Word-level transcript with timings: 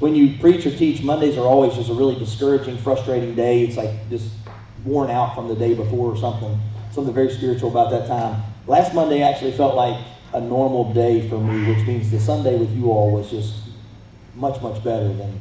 when 0.00 0.14
you 0.14 0.38
preach 0.38 0.64
or 0.66 0.70
teach, 0.70 1.02
Mondays 1.02 1.36
are 1.36 1.46
always 1.46 1.74
just 1.74 1.90
a 1.90 1.94
really 1.94 2.16
discouraging, 2.16 2.78
frustrating 2.78 3.34
day. 3.34 3.62
It's 3.64 3.76
like 3.76 3.90
just 4.10 4.30
worn 4.84 5.10
out 5.10 5.34
from 5.34 5.48
the 5.48 5.56
day 5.56 5.74
before 5.74 6.12
or 6.12 6.16
something, 6.16 6.58
something 6.92 7.12
very 7.12 7.30
spiritual 7.30 7.70
about 7.70 7.90
that 7.90 8.06
time. 8.06 8.42
Last 8.66 8.94
Monday 8.94 9.22
actually 9.22 9.52
felt 9.52 9.74
like 9.74 10.04
a 10.34 10.40
normal 10.40 10.92
day 10.92 11.28
for 11.28 11.38
me, 11.38 11.74
which 11.74 11.86
means 11.86 12.10
the 12.10 12.20
Sunday 12.20 12.58
with 12.58 12.70
you 12.76 12.90
all 12.90 13.10
was 13.10 13.30
just 13.30 13.54
much, 14.36 14.60
much 14.62 14.82
better 14.84 15.08
than, 15.08 15.40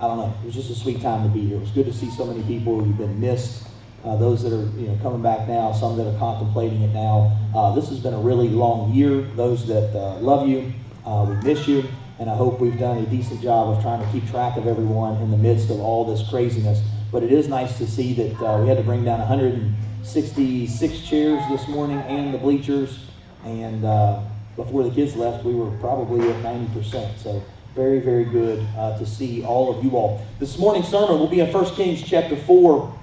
I 0.00 0.06
don't 0.08 0.16
know, 0.16 0.34
it 0.42 0.46
was 0.46 0.54
just 0.54 0.70
a 0.70 0.74
sweet 0.74 1.00
time 1.00 1.22
to 1.22 1.32
be 1.32 1.40
here. 1.46 1.56
It 1.56 1.60
was 1.60 1.70
good 1.70 1.86
to 1.86 1.92
see 1.92 2.10
so 2.10 2.24
many 2.24 2.42
people 2.44 2.80
who've 2.82 2.98
been 2.98 3.20
missed. 3.20 3.64
Uh, 4.04 4.16
those 4.16 4.42
that 4.44 4.52
are 4.52 4.64
you 4.78 4.86
know 4.86 4.98
coming 5.02 5.20
back 5.20 5.48
now, 5.48 5.72
some 5.72 5.96
that 5.96 6.06
are 6.06 6.18
contemplating 6.18 6.80
it 6.82 6.94
now. 6.94 7.36
Uh, 7.54 7.74
this 7.74 7.88
has 7.88 7.98
been 7.98 8.14
a 8.14 8.18
really 8.20 8.48
long 8.48 8.92
year. 8.92 9.22
Those 9.34 9.66
that 9.66 9.94
uh, 9.94 10.18
love 10.20 10.48
you, 10.48 10.72
uh, 11.04 11.26
we 11.28 11.34
miss 11.42 11.66
you, 11.66 11.84
and 12.18 12.28
I 12.28 12.34
hope 12.36 12.60
we've 12.60 12.78
done 12.78 12.98
a 12.98 13.06
decent 13.06 13.40
job 13.40 13.76
of 13.76 13.82
trying 13.82 14.04
to 14.04 14.12
keep 14.12 14.28
track 14.30 14.56
of 14.56 14.66
everyone 14.66 15.20
in 15.22 15.30
the 15.30 15.36
midst 15.36 15.70
of 15.70 15.80
all 15.80 16.04
this 16.04 16.28
craziness. 16.28 16.80
But 17.12 17.22
it 17.22 17.32
is 17.32 17.48
nice 17.48 17.78
to 17.78 17.86
see 17.86 18.12
that 18.14 18.42
uh, 18.42 18.60
we 18.60 18.68
had 18.68 18.76
to 18.76 18.82
bring 18.82 19.04
down 19.04 19.20
166 19.20 21.00
chairs 21.00 21.42
this 21.48 21.66
morning 21.68 21.98
and 21.98 22.34
the 22.34 22.38
bleachers, 22.38 22.98
and 23.44 23.84
uh, 23.84 24.20
before 24.56 24.82
the 24.82 24.90
kids 24.90 25.14
left, 25.14 25.44
we 25.44 25.54
were 25.54 25.70
probably 25.78 26.28
at 26.28 26.36
90%. 26.42 27.16
So 27.18 27.42
very, 27.74 28.00
very 28.00 28.24
good 28.24 28.66
to 28.74 29.06
see 29.06 29.44
all 29.44 29.76
of 29.76 29.84
you 29.84 29.92
all. 29.92 30.20
This 30.40 30.58
morning's 30.58 30.88
sermon 30.88 31.18
will 31.18 31.28
be 31.28 31.40
in 31.40 31.52
1 31.52 31.74
Kings 31.76 32.02
chapter 32.02 32.36
4 32.36 32.98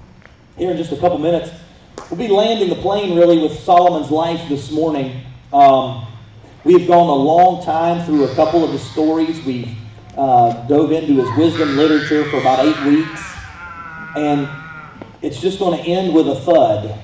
here 0.58 0.70
in 0.70 0.76
just 0.76 0.92
a 0.92 0.96
couple 0.96 1.18
minutes. 1.18 1.50
We'll 2.10 2.18
be 2.18 2.28
landing 2.28 2.68
the 2.68 2.76
plane 2.76 3.16
really 3.16 3.38
with 3.38 3.58
Solomon's 3.58 4.10
life 4.10 4.46
this 4.48 4.70
morning. 4.70 5.22
Um, 5.52 6.05
we've 6.66 6.88
gone 6.88 7.08
a 7.08 7.14
long 7.14 7.64
time 7.64 8.04
through 8.04 8.24
a 8.24 8.34
couple 8.34 8.64
of 8.64 8.72
his 8.72 8.82
stories. 8.82 9.40
We've 9.44 9.70
uh, 10.18 10.66
dove 10.66 10.90
into 10.90 11.14
his 11.14 11.30
wisdom 11.30 11.76
literature 11.76 12.28
for 12.28 12.38
about 12.38 12.58
eight 12.66 12.84
weeks. 12.84 13.36
And 14.16 14.48
it's 15.22 15.40
just 15.40 15.60
going 15.60 15.78
to 15.78 15.88
end 15.88 16.12
with 16.12 16.26
a 16.28 16.34
thud. 16.34 16.98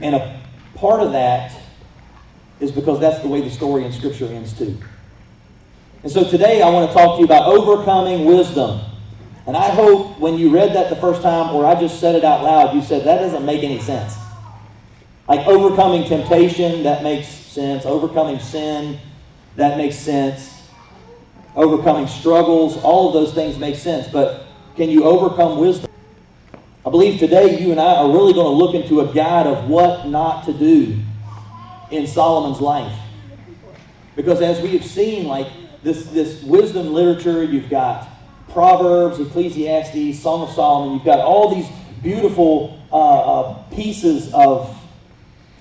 And 0.00 0.14
a 0.14 0.42
part 0.76 1.00
of 1.00 1.12
that 1.12 1.54
is 2.58 2.72
because 2.72 2.98
that's 2.98 3.20
the 3.20 3.28
way 3.28 3.42
the 3.42 3.50
story 3.50 3.84
in 3.84 3.92
Scripture 3.92 4.26
ends 4.26 4.56
too. 4.56 4.78
And 6.02 6.10
so 6.10 6.24
today 6.24 6.62
I 6.62 6.70
want 6.70 6.88
to 6.88 6.94
talk 6.94 7.16
to 7.16 7.18
you 7.18 7.26
about 7.26 7.48
overcoming 7.48 8.24
wisdom. 8.24 8.80
And 9.46 9.58
I 9.58 9.68
hope 9.68 10.18
when 10.18 10.38
you 10.38 10.48
read 10.48 10.74
that 10.74 10.88
the 10.88 10.96
first 10.96 11.20
time, 11.20 11.54
or 11.54 11.66
I 11.66 11.78
just 11.78 12.00
said 12.00 12.14
it 12.14 12.24
out 12.24 12.42
loud, 12.42 12.74
you 12.74 12.80
said, 12.80 13.04
that 13.04 13.18
doesn't 13.18 13.44
make 13.44 13.62
any 13.62 13.80
sense. 13.80 14.16
Like 15.28 15.46
overcoming 15.46 16.08
temptation, 16.08 16.82
that 16.84 17.02
makes 17.02 17.39
sense. 17.50 17.84
Overcoming 17.84 18.38
sin, 18.38 18.98
that 19.56 19.76
makes 19.76 19.96
sense. 19.96 20.68
Overcoming 21.56 22.06
struggles, 22.06 22.76
all 22.78 23.08
of 23.08 23.14
those 23.14 23.34
things 23.34 23.58
make 23.58 23.76
sense. 23.76 24.06
But 24.08 24.46
can 24.76 24.88
you 24.88 25.04
overcome 25.04 25.58
wisdom? 25.58 25.86
I 26.86 26.90
believe 26.90 27.18
today 27.18 27.60
you 27.60 27.72
and 27.72 27.80
I 27.80 27.96
are 27.96 28.10
really 28.10 28.32
going 28.32 28.46
to 28.46 28.64
look 28.64 28.74
into 28.74 29.00
a 29.00 29.12
guide 29.12 29.46
of 29.46 29.68
what 29.68 30.06
not 30.06 30.44
to 30.46 30.52
do 30.52 30.96
in 31.90 32.06
Solomon's 32.06 32.60
life. 32.60 32.96
Because 34.16 34.40
as 34.40 34.60
we 34.62 34.70
have 34.70 34.84
seen, 34.84 35.26
like 35.26 35.48
this, 35.82 36.06
this 36.06 36.42
wisdom 36.42 36.92
literature, 36.92 37.42
you've 37.42 37.68
got 37.68 38.08
Proverbs, 38.52 39.18
Ecclesiastes, 39.20 40.22
Song 40.22 40.48
of 40.48 40.54
Solomon. 40.54 40.94
You've 40.94 41.04
got 41.04 41.20
all 41.20 41.54
these 41.54 41.68
beautiful 42.02 42.80
uh, 42.92 42.96
uh, 42.96 43.62
pieces 43.70 44.32
of 44.32 44.76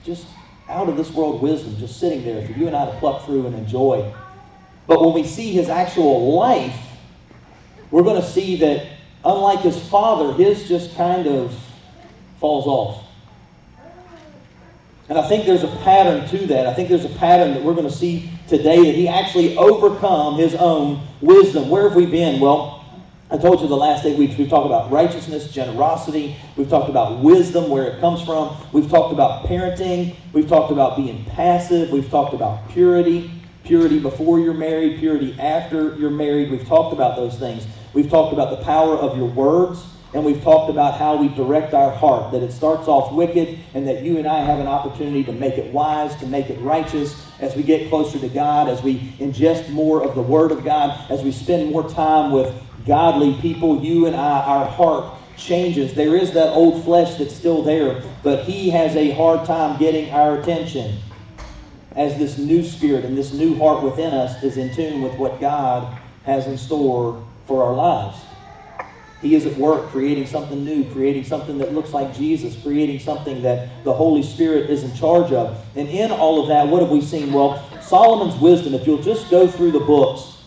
just 0.04 0.26
out 0.70 0.88
of 0.88 0.96
this 0.96 1.12
world 1.12 1.42
wisdom 1.42 1.76
just 1.78 2.00
sitting 2.00 2.24
there 2.24 2.46
for 2.46 2.54
you 2.54 2.68
and 2.68 2.76
I 2.76 2.86
to 2.86 2.98
pluck 3.00 3.26
through 3.26 3.48
and 3.48 3.56
enjoy. 3.56 4.14
But 4.88 5.02
when 5.02 5.14
we 5.14 5.24
see 5.24 5.52
his 5.52 5.68
actual 5.68 6.36
life, 6.36 6.76
we're 7.92 8.04
going 8.04 8.22
to 8.22 8.28
see 8.28 8.56
that 8.58 8.86
unlike 9.26 9.60
his 9.62 9.78
father, 9.90 10.34
his 10.34 10.68
just 10.68 10.96
kind 10.96 11.28
of 11.28 11.58
falls 12.40 12.68
off. 12.68 13.06
And 15.10 15.18
I 15.18 15.28
think 15.28 15.48
there's 15.48 15.64
a 15.64 15.76
pattern 15.78 16.28
to 16.30 16.46
that. 16.48 16.68
I 16.68 16.74
think 16.76 16.88
there's 16.88 17.06
a 17.06 17.10
pattern 17.10 17.56
that 17.56 17.64
we're 17.64 17.74
going 17.74 17.90
to 17.90 17.96
see 17.96 18.30
today 18.48 18.78
that 18.78 18.96
he 18.96 19.08
actually 19.08 19.58
overcome 19.58 20.38
his 20.38 20.54
own 20.54 21.02
wisdom. 21.20 21.70
Where 21.70 21.84
have 21.84 21.96
we 21.96 22.06
been? 22.06 22.40
Well, 22.40 22.79
I 23.32 23.38
told 23.38 23.62
you 23.62 23.68
the 23.68 23.78
last 23.78 24.06
eight 24.06 24.18
weeks 24.18 24.36
we've 24.40 24.50
talked 24.50 24.66
about 24.66 24.90
righteousness, 24.92 25.52
generosity, 25.52 26.36
we've 26.56 26.68
talked 26.68 26.90
about 26.90 27.20
wisdom, 27.20 27.70
where 27.70 27.84
it 27.84 28.00
comes 28.00 28.24
from, 28.24 28.58
we've 28.72 28.90
talked 28.90 29.14
about 29.14 29.46
parenting, 29.46 30.16
we've 30.34 30.48
talked 30.48 30.72
about 30.72 30.98
being 30.98 31.24
passive, 31.26 31.92
we've 31.92 32.10
talked 32.10 32.34
about 32.34 32.68
purity, 32.70 33.30
purity 33.64 34.00
before 34.00 34.40
you're 34.40 34.56
married, 34.56 34.98
purity 34.98 35.40
after 35.40 35.96
you're 35.98 36.10
married. 36.10 36.50
We've 36.50 36.68
talked 36.68 36.92
about 36.92 37.18
those 37.18 37.38
things. 37.38 37.68
We've 37.94 38.10
talked 38.10 38.34
about 38.34 38.50
the 38.50 38.66
power 38.66 38.98
of 38.98 39.16
your 39.16 39.28
words, 39.28 39.86
and 40.16 40.26
we've 40.26 40.42
talked 40.42 40.72
about 40.72 40.98
how 40.98 41.16
we 41.16 41.28
direct 41.28 41.76
our 41.76 41.92
heart, 41.92 42.32
that 42.32 42.42
it 42.42 42.52
starts 42.52 42.88
off 42.88 43.14
wicked, 43.14 43.60
and 43.76 43.88
that 43.88 44.02
you 44.02 44.18
and 44.18 44.26
I 44.26 44.40
have 44.40 44.58
an 44.58 44.66
opportunity 44.66 45.24
to 45.26 45.34
make 45.34 45.60
it 45.60 45.72
wise, 45.72 46.16
to 46.16 46.26
make 46.26 46.50
it 46.50 46.60
righteous, 46.62 47.28
as 47.40 47.56
we 47.56 47.62
get 47.62 47.90
closer 47.90 48.18
to 48.18 48.28
God, 48.28 48.68
as 48.68 48.82
we 48.82 49.02
ingest 49.20 49.70
more 49.70 50.02
of 50.04 50.16
the 50.16 50.22
Word 50.24 50.52
of 50.52 50.64
God, 50.64 51.12
as 51.12 51.22
we 51.22 51.32
spend 51.32 51.72
more 51.72 51.88
time 51.88 52.32
with 52.32 52.60
godly 52.90 53.36
people, 53.36 53.84
you 53.84 54.08
and 54.08 54.16
I, 54.16 54.42
our 54.42 54.66
heart 54.66 55.14
changes. 55.38 55.94
There 55.94 56.18
is 56.18 56.34
that 56.34 56.50
old 56.50 56.84
flesh 56.84 57.20
that's 57.20 57.36
still 57.36 57.62
there, 57.62 58.04
but 58.24 58.46
he 58.46 58.72
has 58.72 58.96
a 58.96 59.12
hard 59.12 59.46
time 59.46 59.78
getting 59.78 60.10
our 60.10 60.40
attention 60.40 60.98
as 61.96 62.18
this 62.18 62.40
new 62.40 62.64
spirit 62.64 63.06
and 63.06 63.16
this 63.16 63.32
new 63.32 63.56
heart 63.60 63.84
within 63.84 64.12
us 64.12 64.44
is 64.44 64.58
in 64.58 64.74
tune 64.74 65.04
with 65.04 65.14
what 65.20 65.40
God 65.40 65.96
has 66.26 66.48
in 66.48 66.58
store 66.58 67.24
for 67.46 67.64
our 67.64 67.76
lives. 67.76 68.18
He 69.22 69.36
is 69.36 69.46
at 69.46 69.56
work 69.56 69.90
creating 69.90 70.26
something 70.26 70.66
new, 70.66 70.92
creating 70.92 71.26
something 71.26 71.60
that 71.60 71.74
looks 71.74 71.94
like 71.94 72.16
Jesus, 72.16 72.60
creating 72.64 73.00
something 73.00 73.44
that 73.44 73.84
the 73.84 73.94
Holy 73.94 74.24
Spirit 74.24 74.68
is 74.68 74.84
in 74.84 74.96
charge 74.96 75.32
of. 75.32 75.64
And 75.76 75.88
in 75.90 76.10
all 76.10 76.42
of 76.42 76.48
that, 76.48 76.68
what 76.68 76.82
have 76.82 76.90
we 76.90 77.02
seen? 77.02 77.32
Well, 77.32 77.64
Solomon's 77.82 78.42
wisdom, 78.42 78.74
if 78.74 78.88
you'll 78.88 79.04
just 79.04 79.30
go 79.30 79.48
through 79.48 79.74
the 79.74 79.80
books, 79.80 80.38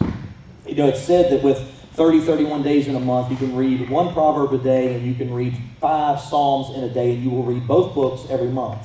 you 0.67 0.75
know, 0.75 0.89
it's 0.89 1.03
said 1.03 1.31
that 1.31 1.45
with 1.45 1.69
30, 1.95 2.21
31 2.21 2.63
days 2.63 2.89
in 2.89 2.97
a 2.97 3.01
month, 3.01 3.31
you 3.31 3.37
can 3.37 3.55
read 3.55 3.89
one 3.91 4.13
proverb 4.15 4.53
a 4.53 4.59
day 4.59 4.95
and 4.95 5.07
you 5.07 5.15
can 5.15 5.33
read 5.33 5.55
five 5.81 6.21
psalms 6.21 6.75
in 6.77 6.85
a 6.85 6.89
day, 6.89 7.15
and 7.15 7.23
you 7.23 7.31
will 7.31 7.43
read 7.45 7.67
both 7.67 7.95
books 7.95 8.31
every 8.31 8.49
month. 8.49 8.81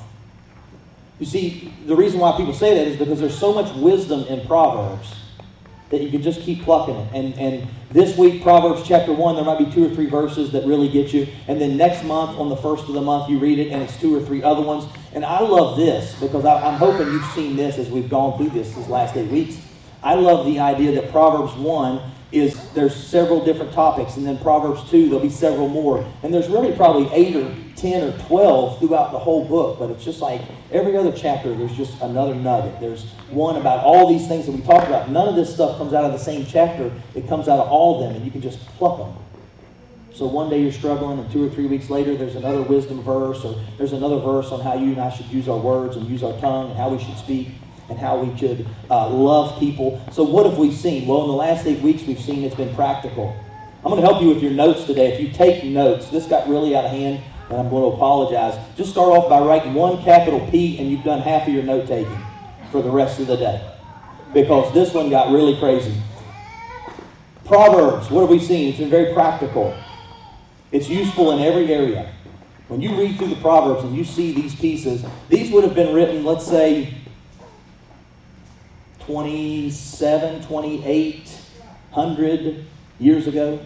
You 1.19 1.25
see, 1.25 1.73
the 1.85 1.95
reason 1.95 2.19
why 2.19 2.35
people 2.35 2.53
say 2.53 2.75
that 2.75 2.87
is 2.87 2.97
because 2.97 3.19
there's 3.19 3.37
so 3.37 3.53
much 3.53 3.73
wisdom 3.75 4.23
in 4.25 4.45
Proverbs 4.45 5.15
that 5.89 6.01
you 6.01 6.11
can 6.11 6.21
just 6.21 6.41
keep 6.41 6.63
plucking 6.63 6.95
it. 6.95 7.13
And, 7.13 7.33
and 7.35 7.67
this 7.91 8.17
week, 8.17 8.43
Proverbs 8.43 8.85
chapter 8.85 9.13
1, 9.13 9.35
there 9.35 9.45
might 9.45 9.57
be 9.57 9.71
two 9.71 9.85
or 9.85 9.95
three 9.95 10.07
verses 10.07 10.51
that 10.51 10.65
really 10.65 10.89
get 10.89 11.13
you. 11.13 11.27
And 11.47 11.61
then 11.61 11.77
next 11.77 12.03
month, 12.03 12.37
on 12.37 12.49
the 12.49 12.57
first 12.57 12.89
of 12.89 12.93
the 12.93 13.01
month, 13.01 13.29
you 13.29 13.39
read 13.39 13.57
it, 13.57 13.71
and 13.71 13.81
it's 13.81 13.97
two 13.99 14.13
or 14.13 14.21
three 14.21 14.43
other 14.43 14.61
ones. 14.61 14.83
And 15.13 15.23
I 15.23 15.39
love 15.39 15.77
this 15.77 16.19
because 16.19 16.43
I, 16.43 16.61
I'm 16.61 16.77
hoping 16.77 17.11
you've 17.11 17.25
seen 17.31 17.55
this 17.55 17.77
as 17.77 17.89
we've 17.89 18.09
gone 18.09 18.37
through 18.37 18.49
this 18.49 18.75
these 18.75 18.89
last 18.89 19.15
eight 19.15 19.31
weeks. 19.31 19.61
I 20.03 20.15
love 20.15 20.45
the 20.45 20.59
idea 20.59 20.91
that 20.91 21.09
Proverbs 21.11 21.53
1 21.53 22.11
is 22.31 22.71
there's 22.73 22.95
several 22.95 23.43
different 23.43 23.71
topics, 23.71 24.17
and 24.17 24.25
then 24.25 24.37
Proverbs 24.39 24.89
2, 24.89 25.05
there'll 25.05 25.19
be 25.19 25.29
several 25.29 25.69
more. 25.69 26.05
And 26.23 26.33
there's 26.33 26.49
really 26.49 26.75
probably 26.75 27.09
8 27.13 27.35
or 27.37 27.55
10 27.75 28.03
or 28.03 28.17
12 28.27 28.79
throughout 28.79 29.11
the 29.11 29.19
whole 29.19 29.45
book, 29.45 29.79
but 29.79 29.89
it's 29.89 30.03
just 30.03 30.19
like 30.19 30.41
every 30.71 30.97
other 30.97 31.11
chapter, 31.11 31.55
there's 31.55 31.75
just 31.75 32.01
another 32.01 32.35
nugget. 32.35 32.79
There's 32.81 33.05
one 33.29 33.55
about 33.55 33.83
all 33.83 34.07
these 34.07 34.27
things 34.27 34.45
that 34.45 34.51
we 34.51 34.61
talked 34.61 34.87
about. 34.87 35.09
None 35.09 35.27
of 35.27 35.35
this 35.35 35.53
stuff 35.53 35.77
comes 35.77 35.93
out 35.93 36.03
of 36.03 36.11
the 36.11 36.17
same 36.17 36.45
chapter, 36.45 36.91
it 37.15 37.29
comes 37.29 37.47
out 37.47 37.59
of 37.59 37.69
all 37.69 37.95
of 37.95 38.07
them, 38.07 38.15
and 38.17 38.25
you 38.25 38.31
can 38.31 38.41
just 38.41 38.59
pluck 38.77 38.97
them. 38.97 39.15
So 40.11 40.25
one 40.25 40.49
day 40.49 40.61
you're 40.61 40.71
struggling, 40.71 41.19
and 41.19 41.31
two 41.31 41.45
or 41.45 41.49
three 41.49 41.67
weeks 41.67 41.89
later, 41.89 42.17
there's 42.17 42.35
another 42.35 42.63
wisdom 42.63 43.03
verse, 43.03 43.45
or 43.45 43.55
there's 43.77 43.93
another 43.93 44.17
verse 44.19 44.51
on 44.51 44.59
how 44.61 44.73
you 44.73 44.91
and 44.91 44.99
I 44.99 45.11
should 45.11 45.27
use 45.27 45.47
our 45.47 45.59
words 45.59 45.95
and 45.95 46.07
use 46.07 46.23
our 46.23 46.37
tongue 46.39 46.71
and 46.71 46.77
how 46.77 46.89
we 46.89 47.01
should 47.01 47.17
speak 47.17 47.49
and 47.89 47.97
how 47.97 48.17
we 48.17 48.37
should 48.37 48.67
uh, 48.89 49.09
love 49.09 49.59
people. 49.59 50.01
So, 50.11 50.23
what 50.23 50.45
have 50.45 50.57
we 50.57 50.71
seen? 50.71 51.07
Well, 51.07 51.21
in 51.23 51.27
the 51.27 51.33
last 51.33 51.65
eight 51.65 51.81
weeks, 51.81 52.03
we've 52.03 52.19
seen 52.19 52.43
it's 52.43 52.55
been 52.55 52.73
practical. 52.75 53.35
I'm 53.83 53.91
going 53.91 54.01
to 54.01 54.07
help 54.07 54.21
you 54.21 54.29
with 54.29 54.41
your 54.41 54.51
notes 54.51 54.85
today. 54.85 55.13
If 55.13 55.21
you 55.21 55.31
take 55.31 55.63
notes, 55.63 56.09
this 56.09 56.25
got 56.25 56.47
really 56.49 56.75
out 56.75 56.85
of 56.85 56.91
hand, 56.91 57.23
and 57.49 57.59
I'm 57.59 57.69
going 57.69 57.89
to 57.89 57.95
apologize. 57.95 58.59
Just 58.75 58.89
start 58.91 59.09
off 59.09 59.29
by 59.29 59.39
writing 59.39 59.73
one 59.73 60.03
capital 60.03 60.45
P, 60.51 60.77
and 60.79 60.91
you've 60.91 61.03
done 61.03 61.21
half 61.21 61.47
of 61.47 61.53
your 61.53 61.63
note 61.63 61.87
taking 61.87 62.17
for 62.71 62.81
the 62.81 62.89
rest 62.89 63.19
of 63.19 63.27
the 63.27 63.37
day. 63.37 63.73
Because 64.33 64.73
this 64.73 64.93
one 64.93 65.09
got 65.09 65.31
really 65.31 65.57
crazy. 65.57 65.95
Proverbs, 67.45 68.11
what 68.11 68.21
have 68.21 68.29
we 68.29 68.39
seen? 68.39 68.69
It's 68.69 68.79
been 68.79 68.89
very 68.89 69.13
practical. 69.13 69.73
It's 70.73 70.89
useful 70.89 71.31
in 71.31 71.39
every 71.39 71.73
area. 71.73 72.11
When 72.67 72.81
you 72.81 72.93
read 72.99 73.17
through 73.17 73.29
the 73.29 73.37
Proverbs 73.37 73.85
and 73.85 73.95
you 73.95 74.03
see 74.03 74.33
these 74.33 74.53
pieces, 74.53 75.05
these 75.29 75.49
would 75.51 75.63
have 75.63 75.73
been 75.73 75.95
written, 75.95 76.25
let's 76.25 76.45
say, 76.45 76.93
27, 79.07 80.43
2800 80.43 82.65
years 82.99 83.27
ago 83.27 83.59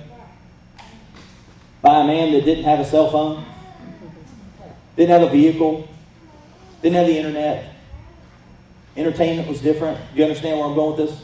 by 1.81 2.01
a 2.01 2.03
man 2.05 2.31
that 2.31 2.45
didn't 2.45 2.63
have 2.63 2.79
a 2.79 2.85
cell 2.85 3.09
phone, 3.09 3.43
didn't 4.95 5.09
have 5.09 5.23
a 5.23 5.29
vehicle, 5.29 5.89
didn't 6.83 6.95
have 6.95 7.07
the 7.07 7.17
internet. 7.17 7.73
Entertainment 8.95 9.47
was 9.47 9.59
different. 9.61 9.99
You 10.13 10.23
understand 10.23 10.59
where 10.59 10.67
I'm 10.67 10.75
going 10.75 10.95
with 10.95 11.09
this? 11.09 11.19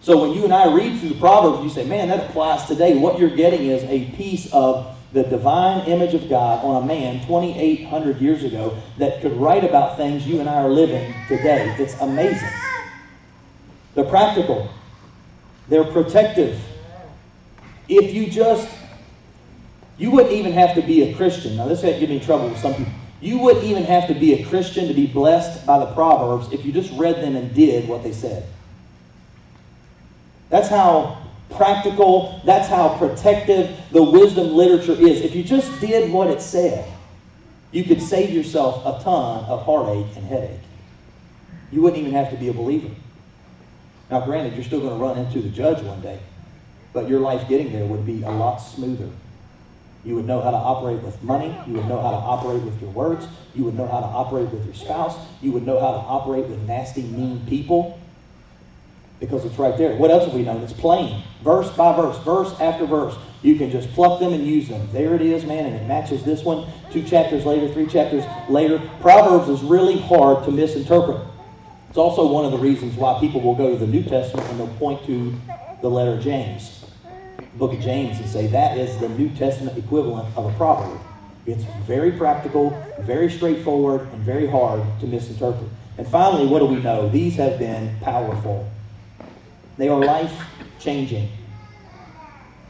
So 0.00 0.20
when 0.20 0.32
you 0.36 0.42
and 0.42 0.52
I 0.52 0.74
read 0.74 0.98
through 0.98 1.10
the 1.10 1.20
Proverbs, 1.20 1.62
you 1.62 1.70
say, 1.70 1.88
man, 1.88 2.08
that 2.08 2.28
applies 2.28 2.66
today. 2.66 2.98
What 2.98 3.20
you're 3.20 3.30
getting 3.30 3.66
is 3.66 3.84
a 3.84 4.10
piece 4.16 4.52
of 4.52 4.98
the 5.12 5.22
divine 5.22 5.86
image 5.86 6.14
of 6.14 6.28
God 6.28 6.64
on 6.64 6.82
a 6.82 6.86
man 6.86 7.24
2,800 7.26 8.20
years 8.20 8.42
ago 8.42 8.76
that 8.98 9.20
could 9.20 9.36
write 9.36 9.62
about 9.62 9.96
things 9.96 10.26
you 10.26 10.40
and 10.40 10.48
I 10.48 10.54
are 10.54 10.68
living 10.68 11.14
today. 11.28 11.72
It's 11.78 11.94
amazing. 12.00 12.50
They're 13.94 14.04
practical, 14.04 14.70
they're 15.68 15.84
protective. 15.84 16.60
If 17.88 18.14
you 18.14 18.28
just, 18.30 18.68
you 19.98 20.10
wouldn't 20.10 20.34
even 20.34 20.52
have 20.52 20.74
to 20.76 20.82
be 20.82 21.10
a 21.10 21.14
Christian. 21.14 21.56
Now, 21.56 21.66
this 21.66 21.82
might 21.82 22.00
give 22.00 22.08
me 22.08 22.20
trouble 22.20 22.48
with 22.48 22.58
some 22.58 22.74
people. 22.74 22.92
You 23.20 23.38
wouldn't 23.38 23.64
even 23.64 23.84
have 23.84 24.08
to 24.08 24.14
be 24.14 24.34
a 24.34 24.46
Christian 24.46 24.88
to 24.88 24.94
be 24.94 25.06
blessed 25.06 25.64
by 25.66 25.78
the 25.78 25.86
Proverbs 25.86 26.52
if 26.52 26.64
you 26.64 26.72
just 26.72 26.92
read 26.94 27.16
them 27.16 27.36
and 27.36 27.54
did 27.54 27.88
what 27.88 28.02
they 28.02 28.12
said. 28.12 28.46
That's 30.48 30.68
how 30.68 31.22
practical, 31.50 32.40
that's 32.44 32.68
how 32.68 32.96
protective 32.98 33.78
the 33.90 34.02
wisdom 34.02 34.54
literature 34.54 34.92
is. 34.92 35.20
If 35.20 35.34
you 35.34 35.44
just 35.44 35.80
did 35.80 36.12
what 36.12 36.28
it 36.28 36.42
said, 36.42 36.90
you 37.70 37.84
could 37.84 38.02
save 38.02 38.30
yourself 38.30 38.84
a 38.84 39.02
ton 39.02 39.44
of 39.44 39.62
heartache 39.64 40.16
and 40.16 40.26
headache. 40.26 40.60
You 41.70 41.80
wouldn't 41.80 42.00
even 42.00 42.12
have 42.12 42.30
to 42.30 42.36
be 42.36 42.48
a 42.48 42.52
believer. 42.52 42.90
Now, 44.12 44.20
granted, 44.20 44.52
you're 44.52 44.64
still 44.64 44.80
going 44.80 44.92
to 44.92 45.02
run 45.02 45.16
into 45.16 45.40
the 45.40 45.48
judge 45.48 45.82
one 45.82 46.02
day, 46.02 46.20
but 46.92 47.08
your 47.08 47.18
life 47.18 47.48
getting 47.48 47.72
there 47.72 47.86
would 47.86 48.04
be 48.04 48.22
a 48.24 48.30
lot 48.30 48.58
smoother. 48.58 49.08
You 50.04 50.16
would 50.16 50.26
know 50.26 50.42
how 50.42 50.50
to 50.50 50.56
operate 50.58 51.02
with 51.02 51.22
money. 51.22 51.58
You 51.66 51.72
would 51.72 51.86
know 51.86 51.98
how 51.98 52.10
to 52.10 52.16
operate 52.18 52.62
with 52.62 52.78
your 52.82 52.90
words. 52.90 53.26
You 53.54 53.64
would 53.64 53.74
know 53.74 53.86
how 53.86 54.00
to 54.00 54.06
operate 54.06 54.50
with 54.50 54.66
your 54.66 54.74
spouse. 54.74 55.16
You 55.40 55.50
would 55.52 55.64
know 55.64 55.80
how 55.80 55.92
to 55.92 55.96
operate 55.96 56.44
with 56.44 56.60
nasty, 56.64 57.04
mean 57.04 57.40
people 57.46 57.98
because 59.18 59.46
it's 59.46 59.56
right 59.56 59.78
there. 59.78 59.96
What 59.96 60.10
else 60.10 60.26
have 60.26 60.34
we 60.34 60.42
known? 60.42 60.62
It's 60.62 60.74
plain. 60.74 61.22
Verse 61.42 61.70
by 61.70 61.96
verse, 61.96 62.18
verse 62.18 62.52
after 62.60 62.84
verse. 62.84 63.14
You 63.40 63.56
can 63.56 63.70
just 63.70 63.90
pluck 63.92 64.20
them 64.20 64.34
and 64.34 64.46
use 64.46 64.68
them. 64.68 64.86
There 64.92 65.14
it 65.14 65.22
is, 65.22 65.46
man, 65.46 65.64
and 65.64 65.74
it 65.74 65.86
matches 65.86 66.22
this 66.22 66.44
one. 66.44 66.66
Two 66.90 67.02
chapters 67.02 67.46
later, 67.46 67.72
three 67.72 67.86
chapters 67.86 68.24
later. 68.50 68.78
Proverbs 69.00 69.48
is 69.48 69.62
really 69.62 69.98
hard 69.98 70.44
to 70.44 70.50
misinterpret. 70.50 71.31
It's 71.92 71.98
also 71.98 72.26
one 72.26 72.46
of 72.46 72.52
the 72.52 72.56
reasons 72.56 72.96
why 72.96 73.20
people 73.20 73.42
will 73.42 73.54
go 73.54 73.68
to 73.68 73.76
the 73.76 73.86
New 73.86 74.02
Testament 74.02 74.48
and 74.48 74.58
they'll 74.58 74.76
point 74.78 75.04
to 75.04 75.38
the 75.82 75.90
letter 75.90 76.18
James, 76.18 76.90
book 77.56 77.74
of 77.74 77.80
James, 77.80 78.18
and 78.18 78.26
say 78.26 78.46
that 78.46 78.78
is 78.78 78.96
the 78.96 79.10
New 79.10 79.28
Testament 79.28 79.76
equivalent 79.76 80.34
of 80.34 80.46
a 80.46 80.56
proverb. 80.56 80.98
It's 81.44 81.62
very 81.64 82.12
practical, 82.12 82.82
very 83.00 83.30
straightforward, 83.30 84.00
and 84.10 84.22
very 84.22 84.46
hard 84.46 84.80
to 85.00 85.06
misinterpret. 85.06 85.68
And 85.98 86.08
finally, 86.08 86.46
what 86.46 86.60
do 86.60 86.64
we 86.64 86.76
know? 86.76 87.10
These 87.10 87.36
have 87.36 87.58
been 87.58 87.94
powerful. 88.00 88.72
They 89.76 89.90
are 89.90 90.00
life 90.00 90.32
changing. 90.78 91.28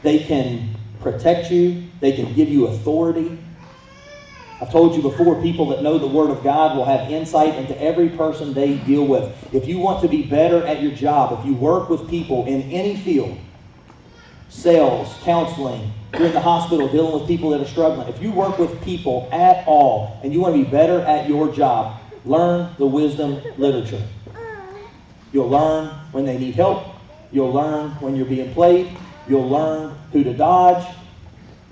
They 0.02 0.18
can 0.18 0.74
protect 1.00 1.48
you, 1.48 1.84
they 2.00 2.10
can 2.10 2.34
give 2.34 2.48
you 2.48 2.66
authority. 2.66 3.38
I've 4.62 4.70
told 4.70 4.94
you 4.94 5.02
before, 5.02 5.42
people 5.42 5.70
that 5.70 5.82
know 5.82 5.98
the 5.98 6.06
Word 6.06 6.30
of 6.30 6.44
God 6.44 6.76
will 6.76 6.84
have 6.84 7.10
insight 7.10 7.56
into 7.56 7.76
every 7.82 8.10
person 8.10 8.54
they 8.54 8.78
deal 8.78 9.04
with. 9.04 9.52
If 9.52 9.66
you 9.66 9.80
want 9.80 10.02
to 10.02 10.08
be 10.08 10.22
better 10.22 10.64
at 10.64 10.80
your 10.80 10.92
job, 10.92 11.36
if 11.40 11.44
you 11.44 11.52
work 11.52 11.88
with 11.88 12.08
people 12.08 12.46
in 12.46 12.62
any 12.70 12.96
field, 12.96 13.36
sales, 14.48 15.18
counseling, 15.24 15.90
you're 16.12 16.28
in 16.28 16.32
the 16.32 16.40
hospital 16.40 16.86
dealing 16.86 17.12
with 17.18 17.26
people 17.26 17.50
that 17.50 17.60
are 17.60 17.66
struggling, 17.66 18.06
if 18.06 18.22
you 18.22 18.30
work 18.30 18.56
with 18.56 18.80
people 18.84 19.28
at 19.32 19.66
all 19.66 20.20
and 20.22 20.32
you 20.32 20.38
want 20.38 20.54
to 20.54 20.62
be 20.62 20.70
better 20.70 21.00
at 21.00 21.28
your 21.28 21.52
job, 21.52 22.00
learn 22.24 22.72
the 22.78 22.86
wisdom 22.86 23.42
literature. 23.56 24.06
You'll 25.32 25.50
learn 25.50 25.88
when 26.12 26.24
they 26.24 26.38
need 26.38 26.54
help. 26.54 26.86
You'll 27.32 27.52
learn 27.52 27.90
when 27.98 28.14
you're 28.14 28.26
being 28.26 28.54
played. 28.54 28.96
You'll 29.26 29.50
learn 29.50 29.98
who 30.12 30.22
to 30.22 30.32
dodge. 30.32 30.86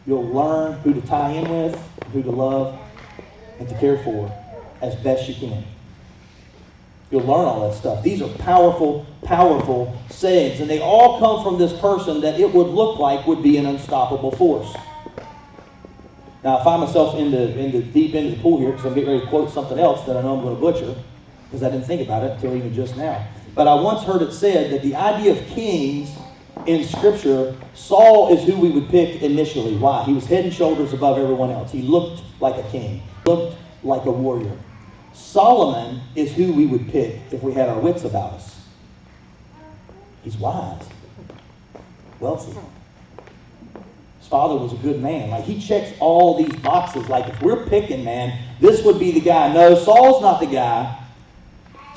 You'll 0.07 0.29
learn 0.29 0.81
who 0.81 0.95
to 0.95 1.01
tie 1.03 1.33
in 1.33 1.49
with, 1.49 1.90
who 2.11 2.23
to 2.23 2.31
love, 2.31 2.79
and 3.59 3.69
to 3.69 3.75
care 3.77 3.99
for 3.99 4.31
as 4.83 4.95
best 4.97 5.29
you 5.29 5.35
can. 5.35 5.65
You'll 7.11 7.23
learn 7.23 7.45
all 7.45 7.69
that 7.69 7.77
stuff. 7.77 8.03
These 8.05 8.23
are 8.23 8.29
powerful, 8.39 9.05
powerful 9.25 10.01
sayings, 10.11 10.61
and 10.61 10.71
they 10.71 10.81
all 10.81 11.19
come 11.19 11.43
from 11.43 11.59
this 11.59 11.79
person 11.81 12.21
that 12.21 12.39
it 12.39 12.53
would 12.53 12.69
look 12.69 12.99
like 12.99 13.27
would 13.27 13.43
be 13.43 13.57
an 13.57 13.67
unstoppable 13.67 14.31
force. 14.33 14.73
Now, 16.43 16.59
I 16.59 16.65
find 16.65 16.81
myself 16.81 17.17
in 17.17 17.31
the, 17.31 17.59
in 17.59 17.73
the 17.73 17.83
deep 17.83 18.15
end 18.15 18.29
of 18.29 18.37
the 18.37 18.43
pool 18.43 18.59
here 18.61 18.71
because 18.71 18.87
I'm 18.87 18.95
getting 18.95 19.11
ready 19.11 19.23
to 19.23 19.27
quote 19.29 19.51
something 19.51 19.79
else 19.79 20.07
that 20.07 20.17
I 20.17 20.23
know 20.23 20.37
I'm 20.37 20.43
going 20.43 20.55
to 20.55 20.61
butcher 20.61 20.95
because 21.45 21.63
I 21.63 21.69
didn't 21.69 21.85
think 21.87 22.01
about 22.01 22.23
it 22.25 22.33
until 22.33 22.55
even 22.55 22.73
just 22.73 22.97
now. 22.97 23.27
But 23.55 23.69
I 23.69 23.75
once 23.75 24.05
heard 24.05 24.23
it 24.23 24.33
said 24.33 24.73
that 24.73 24.83
the 24.83 24.95
idea 24.95 25.33
of 25.33 25.47
kings 25.49 26.17
in 26.67 26.85
Scripture, 26.85 27.57
Saul 27.75 28.33
is 28.33 28.45
who 28.45 28.59
we 28.59 28.71
would 28.71 28.89
pick 28.89 29.23
initially. 29.23 29.77
Why? 29.77 30.05
He 30.05 30.13
was 30.13 30.27
head 30.27 30.45
and 30.45 30.53
shoulders 30.53 30.93
above 30.93 31.19
everyone 31.19 31.51
else. 31.51 31.71
He 31.73 31.83
looked 31.83 32.23
like 32.41 32.57
a 32.57 32.69
king, 32.71 33.03
looked 33.25 33.57
like 33.83 34.05
a 34.05 34.11
warrior. 34.11 34.57
Solomon 35.13 36.01
is 36.15 36.33
who 36.33 36.53
we 36.53 36.67
would 36.67 36.89
pick 36.91 37.21
if 37.31 37.43
we 37.43 37.53
had 37.53 37.69
our 37.69 37.79
wits 37.79 38.05
about 38.05 38.35
us. 38.35 38.61
He's 40.23 40.37
wise, 40.37 40.83
wealthy. 42.19 42.59
His 44.19 44.29
father 44.29 44.57
was 44.57 44.73
a 44.73 44.77
good 44.77 45.01
man. 45.01 45.31
Like 45.31 45.45
he 45.45 45.61
checks 45.61 45.93
all 45.99 46.37
these 46.37 46.55
boxes. 46.57 47.09
Like 47.09 47.27
if 47.27 47.41
we're 47.41 47.67
picking, 47.67 48.05
man, 48.05 48.39
this 48.61 48.85
would 48.85 48.99
be 48.99 49.13
the 49.13 49.21
guy. 49.21 49.53
No, 49.53 49.75
Saul's 49.75 50.21
not 50.21 50.41
the 50.41 50.47
guy. 50.47 50.97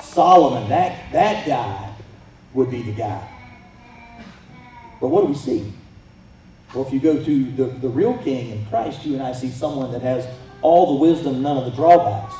Solomon, 0.00 0.68
that, 0.68 1.12
that 1.12 1.46
guy 1.46 1.94
would 2.54 2.70
be 2.70 2.82
the 2.82 2.92
guy. 2.92 3.33
But 5.04 5.10
what 5.10 5.20
do 5.20 5.26
we 5.26 5.34
see? 5.34 5.70
Well, 6.74 6.86
if 6.86 6.90
you 6.90 6.98
go 6.98 7.22
to 7.22 7.44
the, 7.56 7.64
the 7.64 7.90
real 7.90 8.16
king 8.22 8.52
in 8.52 8.64
Christ, 8.64 9.04
you 9.04 9.12
and 9.12 9.22
I 9.22 9.32
see 9.32 9.50
someone 9.50 9.92
that 9.92 10.00
has 10.00 10.26
all 10.62 10.94
the 10.94 11.00
wisdom, 11.02 11.42
none 11.42 11.58
of 11.58 11.66
the 11.66 11.72
drawbacks. 11.72 12.34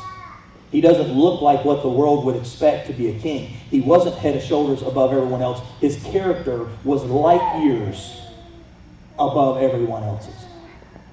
He 0.70 0.80
doesn't 0.80 1.12
look 1.12 1.42
like 1.42 1.62
what 1.66 1.82
the 1.82 1.90
world 1.90 2.24
would 2.24 2.36
expect 2.36 2.86
to 2.86 2.94
be 2.94 3.10
a 3.10 3.18
king. 3.18 3.48
He 3.48 3.82
wasn't 3.82 4.14
head 4.14 4.36
and 4.36 4.42
shoulders 4.42 4.80
above 4.80 5.12
everyone 5.12 5.42
else. 5.42 5.60
His 5.82 6.02
character 6.04 6.66
was 6.84 7.04
light 7.04 7.62
years 7.62 8.22
above 9.18 9.62
everyone 9.62 10.02
else's. 10.02 10.46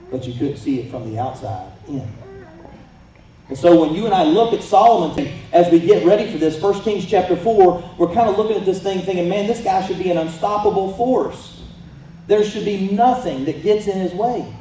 But 0.10 0.26
you 0.26 0.34
couldn't 0.36 0.56
see 0.56 0.80
it 0.80 0.90
from 0.90 1.12
the 1.12 1.20
outside 1.20 1.70
in. 1.90 2.21
And 3.52 3.58
so 3.58 3.78
when 3.82 3.94
you 3.94 4.06
and 4.06 4.16
I 4.16 4.24
look 4.24 4.54
at 4.54 4.64
Solomon 4.64 5.30
as 5.52 5.70
we 5.70 5.82
get 5.82 6.06
ready 6.06 6.32
for 6.32 6.38
this, 6.38 6.62
1 6.62 6.84
Kings 6.84 7.06
chapter 7.06 7.36
4, 7.36 7.96
we're 7.98 8.14
kind 8.14 8.30
of 8.30 8.38
looking 8.38 8.56
at 8.56 8.64
this 8.64 8.82
thing 8.82 9.02
thinking, 9.02 9.28
man, 9.28 9.46
this 9.46 9.62
guy 9.62 9.86
should 9.86 10.00
be 10.00 10.10
an 10.10 10.18
unstoppable 10.18 10.94
force. 10.94 11.62
There 12.28 12.46
should 12.46 12.64
be 12.64 12.90
nothing 12.92 13.44
that 13.44 13.62
gets 13.62 13.88
in 13.88 14.00
his 14.00 14.14
way. 14.14 14.56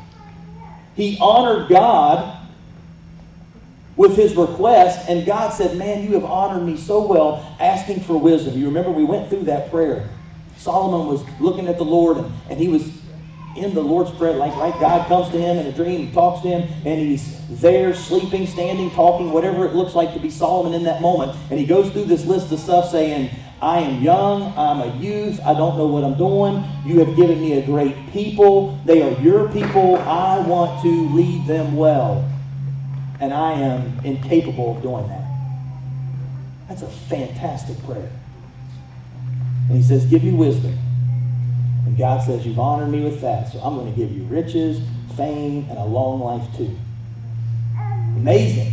He 0.97 1.17
honored 1.21 1.69
God 1.69 2.37
with 3.95 4.17
his 4.17 4.35
request, 4.35 5.09
and 5.09 5.25
God 5.25 5.50
said, 5.50 5.79
Man, 5.79 6.03
you 6.03 6.15
have 6.15 6.25
honored 6.25 6.67
me 6.67 6.76
so 6.76 7.07
well, 7.07 7.57
asking 7.61 8.00
for 8.00 8.19
wisdom. 8.19 8.59
You 8.59 8.67
remember 8.67 8.91
we 8.91 9.05
went 9.05 9.29
through 9.29 9.45
that 9.45 9.71
prayer. 9.71 10.09
Solomon 10.57 11.07
was 11.07 11.23
looking 11.38 11.69
at 11.69 11.76
the 11.76 11.85
Lord, 11.85 12.17
and, 12.17 12.33
and 12.50 12.59
he 12.59 12.67
was 12.67 12.91
in 13.57 13.75
the 13.75 13.83
Lord's 13.83 14.11
Prayer, 14.12 14.35
like 14.35 14.54
right, 14.57 14.78
God 14.80 15.09
comes 15.09 15.30
to 15.33 15.38
him 15.38 15.59
in 15.59 15.66
a 15.66 15.73
dream, 15.73 16.02
and 16.02 16.12
talks 16.12 16.42
to 16.42 16.49
him, 16.49 16.69
and 16.85 17.00
he's 17.00 17.40
there, 17.61 17.92
sleeping, 17.95 18.47
standing, 18.47 18.90
talking, 18.90 19.33
whatever 19.33 19.66
it 19.66 19.75
looks 19.75 19.95
like 19.95 20.14
to 20.14 20.21
be 20.21 20.30
Solomon 20.30 20.73
in 20.73 20.85
that 20.85 21.02
moment. 21.02 21.37
And 21.50 21.59
he 21.59 21.66
goes 21.66 21.90
through 21.90 22.04
this 22.04 22.25
list 22.26 22.52
of 22.52 22.61
stuff 22.61 22.90
saying, 22.90 23.30
I 23.61 23.80
am 23.80 24.02
young, 24.02 24.54
I'm 24.57 24.80
a 24.80 24.97
youth, 24.97 25.40
I 25.45 25.52
don't 25.52 25.76
know 25.76 25.87
what 25.87 26.04
I'm 26.04 26.16
doing. 26.16 26.64
You 26.85 27.04
have 27.04 27.14
given 27.16 27.40
me 27.40 27.59
a 27.59 27.66
great 27.66 27.95
people. 28.11 28.78
They 28.87 29.02
are 29.02 29.21
your 29.21 29.49
people. 29.50 29.97
I 29.97 30.38
want 30.38 30.83
to 30.83 31.09
lead 31.11 31.47
them 31.47 31.76
well. 31.76 32.26
And 33.21 33.35
I 33.35 33.52
am 33.52 34.00
incapable 34.02 34.76
of 34.76 34.83
doing 34.83 35.07
that. 35.09 35.21
That's 36.69 36.83
a 36.83 36.88
fantastic 36.88 37.83
prayer. 37.85 38.11
And 39.69 39.76
he 39.76 39.83
says, 39.83 40.07
Give 40.07 40.25
me 40.25 40.33
wisdom. 40.33 40.78
And 41.91 41.99
God 41.99 42.23
says, 42.23 42.47
You've 42.47 42.61
honored 42.61 42.89
me 42.89 43.03
with 43.03 43.21
that, 43.23 43.51
so 43.51 43.59
I'm 43.59 43.75
going 43.75 43.93
to 43.93 44.01
give 44.01 44.13
you 44.13 44.23
riches, 44.27 44.81
fame, 45.17 45.67
and 45.69 45.77
a 45.77 45.85
long 45.85 46.21
life 46.21 46.57
too. 46.57 46.79
Amazing. 48.15 48.73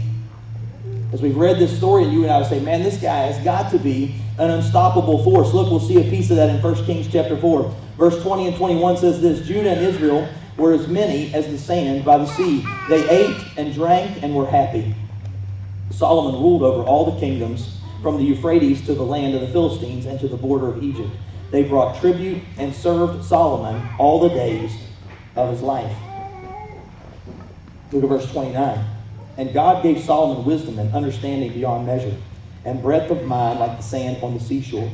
As 1.11 1.19
we've 1.19 1.35
read 1.35 1.57
this 1.57 1.75
story, 1.75 2.03
and 2.03 2.13
you 2.13 2.21
and 2.21 2.31
I 2.31 2.37
would 2.37 2.45
say, 2.45 2.59
Man, 2.59 2.83
this 2.83 3.01
guy 3.01 3.21
has 3.21 3.43
got 3.43 3.71
to 3.71 3.79
be 3.79 4.13
an 4.37 4.51
unstoppable 4.51 5.23
force. 5.23 5.51
Look, 5.51 5.71
we'll 5.71 5.79
see 5.79 5.99
a 5.99 6.07
piece 6.11 6.29
of 6.29 6.35
that 6.35 6.51
in 6.51 6.61
1 6.61 6.85
Kings 6.85 7.07
chapter 7.11 7.35
4. 7.35 7.75
Verse 7.97 8.21
20 8.21 8.49
and 8.49 8.55
21 8.55 8.97
says 8.97 9.19
this 9.19 9.47
Judah 9.47 9.71
and 9.71 9.81
Israel 9.83 10.29
were 10.55 10.73
as 10.73 10.87
many 10.87 11.33
as 11.33 11.47
the 11.47 11.57
sand 11.57 12.05
by 12.05 12.19
the 12.19 12.27
sea. 12.27 12.63
They 12.87 13.09
ate 13.09 13.43
and 13.57 13.73
drank 13.73 14.21
and 14.21 14.35
were 14.35 14.45
happy. 14.45 14.93
Solomon 15.89 16.39
ruled 16.39 16.61
over 16.61 16.83
all 16.83 17.11
the 17.11 17.19
kingdoms 17.19 17.79
from 18.03 18.17
the 18.17 18.23
Euphrates 18.23 18.85
to 18.85 18.93
the 18.93 19.01
land 19.01 19.33
of 19.33 19.41
the 19.41 19.47
Philistines 19.47 20.05
and 20.05 20.19
to 20.19 20.27
the 20.27 20.37
border 20.37 20.67
of 20.67 20.83
Egypt. 20.83 21.09
They 21.51 21.63
brought 21.63 21.99
tribute 21.99 22.43
and 22.57 22.73
served 22.75 23.23
Solomon 23.25 23.87
all 23.99 24.19
the 24.19 24.35
days 24.35 24.71
of 25.35 25.51
his 25.51 25.61
life. 25.61 25.95
Look 27.91 28.03
at 28.03 28.09
verse 28.09 28.31
29. 28.31 28.85
And 29.37 29.53
God 29.53 29.83
gave 29.83 30.03
Solomon 30.03 30.45
wisdom 30.45 30.79
and 30.79 30.93
understanding 30.93 31.53
beyond 31.53 31.85
measure, 31.85 32.15
and 32.65 32.81
breadth 32.81 33.11
of 33.11 33.25
mind 33.25 33.59
like 33.59 33.77
the 33.77 33.83
sand 33.83 34.23
on 34.23 34.33
the 34.33 34.39
seashore. 34.39 34.91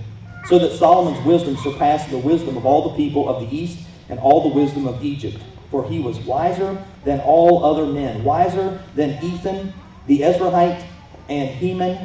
so 0.49 0.59
that 0.59 0.73
Solomon's 0.73 1.25
wisdom 1.25 1.55
surpassed 1.57 2.09
the 2.09 2.17
wisdom 2.17 2.57
of 2.57 2.65
all 2.65 2.89
the 2.89 2.95
people 2.97 3.29
of 3.29 3.41
the 3.41 3.55
east 3.55 3.79
and 4.09 4.19
all 4.19 4.49
the 4.49 4.55
wisdom 4.55 4.87
of 4.87 5.03
Egypt. 5.03 5.37
For 5.71 5.87
he 5.87 5.99
was 5.99 6.19
wiser 6.19 6.83
than 7.03 7.19
all 7.21 7.63
other 7.63 7.85
men, 7.85 8.23
wiser 8.23 8.81
than 8.95 9.11
Ethan 9.23 9.73
the 10.05 10.19
Ezrahite 10.19 10.85
and 11.29 11.49
Heman. 11.49 11.97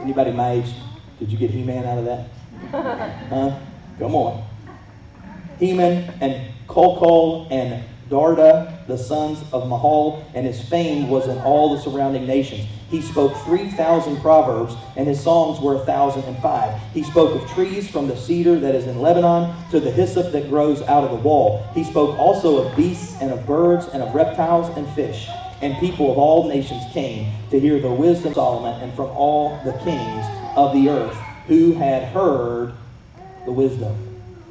Anybody 0.00 0.30
my 0.30 0.52
age? 0.52 0.72
Did 1.18 1.32
you 1.32 1.38
get 1.38 1.50
He-Man 1.50 1.84
out 1.84 1.98
of 1.98 2.04
that? 2.04 2.28
huh? 2.70 3.60
Come 3.98 4.14
on. 4.14 4.44
Heman 5.58 6.14
and 6.20 6.54
Calcol 6.68 7.48
and 7.50 7.82
Darda, 8.08 8.86
the 8.86 8.96
sons 8.96 9.42
of 9.52 9.68
Mahol, 9.68 10.22
and 10.34 10.46
his 10.46 10.60
fame 10.60 11.08
was 11.10 11.28
in 11.28 11.36
all 11.38 11.76
the 11.76 11.82
surrounding 11.82 12.26
nations. 12.26 12.66
He 12.88 13.02
spoke 13.02 13.36
3,000 13.38 14.20
proverbs, 14.22 14.74
and 14.96 15.06
his 15.06 15.20
songs 15.22 15.60
were 15.60 15.76
1,005. 15.76 16.80
He 16.94 17.02
spoke 17.02 17.42
of 17.42 17.50
trees 17.50 17.88
from 17.88 18.08
the 18.08 18.16
cedar 18.16 18.58
that 18.60 18.74
is 18.74 18.86
in 18.86 19.00
Lebanon 19.00 19.54
to 19.70 19.80
the 19.80 19.90
hyssop 19.90 20.32
that 20.32 20.48
grows 20.48 20.80
out 20.82 21.04
of 21.04 21.10
the 21.10 21.16
wall. 21.16 21.68
He 21.74 21.84
spoke 21.84 22.18
also 22.18 22.68
of 22.68 22.76
beasts 22.76 23.20
and 23.20 23.30
of 23.30 23.46
birds 23.46 23.86
and 23.88 24.02
of 24.02 24.14
reptiles 24.14 24.74
and 24.76 24.88
fish. 24.94 25.28
And 25.60 25.76
people 25.78 26.10
of 26.10 26.18
all 26.18 26.48
nations 26.48 26.90
came 26.92 27.32
to 27.50 27.60
hear 27.60 27.78
the 27.80 27.90
wisdom 27.90 28.28
of 28.28 28.36
Solomon 28.36 28.80
and 28.80 28.94
from 28.94 29.10
all 29.10 29.60
the 29.64 29.72
kings 29.84 30.24
of 30.56 30.72
the 30.72 30.88
earth 30.88 31.27
who 31.48 31.72
had 31.72 32.04
heard 32.04 32.74
the 33.44 33.52
wisdom, 33.52 33.96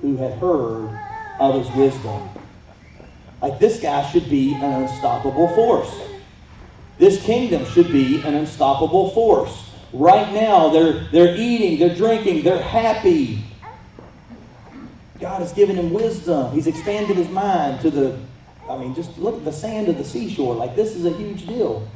who 0.01 0.17
had 0.17 0.33
heard 0.39 0.97
of 1.39 1.63
his 1.63 1.73
wisdom. 1.75 2.29
Like 3.41 3.59
this 3.59 3.79
guy 3.79 4.09
should 4.11 4.29
be 4.29 4.55
an 4.61 4.73
unstoppable 4.73 5.53
force. 5.53 6.01
This 6.97 7.21
kingdom 7.23 7.65
should 7.65 7.91
be 7.91 8.23
an 8.23 8.33
unstoppable 8.33 9.11
force. 9.11 9.71
Right 9.93 10.33
now, 10.33 10.69
they're, 10.69 11.07
they're 11.11 11.35
eating, 11.35 11.79
they're 11.79 11.95
drinking, 11.95 12.43
they're 12.43 12.61
happy. 12.61 13.43
God 15.19 15.41
has 15.41 15.53
given 15.53 15.75
him 15.75 15.93
wisdom. 15.93 16.51
He's 16.53 16.67
expanded 16.67 17.17
his 17.17 17.29
mind 17.29 17.81
to 17.81 17.91
the, 17.91 18.19
I 18.67 18.77
mean, 18.77 18.95
just 18.95 19.17
look 19.17 19.37
at 19.37 19.45
the 19.45 19.51
sand 19.51 19.87
of 19.87 19.97
the 19.97 20.03
seashore. 20.03 20.55
Like, 20.55 20.75
this 20.75 20.95
is 20.95 21.05
a 21.05 21.11
huge 21.11 21.47
deal. 21.47 21.87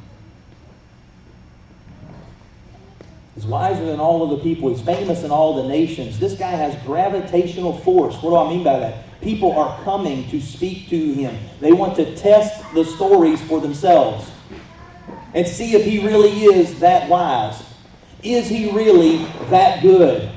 He's 3.35 3.45
wiser 3.45 3.85
than 3.85 4.00
all 4.00 4.23
of 4.23 4.29
the 4.29 4.43
people. 4.43 4.69
He's 4.69 4.81
famous 4.81 5.23
in 5.23 5.31
all 5.31 5.55
the 5.61 5.67
nations. 5.67 6.19
This 6.19 6.33
guy 6.33 6.51
has 6.51 6.75
gravitational 6.83 7.77
force. 7.79 8.15
What 8.21 8.31
do 8.31 8.35
I 8.35 8.50
mean 8.50 8.63
by 8.63 8.79
that? 8.79 9.21
People 9.21 9.53
are 9.57 9.81
coming 9.83 10.29
to 10.29 10.41
speak 10.41 10.89
to 10.89 11.13
him. 11.13 11.38
They 11.61 11.71
want 11.71 11.95
to 11.95 12.15
test 12.15 12.61
the 12.73 12.83
stories 12.83 13.41
for 13.43 13.61
themselves 13.61 14.29
and 15.33 15.47
see 15.47 15.75
if 15.75 15.85
he 15.85 16.05
really 16.05 16.43
is 16.43 16.79
that 16.79 17.09
wise. 17.09 17.63
Is 18.21 18.50
he 18.50 18.69
really 18.71 19.25
that 19.50 19.81
good? 19.81 20.29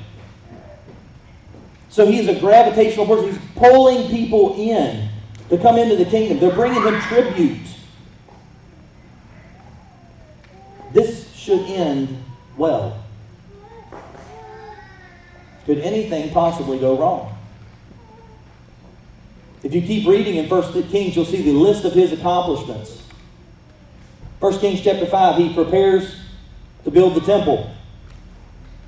So 1.88 2.06
he's 2.06 2.28
a 2.28 2.38
gravitational 2.38 3.06
force. 3.06 3.24
He's 3.24 3.38
pulling 3.56 4.08
people 4.08 4.54
in 4.56 5.08
to 5.48 5.58
come 5.58 5.78
into 5.78 5.96
the 5.96 6.04
kingdom. 6.04 6.38
They're 6.38 6.54
bringing 6.54 6.82
him 6.82 7.00
tribute. 7.02 7.58
This 10.92 11.32
should 11.34 11.60
end 11.62 12.23
well. 12.56 13.02
Could 15.66 15.78
anything 15.78 16.30
possibly 16.32 16.78
go 16.78 16.96
wrong? 16.98 17.36
If 19.62 19.72
you 19.72 19.80
keep 19.80 20.06
reading 20.06 20.36
in 20.36 20.48
1 20.48 20.82
Kings, 20.90 21.16
you'll 21.16 21.24
see 21.24 21.42
the 21.42 21.52
list 21.52 21.84
of 21.86 21.94
his 21.94 22.12
accomplishments. 22.12 23.02
1 24.40 24.58
Kings 24.58 24.82
chapter 24.82 25.06
5, 25.06 25.36
he 25.36 25.54
prepares 25.54 26.20
to 26.84 26.90
build 26.90 27.14
the 27.14 27.22
temple. 27.22 27.70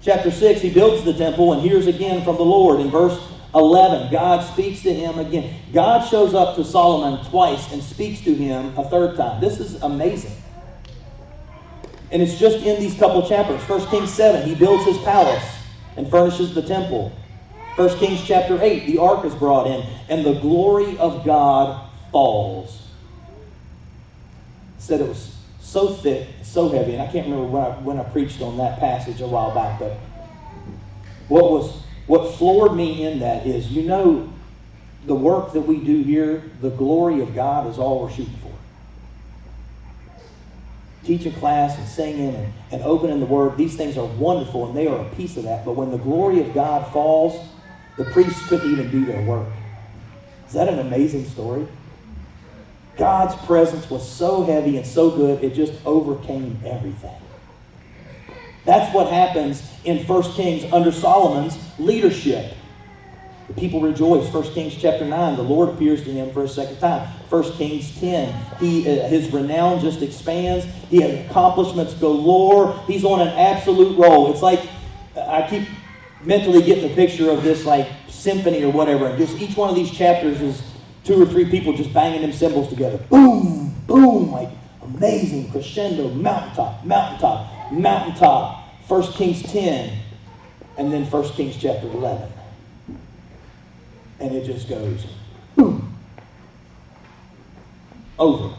Chapter 0.02 0.30
6, 0.30 0.60
he 0.60 0.70
builds 0.70 1.02
the 1.02 1.14
temple 1.14 1.54
and 1.54 1.62
hears 1.62 1.86
again 1.86 2.22
from 2.22 2.36
the 2.36 2.44
Lord. 2.44 2.80
In 2.80 2.90
verse 2.90 3.18
11, 3.54 4.12
God 4.12 4.44
speaks 4.52 4.82
to 4.82 4.92
him 4.92 5.18
again. 5.18 5.58
God 5.72 6.06
shows 6.06 6.34
up 6.34 6.56
to 6.56 6.64
Solomon 6.64 7.24
twice 7.30 7.72
and 7.72 7.82
speaks 7.82 8.20
to 8.20 8.34
him 8.34 8.76
a 8.76 8.86
third 8.90 9.16
time. 9.16 9.40
This 9.40 9.58
is 9.58 9.82
amazing. 9.82 10.36
And 12.10 12.22
it's 12.22 12.38
just 12.38 12.58
in 12.58 12.80
these 12.80 12.98
couple 12.98 13.28
chapters. 13.28 13.68
1 13.68 13.88
Kings 13.88 14.12
7, 14.12 14.48
he 14.48 14.54
builds 14.54 14.84
his 14.86 14.98
palace 14.98 15.44
and 15.96 16.10
furnishes 16.10 16.54
the 16.54 16.62
temple. 16.62 17.12
1 17.76 17.98
Kings 17.98 18.24
chapter 18.24 18.62
8, 18.62 18.86
the 18.86 18.98
ark 18.98 19.24
is 19.24 19.34
brought 19.34 19.66
in, 19.66 19.86
and 20.08 20.24
the 20.24 20.40
glory 20.40 20.98
of 20.98 21.24
God 21.24 21.90
falls. 22.12 22.82
said 24.78 25.00
it 25.00 25.08
was 25.08 25.36
so 25.60 25.88
thick, 25.94 26.28
so 26.42 26.70
heavy, 26.70 26.94
and 26.94 27.02
I 27.02 27.06
can't 27.06 27.26
remember 27.26 27.46
when 27.46 27.62
I, 27.62 27.68
when 27.80 27.98
I 28.00 28.04
preached 28.04 28.42
on 28.42 28.58
that 28.58 28.80
passage 28.80 29.20
a 29.20 29.26
while 29.26 29.54
back, 29.54 29.80
but 29.80 29.98
what 31.28 31.50
was 31.52 31.82
what 32.06 32.36
floored 32.36 32.74
me 32.76 33.04
in 33.04 33.20
that 33.20 33.46
is, 33.46 33.70
you 33.72 33.84
know, 33.84 34.32
the 35.06 35.14
work 35.14 35.52
that 35.54 35.62
we 35.62 35.80
do 35.84 36.02
here, 36.02 36.42
the 36.62 36.70
glory 36.70 37.20
of 37.20 37.34
God 37.34 37.68
is 37.68 37.78
all 37.78 38.02
we're 38.02 38.10
shooting 38.10 38.38
for. 38.42 38.55
Teaching 41.06 41.32
class 41.34 41.78
and 41.78 41.86
singing 41.86 42.34
and, 42.34 42.52
and 42.72 42.82
opening 42.82 43.20
the 43.20 43.26
Word, 43.26 43.56
these 43.56 43.76
things 43.76 43.96
are 43.96 44.04
wonderful 44.04 44.66
and 44.66 44.76
they 44.76 44.88
are 44.88 44.98
a 44.98 45.08
piece 45.10 45.36
of 45.36 45.44
that. 45.44 45.64
But 45.64 45.76
when 45.76 45.92
the 45.92 45.98
glory 45.98 46.40
of 46.40 46.52
God 46.52 46.92
falls, 46.92 47.48
the 47.96 48.04
priests 48.06 48.44
couldn't 48.48 48.68
even 48.68 48.90
do 48.90 49.06
their 49.06 49.20
work. 49.22 49.46
Is 50.48 50.54
that 50.54 50.68
an 50.68 50.80
amazing 50.80 51.24
story? 51.26 51.68
God's 52.96 53.36
presence 53.46 53.88
was 53.88 54.10
so 54.10 54.42
heavy 54.42 54.78
and 54.78 54.86
so 54.86 55.10
good, 55.10 55.44
it 55.44 55.54
just 55.54 55.74
overcame 55.86 56.60
everything. 56.64 57.14
That's 58.64 58.92
what 58.92 59.08
happens 59.08 59.62
in 59.84 60.04
1 60.04 60.22
Kings 60.32 60.72
under 60.72 60.90
Solomon's 60.90 61.56
leadership. 61.78 62.55
The 63.48 63.54
people 63.54 63.80
rejoice. 63.80 64.32
1 64.32 64.42
Kings 64.52 64.74
chapter 64.74 65.04
9, 65.04 65.36
the 65.36 65.42
Lord 65.42 65.68
appears 65.68 66.02
to 66.04 66.10
him 66.10 66.32
for 66.32 66.44
a 66.44 66.48
second 66.48 66.78
time. 66.78 67.08
1 67.28 67.52
Kings 67.52 67.98
10, 68.00 68.34
he, 68.58 68.88
uh, 68.88 69.06
his 69.08 69.32
renown 69.32 69.80
just 69.80 70.02
expands. 70.02 70.64
He 70.90 71.00
has 71.00 71.28
accomplishments 71.30 71.94
galore. 71.94 72.78
He's 72.86 73.04
on 73.04 73.20
an 73.20 73.28
absolute 73.28 73.96
roll. 73.96 74.32
It's 74.32 74.42
like, 74.42 74.60
I 75.16 75.46
keep 75.48 75.68
mentally 76.22 76.62
getting 76.62 76.88
the 76.88 76.94
picture 76.94 77.30
of 77.30 77.42
this 77.42 77.64
like 77.64 77.88
symphony 78.08 78.64
or 78.64 78.72
whatever. 78.72 79.06
And 79.06 79.18
just 79.18 79.40
each 79.40 79.56
one 79.56 79.70
of 79.70 79.76
these 79.76 79.90
chapters 79.90 80.40
is 80.40 80.62
two 81.04 81.22
or 81.22 81.26
three 81.26 81.48
people 81.48 81.72
just 81.72 81.92
banging 81.92 82.22
them 82.22 82.32
cymbals 82.32 82.68
together. 82.68 82.98
Boom, 82.98 83.74
boom, 83.86 84.32
like 84.32 84.50
amazing 84.82 85.50
crescendo, 85.50 86.08
mountaintop, 86.10 86.84
mountaintop, 86.84 87.72
mountaintop. 87.72 88.62
First 88.88 89.14
Kings 89.14 89.42
10, 89.42 89.98
and 90.78 90.92
then 90.92 91.06
First 91.06 91.34
Kings 91.34 91.56
chapter 91.56 91.88
11. 91.88 92.32
And 94.20 94.34
it 94.34 94.44
just 94.44 94.68
goes 94.68 95.06
boom, 95.54 95.94
over. 98.18 98.54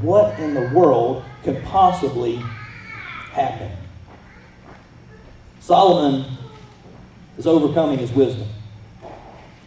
What 0.00 0.38
in 0.38 0.54
the 0.54 0.62
world 0.62 1.24
could 1.44 1.62
possibly 1.64 2.42
happen? 3.32 3.70
Solomon 5.60 6.24
is 7.36 7.46
overcoming 7.46 7.98
his 7.98 8.10
wisdom. 8.12 8.48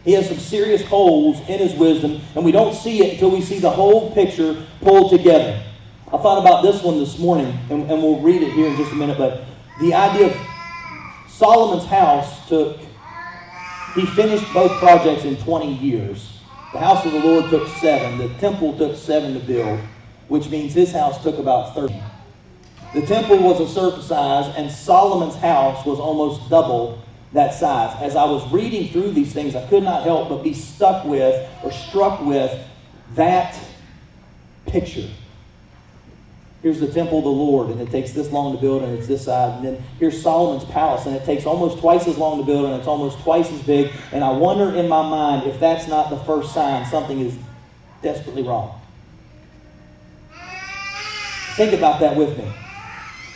He 0.04 0.12
has 0.12 0.28
some 0.28 0.38
serious 0.38 0.84
holes 0.84 1.38
in 1.48 1.58
his 1.58 1.74
wisdom, 1.74 2.20
and 2.34 2.44
we 2.44 2.50
don't 2.50 2.74
see 2.74 3.04
it 3.04 3.14
until 3.14 3.30
we 3.30 3.40
see 3.40 3.58
the 3.58 3.70
whole 3.70 4.12
picture 4.12 4.66
pulled 4.80 5.10
together. 5.10 5.62
I 6.08 6.18
thought 6.18 6.40
about 6.40 6.62
this 6.62 6.82
one 6.82 6.98
this 6.98 7.18
morning, 7.18 7.56
and, 7.70 7.90
and 7.90 8.02
we'll 8.02 8.20
read 8.20 8.42
it 8.42 8.52
here 8.52 8.66
in 8.66 8.76
just 8.76 8.92
a 8.92 8.96
minute, 8.96 9.16
but 9.16 9.44
the 9.80 9.94
idea 9.94 10.26
of 10.26 10.36
Solomon's 11.28 11.86
house 11.86 12.48
took, 12.48 12.80
he 13.94 14.06
finished 14.06 14.52
both 14.52 14.78
projects 14.78 15.24
in 15.24 15.36
20 15.36 15.74
years. 15.74 16.38
The 16.72 16.78
house 16.78 17.04
of 17.04 17.12
the 17.12 17.18
Lord 17.18 17.50
took 17.50 17.68
seven, 17.68 18.18
the 18.18 18.28
temple 18.38 18.76
took 18.78 18.96
seven 18.96 19.34
to 19.34 19.40
build, 19.40 19.80
which 20.28 20.48
means 20.48 20.72
his 20.72 20.92
house 20.92 21.22
took 21.22 21.38
about 21.38 21.74
30. 21.74 21.94
The 22.94 23.02
temple 23.02 23.38
was 23.38 23.60
a 23.60 23.68
certain 23.68 24.02
size, 24.02 24.54
and 24.56 24.70
Solomon's 24.70 25.36
house 25.36 25.84
was 25.84 25.98
almost 25.98 26.48
double 26.48 27.02
that 27.32 27.54
size. 27.54 27.96
As 28.00 28.16
I 28.16 28.24
was 28.24 28.50
reading 28.52 28.88
through 28.88 29.12
these 29.12 29.32
things, 29.32 29.54
I 29.54 29.66
could 29.68 29.82
not 29.82 30.02
help 30.02 30.28
but 30.28 30.42
be 30.42 30.54
stuck 30.54 31.04
with 31.04 31.48
or 31.62 31.72
struck 31.72 32.20
with 32.22 32.58
that 33.14 33.58
picture. 34.66 35.08
Here's 36.62 36.78
the 36.78 36.86
temple 36.86 37.18
of 37.18 37.24
the 37.24 37.30
Lord, 37.30 37.70
and 37.70 37.80
it 37.80 37.90
takes 37.90 38.12
this 38.12 38.30
long 38.30 38.54
to 38.54 38.60
build, 38.60 38.84
and 38.84 38.96
it's 38.96 39.08
this 39.08 39.24
size. 39.24 39.56
And 39.56 39.66
then 39.66 39.84
here's 39.98 40.22
Solomon's 40.22 40.64
palace, 40.70 41.06
and 41.06 41.16
it 41.16 41.24
takes 41.24 41.44
almost 41.44 41.80
twice 41.80 42.06
as 42.06 42.16
long 42.16 42.38
to 42.38 42.44
build, 42.44 42.66
and 42.66 42.74
it's 42.76 42.86
almost 42.86 43.18
twice 43.20 43.50
as 43.50 43.60
big. 43.62 43.90
And 44.12 44.22
I 44.22 44.30
wonder 44.30 44.72
in 44.76 44.88
my 44.88 45.02
mind 45.02 45.48
if 45.48 45.58
that's 45.58 45.88
not 45.88 46.10
the 46.10 46.18
first 46.18 46.54
sign 46.54 46.86
something 46.86 47.18
is 47.18 47.36
desperately 48.00 48.44
wrong. 48.44 48.80
Think 51.56 51.72
about 51.72 51.98
that 51.98 52.16
with 52.16 52.38
me. 52.38 52.50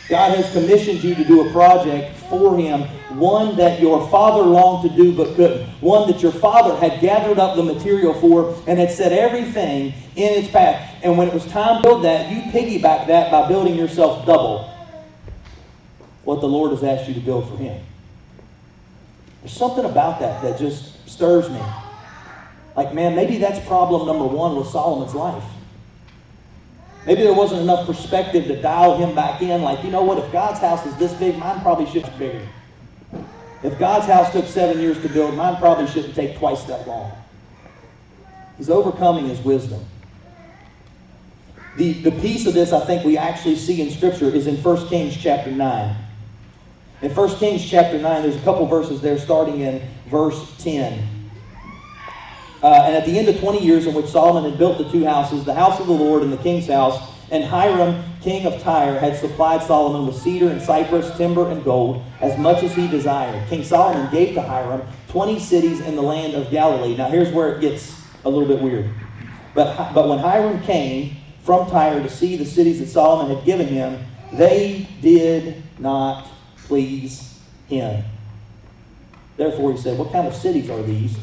God 0.09 0.35
has 0.37 0.49
commissioned 0.53 1.03
you 1.03 1.13
to 1.15 1.23
do 1.25 1.47
a 1.47 1.51
project 1.51 2.16
for 2.29 2.57
Him, 2.57 2.81
one 3.17 3.55
that 3.57 3.79
your 3.81 4.07
father 4.09 4.43
longed 4.43 4.89
to 4.89 4.95
do 4.95 5.15
but 5.15 5.35
couldn't, 5.35 5.67
one 5.81 6.09
that 6.11 6.21
your 6.21 6.31
father 6.31 6.75
had 6.77 7.01
gathered 7.01 7.39
up 7.39 7.55
the 7.55 7.63
material 7.63 8.13
for 8.13 8.55
and 8.67 8.79
had 8.79 8.91
set 8.91 9.11
everything 9.11 9.93
in 10.15 10.43
its 10.43 10.49
path. 10.49 10.95
And 11.03 11.17
when 11.17 11.27
it 11.27 11.33
was 11.33 11.45
time 11.47 11.81
to 11.81 11.87
build 11.87 12.03
that, 12.03 12.31
you 12.31 12.41
piggyback 12.51 13.07
that 13.07 13.31
by 13.31 13.47
building 13.47 13.75
yourself 13.75 14.25
double. 14.25 14.69
what 16.23 16.41
the 16.41 16.47
Lord 16.47 16.71
has 16.71 16.83
asked 16.83 17.07
you 17.07 17.13
to 17.13 17.21
build 17.21 17.49
for 17.49 17.55
Him. 17.57 17.81
There's 19.41 19.53
something 19.53 19.85
about 19.85 20.19
that 20.19 20.41
that 20.41 20.59
just 20.59 21.07
stirs 21.09 21.49
me. 21.49 21.61
Like, 22.75 22.93
man, 22.93 23.15
maybe 23.15 23.37
that's 23.37 23.65
problem 23.65 24.05
number 24.05 24.25
one 24.25 24.57
with 24.57 24.67
Solomon's 24.67 25.15
life. 25.15 25.43
Maybe 27.07 27.23
there 27.23 27.33
wasn't 27.33 27.61
enough 27.61 27.87
perspective 27.87 28.47
to 28.47 28.61
dial 28.61 28.97
him 28.97 29.15
back 29.15 29.41
in. 29.41 29.61
Like, 29.61 29.81
you 29.81 29.89
know 29.89 30.03
what? 30.03 30.17
If 30.17 30.29
God's 30.33 30.59
house 30.59 30.85
is 30.85 30.93
this 30.97 31.13
big, 31.13 31.37
mine 31.37 31.61
probably 31.61 31.85
should 31.85 32.03
be 32.03 32.11
bigger. 32.19 32.45
If 33.63 33.79
God's 33.79 34.07
house 34.07 34.33
took 34.33 34.45
seven 34.45 34.81
years 34.81 35.01
to 35.01 35.07
build, 35.07 35.33
mine 35.33 35.55
probably 35.55 35.87
shouldn't 35.87 36.15
take 36.15 36.37
twice 36.37 36.65
that 36.65 36.85
long. 36.85 37.13
He's 38.57 38.69
overcoming 38.69 39.29
his 39.29 39.39
wisdom. 39.39 39.85
The, 41.77 41.93
the 41.93 42.11
piece 42.11 42.45
of 42.45 42.53
this 42.53 42.73
I 42.73 42.85
think 42.85 43.05
we 43.05 43.17
actually 43.17 43.55
see 43.55 43.81
in 43.81 43.89
Scripture 43.89 44.25
is 44.25 44.47
in 44.47 44.57
1 44.57 44.87
Kings 44.89 45.15
chapter 45.15 45.49
9. 45.49 45.95
In 47.03 47.15
1 47.15 47.35
Kings 47.37 47.65
chapter 47.65 47.97
9, 47.97 48.21
there's 48.21 48.35
a 48.35 48.41
couple 48.41 48.65
verses 48.65 48.99
there 48.99 49.17
starting 49.17 49.61
in 49.61 49.81
verse 50.09 50.57
10. 50.57 51.16
Uh, 52.63 52.83
and 52.85 52.95
at 52.95 53.05
the 53.05 53.17
end 53.17 53.27
of 53.27 53.39
20 53.39 53.63
years 53.63 53.85
in 53.85 53.93
which 53.93 54.07
Solomon 54.07 54.49
had 54.49 54.57
built 54.57 54.77
the 54.77 54.89
two 54.89 55.05
houses, 55.05 55.45
the 55.45 55.53
house 55.53 55.79
of 55.79 55.87
the 55.87 55.93
Lord 55.93 56.23
and 56.23 56.33
the 56.33 56.37
king's 56.37 56.67
house, 56.67 57.13
and 57.29 57.43
Hiram, 57.43 58.03
king 58.21 58.45
of 58.45 58.61
Tyre, 58.61 58.97
had 58.97 59.15
supplied 59.17 59.61
Solomon 59.61 60.07
with 60.07 60.15
cedar 60.15 60.49
and 60.49 60.61
cypress, 60.61 61.15
timber 61.17 61.49
and 61.49 61.63
gold, 61.63 62.03
as 62.21 62.37
much 62.39 62.63
as 62.63 62.73
he 62.73 62.87
desired. 62.87 63.47
King 63.47 63.63
Solomon 63.63 64.09
gave 64.11 64.33
to 64.35 64.41
Hiram 64.41 64.81
20 65.09 65.39
cities 65.39 65.81
in 65.81 65.95
the 65.95 66.01
land 66.01 66.33
of 66.33 66.49
Galilee. 66.49 66.95
Now 66.95 67.09
here's 67.09 67.31
where 67.31 67.55
it 67.55 67.61
gets 67.61 68.01
a 68.25 68.29
little 68.29 68.47
bit 68.47 68.61
weird. 68.61 68.89
But, 69.53 69.93
but 69.93 70.07
when 70.07 70.19
Hiram 70.19 70.61
came 70.63 71.17
from 71.43 71.69
Tyre 71.69 72.01
to 72.01 72.09
see 72.09 72.37
the 72.37 72.45
cities 72.45 72.79
that 72.79 72.87
Solomon 72.87 73.35
had 73.35 73.45
given 73.45 73.67
him, 73.67 74.03
they 74.31 74.87
did 75.01 75.63
not 75.79 76.29
please 76.57 77.39
him. 77.67 78.03
Therefore 79.35 79.71
he 79.71 79.77
said, 79.77 79.97
What 79.97 80.11
kind 80.11 80.27
of 80.27 80.35
cities 80.35 80.69
are 80.69 80.81
these 80.81 81.17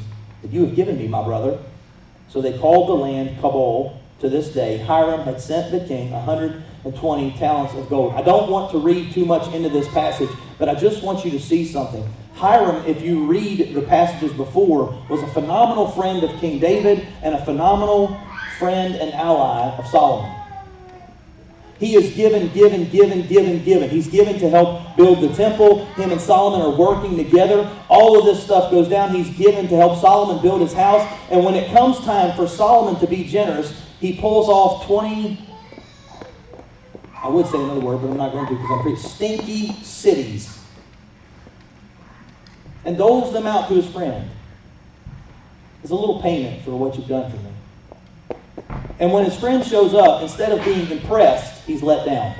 that 0.44 0.52
you 0.52 0.66
have 0.66 0.76
given 0.76 0.98
me, 0.98 1.08
my 1.08 1.24
brother? 1.24 1.58
So 2.28 2.42
they 2.42 2.58
called 2.58 2.90
the 2.90 2.94
land 2.94 3.40
Cabul 3.40 3.98
to 4.20 4.28
this 4.28 4.48
day. 4.48 4.76
Hiram 4.76 5.22
had 5.22 5.40
sent 5.40 5.72
the 5.72 5.80
king 5.88 6.10
120 6.10 7.30
talents 7.38 7.72
of 7.74 7.88
gold. 7.88 8.12
I 8.12 8.20
don't 8.20 8.50
want 8.50 8.70
to 8.72 8.78
read 8.78 9.12
too 9.12 9.24
much 9.24 9.52
into 9.54 9.70
this 9.70 9.88
passage, 9.88 10.28
but 10.58 10.68
I 10.68 10.74
just 10.74 11.02
want 11.02 11.24
you 11.24 11.30
to 11.30 11.40
see 11.40 11.64
something. 11.64 12.06
Hiram, 12.34 12.84
if 12.84 13.00
you 13.00 13.24
read 13.24 13.74
the 13.74 13.82
passages 13.82 14.36
before, 14.36 14.94
was 15.08 15.22
a 15.22 15.28
phenomenal 15.28 15.90
friend 15.92 16.22
of 16.22 16.30
King 16.40 16.58
David 16.58 17.06
and 17.22 17.34
a 17.34 17.44
phenomenal 17.46 18.20
friend 18.58 18.96
and 18.96 19.14
ally 19.14 19.70
of 19.78 19.86
Solomon. 19.86 20.43
He 21.78 21.96
is 21.96 22.14
given, 22.14 22.52
given, 22.52 22.88
given, 22.90 23.26
given, 23.26 23.64
given. 23.64 23.90
He's 23.90 24.06
given 24.06 24.38
to 24.38 24.48
help 24.48 24.96
build 24.96 25.20
the 25.20 25.34
temple. 25.34 25.86
Him 25.94 26.12
and 26.12 26.20
Solomon 26.20 26.60
are 26.60 26.76
working 26.76 27.16
together. 27.16 27.68
All 27.88 28.18
of 28.18 28.24
this 28.24 28.42
stuff 28.42 28.70
goes 28.70 28.88
down. 28.88 29.14
He's 29.14 29.30
given 29.36 29.68
to 29.68 29.76
help 29.76 30.00
Solomon 30.00 30.40
build 30.40 30.60
his 30.60 30.72
house. 30.72 31.02
And 31.30 31.44
when 31.44 31.54
it 31.54 31.72
comes 31.72 31.98
time 32.00 32.36
for 32.36 32.46
Solomon 32.46 33.00
to 33.00 33.06
be 33.06 33.24
generous, 33.24 33.82
he 34.00 34.20
pulls 34.20 34.48
off 34.48 34.86
20, 34.86 35.48
I 37.22 37.28
would 37.28 37.46
say 37.46 37.62
another 37.62 37.80
word, 37.80 38.02
but 38.02 38.08
I'm 38.08 38.16
not 38.16 38.32
going 38.32 38.46
to 38.46 38.54
because 38.54 38.70
I'm 38.70 38.82
pretty 38.82 39.00
stinky 39.00 39.82
cities 39.82 40.64
and 42.84 42.98
doles 42.98 43.32
them 43.32 43.46
out 43.46 43.68
to 43.68 43.74
his 43.74 43.90
friend 43.90 44.30
as 45.82 45.90
a 45.90 45.94
little 45.94 46.20
payment 46.20 46.62
for 46.64 46.72
what 46.72 46.96
you've 46.96 47.08
done 47.08 47.30
for 47.30 47.36
me. 47.38 47.53
And 48.98 49.12
when 49.12 49.24
his 49.24 49.36
friend 49.36 49.64
shows 49.64 49.94
up, 49.94 50.22
instead 50.22 50.52
of 50.52 50.64
being 50.64 50.90
impressed, 50.90 51.64
he's 51.64 51.82
let 51.82 52.06
down. 52.06 52.36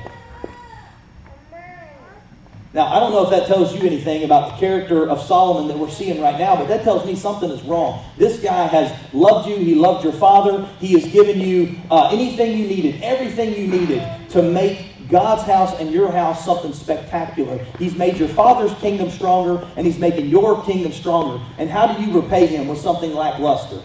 Now, 2.75 2.87
I 2.87 2.99
don't 2.99 3.12
know 3.12 3.23
if 3.23 3.30
that 3.30 3.47
tells 3.47 3.73
you 3.73 3.87
anything 3.87 4.25
about 4.25 4.52
the 4.52 4.59
character 4.59 5.09
of 5.09 5.21
Solomon 5.23 5.68
that 5.68 5.78
we're 5.78 5.88
seeing 5.90 6.21
right 6.21 6.37
now, 6.37 6.56
but 6.56 6.66
that 6.66 6.83
tells 6.83 7.06
me 7.06 7.14
something 7.14 7.49
is 7.49 7.62
wrong. 7.62 8.04
This 8.18 8.40
guy 8.42 8.66
has 8.66 8.92
loved 9.14 9.49
you. 9.49 9.56
He 9.56 9.76
loved 9.76 10.02
your 10.02 10.12
father. 10.12 10.66
He 10.80 10.92
has 10.94 11.12
given 11.12 11.38
you 11.38 11.77
uh, 11.88 12.11
anything 12.12 12.59
you 12.59 12.66
needed, 12.66 13.00
everything 13.00 13.55
you 13.55 13.68
needed 13.68 14.29
to 14.31 14.42
make 14.42 15.09
God's 15.09 15.44
house 15.44 15.79
and 15.79 15.92
your 15.92 16.11
house 16.11 16.44
something 16.44 16.72
spectacular. 16.72 17.59
He's 17.79 17.94
made 17.94 18.18
your 18.18 18.29
father's 18.29 18.74
kingdom 18.81 19.09
stronger, 19.09 19.68
and 19.77 19.87
he's 19.87 19.98
making 20.00 20.27
your 20.27 20.64
kingdom 20.64 20.90
stronger. 20.90 21.44
And 21.59 21.70
how 21.70 21.87
do 21.94 22.03
you 22.03 22.20
repay 22.20 22.46
him 22.48 22.66
with 22.66 22.79
something 22.81 23.12
lackluster? 23.14 23.83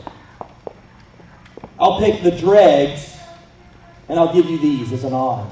I'll 1.80 1.98
pick 1.98 2.22
the 2.24 2.32
dregs 2.32 3.18
and 4.10 4.20
I'll 4.20 4.34
give 4.34 4.50
you 4.50 4.58
these 4.58 4.92
as 4.92 5.04
an 5.04 5.14
honor. 5.14 5.50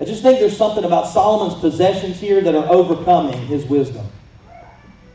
I 0.00 0.04
just 0.04 0.22
think 0.22 0.40
there's 0.40 0.56
something 0.56 0.84
about 0.84 1.06
Solomon's 1.06 1.60
possessions 1.60 2.18
here 2.18 2.40
that 2.40 2.54
are 2.54 2.66
overcoming 2.68 3.38
his 3.46 3.64
wisdom. 3.66 4.06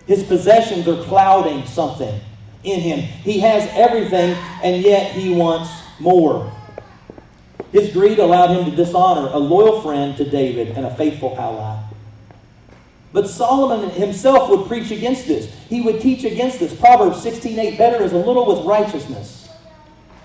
His 0.08 0.24
possessions 0.24 0.88
are 0.88 1.04
clouding 1.04 1.66
something 1.66 2.20
in 2.64 2.80
him. 2.80 3.00
He 3.00 3.40
has 3.40 3.70
everything, 3.74 4.36
and 4.64 4.82
yet 4.82 5.12
he 5.12 5.34
wants 5.34 5.70
more. 6.00 6.52
His 7.72 7.92
greed 7.92 8.20
allowed 8.20 8.52
him 8.52 8.66
to 8.70 8.76
dishonor 8.76 9.30
a 9.34 9.38
loyal 9.38 9.82
friend 9.82 10.16
to 10.18 10.28
David 10.28 10.70
and 10.70 10.86
a 10.86 10.96
faithful 10.96 11.36
ally. 11.38 11.78
But 13.12 13.28
Solomon 13.28 13.90
himself 13.90 14.50
would 14.50 14.68
preach 14.68 14.92
against 14.92 15.28
this. 15.28 15.54
He 15.68 15.82
would 15.82 16.00
teach 16.00 16.24
against 16.24 16.60
this. 16.60 16.74
Proverbs 16.74 17.18
16:8 17.18 17.78
better 17.78 18.02
is 18.04 18.14
a 18.14 18.18
little 18.18 18.46
with 18.46 18.66
righteousness 18.66 19.39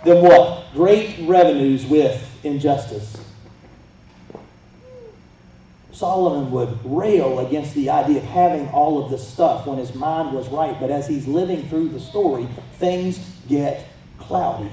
than 0.04 0.22
what? 0.22 0.72
Great 0.74 1.16
revenues 1.22 1.84
with 1.86 2.20
injustice. 2.44 3.16
Solomon 5.92 6.50
would 6.50 6.76
rail 6.84 7.46
against 7.46 7.74
the 7.74 7.88
idea 7.88 8.18
of 8.18 8.24
having 8.24 8.68
all 8.70 9.02
of 9.02 9.10
this 9.10 9.26
stuff 9.26 9.66
when 9.66 9.78
his 9.78 9.94
mind 9.94 10.34
was 10.34 10.48
right, 10.48 10.78
but 10.80 10.90
as 10.90 11.06
he's 11.06 11.28
living 11.28 11.68
through 11.68 11.88
the 11.88 12.00
story, 12.00 12.48
things 12.78 13.18
get 13.48 13.86
cloudy. 14.18 14.70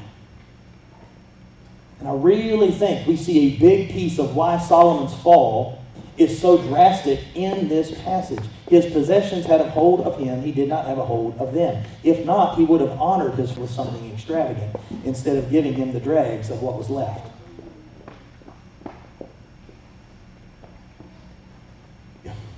And 1.99 2.09
I 2.09 2.13
really 2.13 2.71
think 2.71 3.07
we 3.07 3.15
see 3.15 3.53
a 3.53 3.59
big 3.59 3.91
piece 3.91 4.17
of 4.17 4.35
why 4.35 4.57
Solomon's 4.57 5.13
fall 5.21 5.83
is 6.17 6.41
so 6.41 6.57
drastic 6.57 7.19
in 7.35 7.67
this 7.67 7.91
passage. 8.01 8.43
His 8.71 8.85
possessions 8.85 9.45
had 9.45 9.59
a 9.59 9.69
hold 9.69 9.99
of 10.07 10.17
him, 10.17 10.41
he 10.41 10.53
did 10.53 10.69
not 10.69 10.85
have 10.85 10.97
a 10.97 11.03
hold 11.03 11.37
of 11.39 11.53
them. 11.53 11.83
If 12.05 12.25
not, 12.25 12.57
he 12.57 12.63
would 12.63 12.79
have 12.79 13.01
honored 13.01 13.35
this 13.35 13.57
with 13.57 13.69
something 13.69 14.09
extravagant 14.13 14.73
instead 15.03 15.35
of 15.35 15.51
giving 15.51 15.73
him 15.73 15.91
the 15.91 15.99
dregs 15.99 16.49
of 16.49 16.63
what 16.63 16.77
was 16.77 16.89
left. 16.89 17.29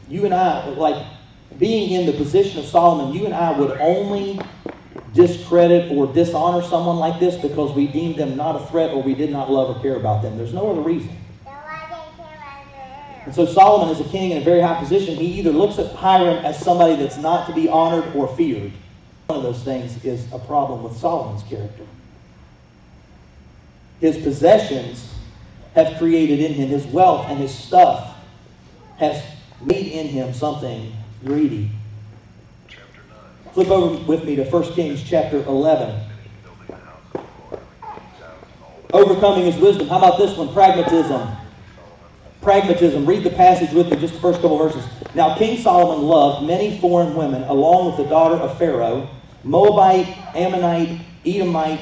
You 0.07 0.25
and 0.25 0.35
I, 0.35 0.69
like 0.69 1.03
being 1.57 1.89
in 1.89 2.05
the 2.05 2.13
position 2.13 2.59
of 2.59 2.65
Solomon, 2.65 3.11
you 3.15 3.25
and 3.25 3.33
I 3.33 3.57
would 3.57 3.71
only 3.79 4.39
discredit 5.15 5.91
or 5.91 6.05
dishonor 6.05 6.61
someone 6.61 6.97
like 6.97 7.19
this 7.19 7.37
because 7.37 7.75
we 7.75 7.87
deemed 7.87 8.17
them 8.17 8.37
not 8.37 8.55
a 8.55 8.63
threat 8.67 8.91
or 8.91 9.01
we 9.01 9.15
did 9.15 9.31
not 9.31 9.49
love 9.49 9.75
or 9.75 9.81
care 9.81 9.95
about 9.95 10.21
them. 10.21 10.37
There's 10.37 10.53
no 10.53 10.69
other 10.69 10.81
reason. 10.81 11.09
And 13.25 13.33
so 13.33 13.45
Solomon 13.45 13.89
is 13.89 14.05
a 14.05 14.09
king 14.09 14.31
in 14.31 14.37
a 14.37 14.43
very 14.43 14.59
high 14.59 14.79
position. 14.79 15.15
He 15.15 15.39
either 15.39 15.51
looks 15.51 15.79
at 15.79 15.93
Hiram 15.95 16.43
as 16.43 16.59
somebody 16.59 16.95
that's 16.95 17.17
not 17.17 17.47
to 17.47 17.53
be 17.53 17.69
honored 17.69 18.13
or 18.15 18.27
feared. 18.35 18.71
One 19.27 19.37
of 19.37 19.43
those 19.43 19.63
things 19.63 20.03
is 20.03 20.31
a 20.33 20.39
problem 20.39 20.83
with 20.83 20.97
Solomon's 20.97 21.43
character. 21.43 21.85
His 24.01 24.17
possessions 24.17 25.13
have 25.75 25.97
created 25.97 26.39
in 26.41 26.53
him, 26.53 26.67
his 26.67 26.85
wealth 26.87 27.27
and 27.29 27.39
his 27.39 27.53
stuff 27.53 28.17
has 28.97 29.23
made 29.61 29.87
in 29.87 30.07
him 30.07 30.33
something 30.33 30.93
greedy. 31.23 31.69
Flip 33.53 33.69
over 33.69 34.03
with 34.03 34.25
me 34.25 34.35
to 34.35 34.43
1 34.43 34.73
Kings 34.73 35.01
chapter 35.01 35.37
11. 35.43 36.01
Overcoming 38.91 39.45
his 39.45 39.55
wisdom. 39.57 39.87
How 39.87 39.97
about 39.97 40.17
this 40.17 40.37
one? 40.37 40.51
Pragmatism 40.53 41.37
pragmatism. 42.43 43.05
Read 43.05 43.23
the 43.23 43.29
passage 43.31 43.71
with 43.71 43.89
me, 43.89 43.97
just 43.97 44.13
the 44.13 44.19
first 44.19 44.41
couple 44.41 44.57
verses. 44.57 44.85
Now, 45.15 45.35
King 45.37 45.61
Solomon 45.61 46.05
loved 46.05 46.45
many 46.45 46.79
foreign 46.79 47.15
women, 47.15 47.43
along 47.43 47.87
with 47.87 47.97
the 47.97 48.09
daughter 48.09 48.35
of 48.35 48.57
Pharaoh, 48.57 49.09
Moabite, 49.43 50.07
Ammonite, 50.35 50.99
Edomite, 51.25 51.81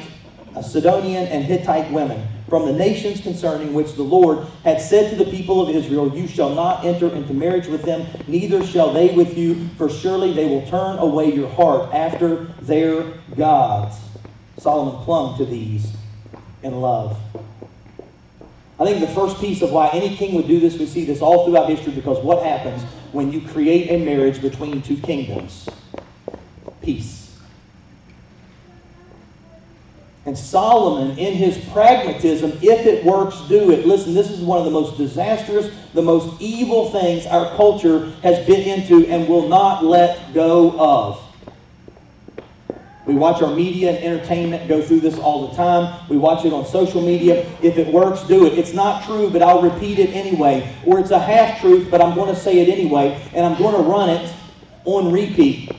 Sidonian, 0.61 1.27
and 1.27 1.43
Hittite 1.43 1.91
women, 1.91 2.27
from 2.49 2.65
the 2.65 2.73
nations 2.73 3.21
concerning 3.21 3.73
which 3.73 3.93
the 3.93 4.03
Lord 4.03 4.45
had 4.63 4.81
said 4.81 5.09
to 5.09 5.23
the 5.23 5.31
people 5.31 5.61
of 5.61 5.73
Israel, 5.73 6.15
You 6.15 6.27
shall 6.27 6.53
not 6.53 6.85
enter 6.85 7.07
into 7.09 7.33
marriage 7.33 7.67
with 7.67 7.85
them, 7.85 8.05
neither 8.27 8.65
shall 8.65 8.93
they 8.93 9.15
with 9.15 9.37
you, 9.37 9.69
for 9.77 9.89
surely 9.89 10.33
they 10.33 10.45
will 10.45 10.67
turn 10.67 10.97
away 10.99 11.33
your 11.33 11.49
heart 11.49 11.93
after 11.93 12.45
their 12.61 13.03
gods. 13.37 13.97
Solomon 14.57 15.03
clung 15.05 15.37
to 15.37 15.45
these 15.45 15.93
in 16.61 16.73
love. 16.81 17.17
I 18.81 18.85
think 18.85 18.99
the 18.99 19.13
first 19.13 19.39
piece 19.39 19.61
of 19.61 19.71
why 19.71 19.91
any 19.93 20.15
king 20.15 20.33
would 20.33 20.47
do 20.47 20.59
this, 20.59 20.79
we 20.79 20.87
see 20.87 21.05
this 21.05 21.21
all 21.21 21.45
throughout 21.45 21.69
history 21.69 21.91
because 21.91 22.17
what 22.23 22.43
happens 22.43 22.81
when 23.11 23.31
you 23.31 23.47
create 23.47 23.91
a 23.91 24.03
marriage 24.03 24.41
between 24.41 24.81
two 24.81 24.97
kingdoms? 24.97 25.75
Peace. 26.81 27.39
And 30.25 30.35
Solomon, 30.35 31.15
in 31.19 31.35
his 31.35 31.63
pragmatism, 31.69 32.53
if 32.63 32.87
it 32.87 33.05
works, 33.05 33.39
do 33.47 33.69
it. 33.69 33.85
Listen, 33.85 34.15
this 34.15 34.31
is 34.31 34.39
one 34.39 34.57
of 34.57 34.65
the 34.65 34.71
most 34.71 34.97
disastrous, 34.97 35.71
the 35.93 36.01
most 36.01 36.41
evil 36.41 36.89
things 36.89 37.27
our 37.27 37.55
culture 37.55 38.09
has 38.23 38.43
been 38.47 38.61
into 38.61 39.05
and 39.07 39.27
will 39.27 39.47
not 39.47 39.83
let 39.83 40.33
go 40.33 40.75
of. 40.79 41.30
We 43.11 43.17
watch 43.17 43.41
our 43.41 43.53
media 43.53 43.91
and 43.91 43.97
entertainment 44.05 44.69
go 44.69 44.81
through 44.81 45.01
this 45.01 45.19
all 45.19 45.49
the 45.49 45.53
time. 45.57 46.07
We 46.07 46.15
watch 46.15 46.45
it 46.45 46.53
on 46.53 46.65
social 46.65 47.01
media. 47.01 47.45
If 47.61 47.77
it 47.77 47.91
works, 47.91 48.23
do 48.23 48.45
it. 48.45 48.57
It's 48.57 48.71
not 48.71 49.03
true, 49.03 49.29
but 49.29 49.41
I'll 49.41 49.61
repeat 49.61 49.99
it 49.99 50.11
anyway. 50.11 50.73
Or 50.85 50.97
it's 50.97 51.11
a 51.11 51.19
half 51.19 51.59
truth, 51.59 51.91
but 51.91 51.99
I'm 51.99 52.15
going 52.15 52.33
to 52.33 52.39
say 52.39 52.59
it 52.59 52.69
anyway, 52.69 53.21
and 53.33 53.45
I'm 53.45 53.57
going 53.57 53.75
to 53.75 53.81
run 53.81 54.09
it 54.11 54.33
on 54.85 55.11
repeat. 55.11 55.75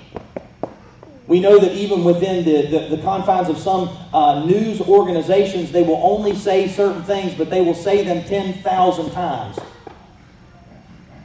We 1.26 1.40
know 1.40 1.58
that 1.58 1.72
even 1.72 2.04
within 2.04 2.44
the, 2.44 2.66
the, 2.66 2.96
the 2.96 3.02
confines 3.02 3.48
of 3.48 3.56
some 3.56 3.88
uh, 4.12 4.44
news 4.44 4.82
organizations, 4.82 5.72
they 5.72 5.84
will 5.84 6.02
only 6.02 6.36
say 6.36 6.68
certain 6.68 7.02
things, 7.02 7.34
but 7.34 7.48
they 7.48 7.62
will 7.62 7.72
say 7.72 8.04
them 8.04 8.24
10,000 8.24 9.10
times. 9.12 9.58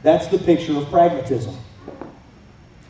That's 0.02 0.28
the 0.28 0.38
picture 0.38 0.74
of 0.74 0.88
pragmatism. 0.88 1.54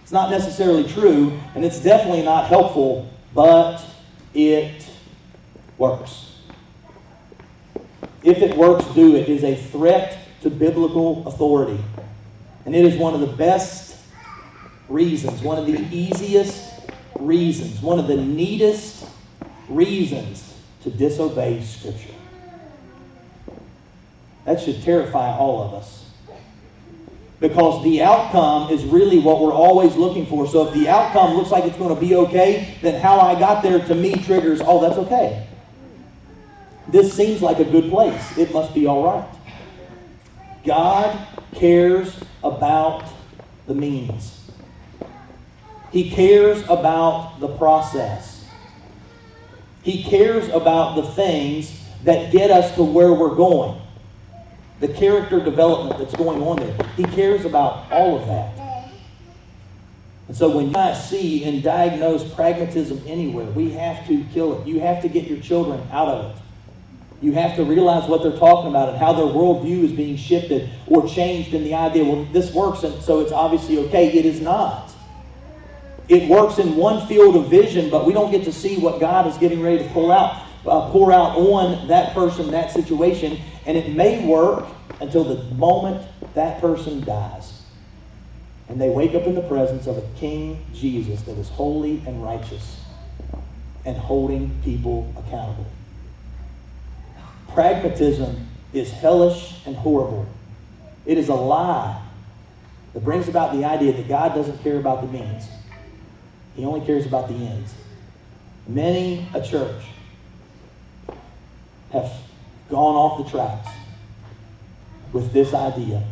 It's 0.09 0.13
not 0.15 0.31
necessarily 0.31 0.85
true, 0.85 1.39
and 1.55 1.63
it's 1.63 1.81
definitely 1.81 2.23
not 2.23 2.47
helpful, 2.47 3.13
but 3.35 3.85
it 4.33 4.89
works. 5.77 6.35
If 8.23 8.39
it 8.39 8.57
works, 8.57 8.87
do 8.95 9.17
it. 9.17 9.25
It 9.25 9.29
is 9.29 9.45
a 9.45 9.55
threat 9.55 10.19
to 10.41 10.49
biblical 10.49 11.29
authority. 11.29 11.79
And 12.65 12.75
it 12.75 12.87
is 12.87 12.97
one 12.97 13.13
of 13.13 13.21
the 13.21 13.37
best 13.37 14.03
reasons, 14.89 15.43
one 15.43 15.59
of 15.59 15.67
the 15.67 15.79
easiest 15.95 16.81
reasons, 17.19 17.83
one 17.83 17.99
of 17.99 18.07
the 18.07 18.17
neatest 18.17 19.05
reasons 19.69 20.59
to 20.85 20.91
disobey 20.91 21.63
Scripture. 21.63 22.15
That 24.47 24.59
should 24.59 24.83
terrify 24.83 25.37
all 25.37 25.61
of 25.65 25.75
us. 25.75 25.98
Because 27.41 27.85
the 27.85 28.03
outcome 28.03 28.71
is 28.71 28.85
really 28.85 29.19
what 29.19 29.41
we're 29.41 29.53
always 29.53 29.95
looking 29.95 30.27
for. 30.27 30.47
So 30.49 30.67
if 30.67 30.75
the 30.75 30.89
outcome 30.89 31.37
looks 31.37 31.51
like 31.51 31.65
it's 31.65 31.77
going 31.77 31.95
to 31.95 32.01
be 32.01 32.17
okay, 32.17 32.77
then 32.83 33.01
how 33.01 33.21
I 33.21 33.39
got 33.39 33.63
there 33.63 33.79
to 33.79 33.95
me 33.95 34.25
triggers, 34.25 34.61
oh, 34.61 34.81
that's 34.81 34.99
okay. 34.99 35.47
This 36.89 37.15
seems 37.15 37.43
like 37.43 37.61
a 37.61 37.65
good 37.65 37.91
place. 37.91 38.37
It 38.37 38.53
must 38.53 38.75
be 38.75 38.87
all 38.87 39.05
right. 39.05 39.29
God 40.65 41.29
cares 41.55 42.25
about 42.43 43.09
the 43.67 43.75
means. 43.75 44.35
He 45.91 46.11
cares 46.11 46.63
about 46.69 47.41
the 47.41 47.57
process. 47.57 48.51
He 49.83 50.03
cares 50.03 50.49
about 50.49 50.97
the 50.97 51.03
things 51.03 51.89
that 52.05 52.33
get 52.33 52.51
us 52.51 52.75
to 52.75 52.83
where 52.83 53.13
we're 53.13 53.35
going. 53.35 53.81
The 54.81 54.89
character 54.89 55.41
development 55.41 55.99
that's 55.99 56.15
going 56.15 56.43
on 56.43 56.57
there. 56.57 56.77
He 56.97 57.05
cares 57.05 57.45
about 57.45 57.91
all 57.91 58.19
of 58.19 58.27
that. 58.27 58.55
And 60.29 60.37
so 60.37 60.49
when 60.49 60.75
I 60.77 60.93
see 60.93 61.45
and 61.45 61.63
diagnose 61.63 62.33
pragmatism 62.35 63.03
anywhere, 63.07 63.47
we 63.47 63.71
have 63.71 64.07
to 64.09 64.25
kill 64.33 64.61
it. 64.61 64.67
You 64.67 64.81
have 64.81 65.03
to 65.03 65.09
get 65.09 65.27
your 65.27 65.41
children 65.41 65.81
out 65.91 66.09
of 66.09 66.37
it. 66.37 66.43
You 67.21 67.33
have 67.33 67.57
to 67.57 67.65
realize 67.65 68.09
what 68.09 68.23
they're 68.23 68.39
talking 68.39 68.71
about 68.71 68.91
and 68.91 68.99
how 68.99 69.13
their 69.13 69.27
worldview 69.27 69.85
is 69.85 69.93
being 69.93 70.17
shifted 70.17 70.71
or 70.87 71.09
changed 71.09 71.55
in 71.55 71.65
the 71.65 71.75
idea, 71.75 72.05
well, 72.05 72.25
this 72.27 72.53
works, 72.53 72.85
and 72.85 73.03
so 73.03 73.21
it's 73.21 73.33
obviously 73.33 73.79
okay. 73.79 74.17
It 74.17 74.25
is 74.25 74.41
not 74.41 74.89
it 76.09 76.29
works 76.29 76.59
in 76.59 76.75
one 76.77 77.07
field 77.07 77.37
of 77.37 77.51
vision, 77.51 77.91
but 77.91 78.07
we 78.07 78.13
don't 78.13 78.31
get 78.31 78.45
to 78.45 78.53
see 78.53 78.79
what 78.79 78.99
God 78.99 79.27
is 79.27 79.37
getting 79.37 79.61
ready 79.61 79.79
to 79.79 79.89
pull 79.91 80.11
out, 80.11 80.43
uh, 80.67 80.91
pour 80.91 81.13
out 81.13 81.37
on 81.37 81.89
that 81.89 82.15
person, 82.15 82.51
that 82.51 82.71
situation, 82.71 83.39
and 83.67 83.77
it 83.77 83.95
may 83.95 84.25
work 84.27 84.67
until 85.01 85.25
the 85.25 85.43
moment 85.55 86.07
that 86.35 86.61
person 86.61 87.05
dies. 87.05 87.63
And 88.69 88.81
they 88.81 88.91
wake 88.91 89.15
up 89.15 89.23
in 89.23 89.35
the 89.35 89.43
presence 89.43 89.87
of 89.87 89.97
a 89.97 90.03
King 90.17 90.65
Jesus 90.75 91.23
that 91.23 91.39
is 91.39 91.49
holy 91.49 92.03
and 92.07 92.23
righteous 92.23 92.81
and 93.85 93.97
holding 93.97 94.51
people 94.63 95.13
accountable. 95.17 95.67
Pragmatism 97.55 98.47
is 98.73 98.91
hellish 98.91 99.55
and 99.65 99.75
horrible. 99.75 100.27
It 101.07 101.17
is 101.17 101.29
a 101.29 101.35
lie 101.35 102.03
that 102.93 103.05
brings 103.05 103.29
about 103.29 103.55
the 103.55 103.65
idea 103.65 103.93
that 103.95 104.09
God 104.09 104.35
doesn't 104.35 104.63
care 104.63 104.77
about 104.77 105.01
the 105.01 105.09
means. 105.09 105.49
He 106.55 106.65
only 106.65 106.85
cares 106.85 107.07
about 107.07 107.29
the 107.29 107.35
ends. 107.35 107.73
Many 108.67 109.27
a 109.33 109.41
church 109.41 109.83
have 111.93 112.13
gone 112.71 112.95
off 112.95 113.25
the 113.25 113.31
tracks 113.31 113.69
with 115.13 115.33
this 115.33 115.55
idea. 115.55 116.03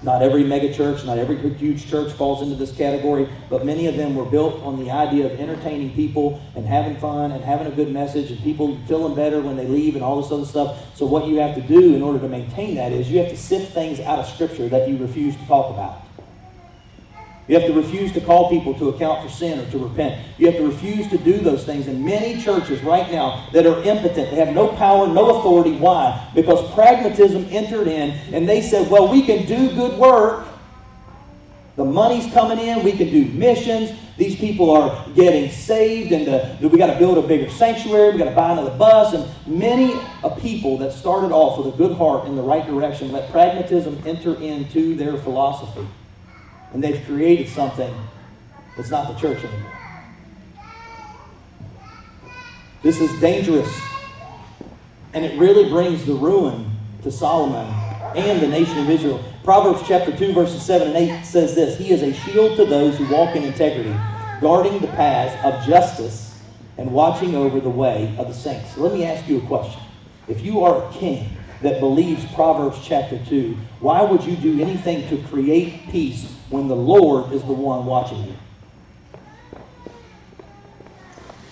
Not 0.00 0.22
every 0.22 0.44
megachurch, 0.44 1.04
not 1.04 1.18
every 1.18 1.36
huge 1.54 1.88
church 1.88 2.12
falls 2.12 2.40
into 2.42 2.54
this 2.54 2.70
category, 2.76 3.28
but 3.50 3.66
many 3.66 3.88
of 3.88 3.96
them 3.96 4.14
were 4.14 4.24
built 4.24 4.62
on 4.62 4.82
the 4.82 4.92
idea 4.92 5.26
of 5.26 5.40
entertaining 5.40 5.92
people 5.94 6.40
and 6.54 6.64
having 6.64 6.96
fun 6.96 7.32
and 7.32 7.42
having 7.42 7.66
a 7.66 7.72
good 7.72 7.92
message 7.92 8.30
and 8.30 8.40
people 8.44 8.78
feeling 8.86 9.16
better 9.16 9.40
when 9.40 9.56
they 9.56 9.66
leave 9.66 9.96
and 9.96 10.04
all 10.04 10.22
this 10.22 10.30
other 10.30 10.44
stuff. 10.44 10.96
So, 10.96 11.04
what 11.04 11.26
you 11.26 11.40
have 11.40 11.56
to 11.56 11.62
do 11.62 11.96
in 11.96 12.02
order 12.02 12.20
to 12.20 12.28
maintain 12.28 12.76
that 12.76 12.92
is 12.92 13.10
you 13.10 13.18
have 13.18 13.28
to 13.30 13.36
sift 13.36 13.72
things 13.72 13.98
out 13.98 14.20
of 14.20 14.26
Scripture 14.26 14.68
that 14.68 14.88
you 14.88 14.98
refuse 14.98 15.34
to 15.34 15.46
talk 15.46 15.74
about. 15.74 16.07
You 17.48 17.58
have 17.58 17.66
to 17.66 17.72
refuse 17.72 18.12
to 18.12 18.20
call 18.20 18.50
people 18.50 18.74
to 18.74 18.90
account 18.90 19.22
for 19.22 19.30
sin 19.30 19.58
or 19.58 19.70
to 19.70 19.78
repent. 19.78 20.22
You 20.36 20.46
have 20.48 20.56
to 20.56 20.66
refuse 20.66 21.08
to 21.08 21.16
do 21.16 21.38
those 21.38 21.64
things. 21.64 21.86
And 21.88 22.04
many 22.04 22.40
churches 22.42 22.82
right 22.82 23.10
now 23.10 23.48
that 23.54 23.64
are 23.64 23.82
impotent, 23.84 24.30
they 24.30 24.36
have 24.36 24.54
no 24.54 24.68
power, 24.68 25.08
no 25.08 25.38
authority. 25.38 25.72
Why? 25.76 26.30
Because 26.34 26.70
pragmatism 26.74 27.46
entered 27.50 27.88
in 27.88 28.10
and 28.34 28.46
they 28.46 28.60
said, 28.60 28.90
well, 28.90 29.08
we 29.08 29.22
can 29.22 29.46
do 29.46 29.74
good 29.74 29.98
work. 29.98 30.46
The 31.76 31.86
money's 31.86 32.30
coming 32.34 32.58
in. 32.58 32.84
We 32.84 32.92
can 32.92 33.08
do 33.08 33.24
missions. 33.32 33.98
These 34.18 34.36
people 34.36 34.68
are 34.70 35.08
getting 35.14 35.48
saved, 35.48 36.10
and 36.10 36.26
the, 36.26 36.68
we 36.68 36.76
got 36.76 36.92
to 36.92 36.98
build 36.98 37.24
a 37.24 37.26
bigger 37.26 37.48
sanctuary. 37.48 38.10
We 38.10 38.18
got 38.18 38.24
to 38.24 38.34
buy 38.34 38.50
another 38.50 38.76
bus. 38.76 39.14
And 39.14 39.24
many 39.46 39.94
a 40.24 40.30
people 40.40 40.76
that 40.78 40.92
started 40.92 41.30
off 41.30 41.56
with 41.56 41.72
a 41.72 41.76
good 41.78 41.96
heart 41.96 42.26
in 42.26 42.34
the 42.34 42.42
right 42.42 42.66
direction 42.66 43.12
let 43.12 43.30
pragmatism 43.30 44.02
enter 44.04 44.34
into 44.42 44.96
their 44.96 45.16
philosophy 45.18 45.86
and 46.72 46.82
they've 46.82 47.04
created 47.06 47.48
something 47.48 47.94
that's 48.76 48.90
not 48.90 49.08
the 49.08 49.20
church 49.20 49.44
anymore. 49.44 49.72
This 52.82 53.00
is 53.00 53.18
dangerous, 53.20 53.98
and 55.12 55.24
it 55.24 55.38
really 55.38 55.68
brings 55.68 56.04
the 56.04 56.14
ruin 56.14 56.70
to 57.02 57.10
Solomon 57.10 57.74
and 58.14 58.40
the 58.40 58.46
nation 58.46 58.78
of 58.78 58.88
Israel. 58.88 59.22
Proverbs 59.42 59.82
chapter 59.86 60.16
2, 60.16 60.32
verses 60.32 60.62
7 60.64 60.88
and 60.88 60.96
8 60.96 61.24
says 61.24 61.54
this 61.54 61.76
He 61.76 61.90
is 61.90 62.02
a 62.02 62.12
shield 62.12 62.56
to 62.56 62.64
those 62.64 62.96
who 62.98 63.04
walk 63.04 63.34
in 63.34 63.42
integrity, 63.42 64.00
guarding 64.40 64.78
the 64.78 64.88
paths 64.88 65.42
of 65.42 65.64
justice 65.66 66.40
and 66.76 66.92
watching 66.92 67.34
over 67.34 67.58
the 67.60 67.68
way 67.68 68.14
of 68.18 68.28
the 68.28 68.34
saints. 68.34 68.74
So 68.74 68.82
let 68.82 68.92
me 68.92 69.04
ask 69.04 69.28
you 69.28 69.38
a 69.38 69.46
question. 69.46 69.82
If 70.28 70.42
you 70.42 70.62
are 70.62 70.88
a 70.88 70.92
king 70.92 71.36
that 71.62 71.80
believes 71.80 72.24
Proverbs 72.34 72.78
chapter 72.84 73.18
2, 73.24 73.56
why 73.80 74.02
would 74.02 74.22
you 74.22 74.36
do 74.36 74.60
anything 74.60 75.08
to 75.08 75.20
create 75.28 75.88
peace 75.90 76.37
when 76.50 76.68
the 76.68 76.76
Lord 76.76 77.32
is 77.32 77.42
the 77.42 77.52
one 77.52 77.84
watching 77.86 78.24
you? 78.24 78.34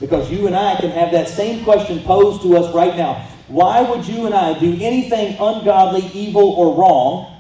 Because 0.01 0.31
you 0.31 0.47
and 0.47 0.55
I 0.55 0.79
can 0.81 0.91
have 0.91 1.11
that 1.13 1.29
same 1.29 1.65
question 1.65 2.03
posed 2.03 2.43
to 2.43 2.57
us 2.57 2.75
right 2.75 2.97
now. 2.97 3.27
Why 3.49 3.81
would 3.81 4.07
you 4.07 4.27
and 4.27 4.35
I 4.35 4.59
do 4.59 4.77
anything 4.81 5.37
ungodly, 5.41 6.11
evil, 6.13 6.43
or 6.43 6.75
wrong 6.77 7.33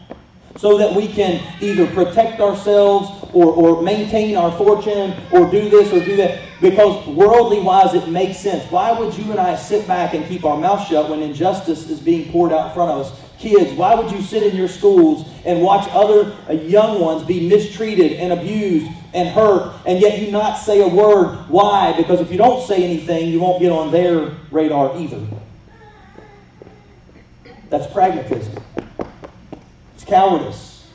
so 0.56 0.78
that 0.78 0.94
we 0.94 1.08
can 1.08 1.42
either 1.60 1.86
protect 1.88 2.40
ourselves 2.40 3.10
or, 3.34 3.46
or 3.46 3.82
maintain 3.82 4.36
our 4.36 4.56
fortune 4.56 5.14
or 5.32 5.50
do 5.50 5.68
this 5.68 5.92
or 5.92 6.02
do 6.04 6.16
that? 6.16 6.40
Because 6.60 7.06
worldly 7.08 7.60
wise, 7.60 7.92
it 7.92 8.08
makes 8.08 8.38
sense. 8.38 8.64
Why 8.70 8.98
would 8.98 9.14
you 9.14 9.30
and 9.32 9.40
I 9.40 9.56
sit 9.56 9.86
back 9.86 10.14
and 10.14 10.24
keep 10.26 10.44
our 10.44 10.56
mouth 10.56 10.88
shut 10.88 11.10
when 11.10 11.20
injustice 11.20 11.90
is 11.90 12.00
being 12.00 12.30
poured 12.32 12.52
out 12.52 12.68
in 12.68 12.74
front 12.74 12.90
of 12.92 13.06
us? 13.06 13.25
Kids, 13.38 13.72
why 13.72 13.94
would 13.94 14.10
you 14.10 14.22
sit 14.22 14.42
in 14.42 14.56
your 14.56 14.68
schools 14.68 15.28
and 15.44 15.60
watch 15.60 15.88
other 15.92 16.34
uh, 16.48 16.52
young 16.52 17.00
ones 17.00 17.22
be 17.22 17.46
mistreated 17.48 18.12
and 18.12 18.32
abused 18.32 18.90
and 19.12 19.28
hurt, 19.28 19.74
and 19.86 20.00
yet 20.00 20.20
you 20.20 20.30
not 20.30 20.54
say 20.54 20.80
a 20.80 20.88
word? 20.88 21.36
Why? 21.48 21.92
Because 21.96 22.20
if 22.20 22.30
you 22.30 22.38
don't 22.38 22.66
say 22.66 22.82
anything, 22.82 23.28
you 23.28 23.38
won't 23.38 23.60
get 23.60 23.72
on 23.72 23.90
their 23.90 24.32
radar 24.50 24.96
either. 24.96 25.20
That's 27.68 27.92
pragmatism. 27.92 28.62
It's 29.94 30.04
cowardice. 30.04 30.86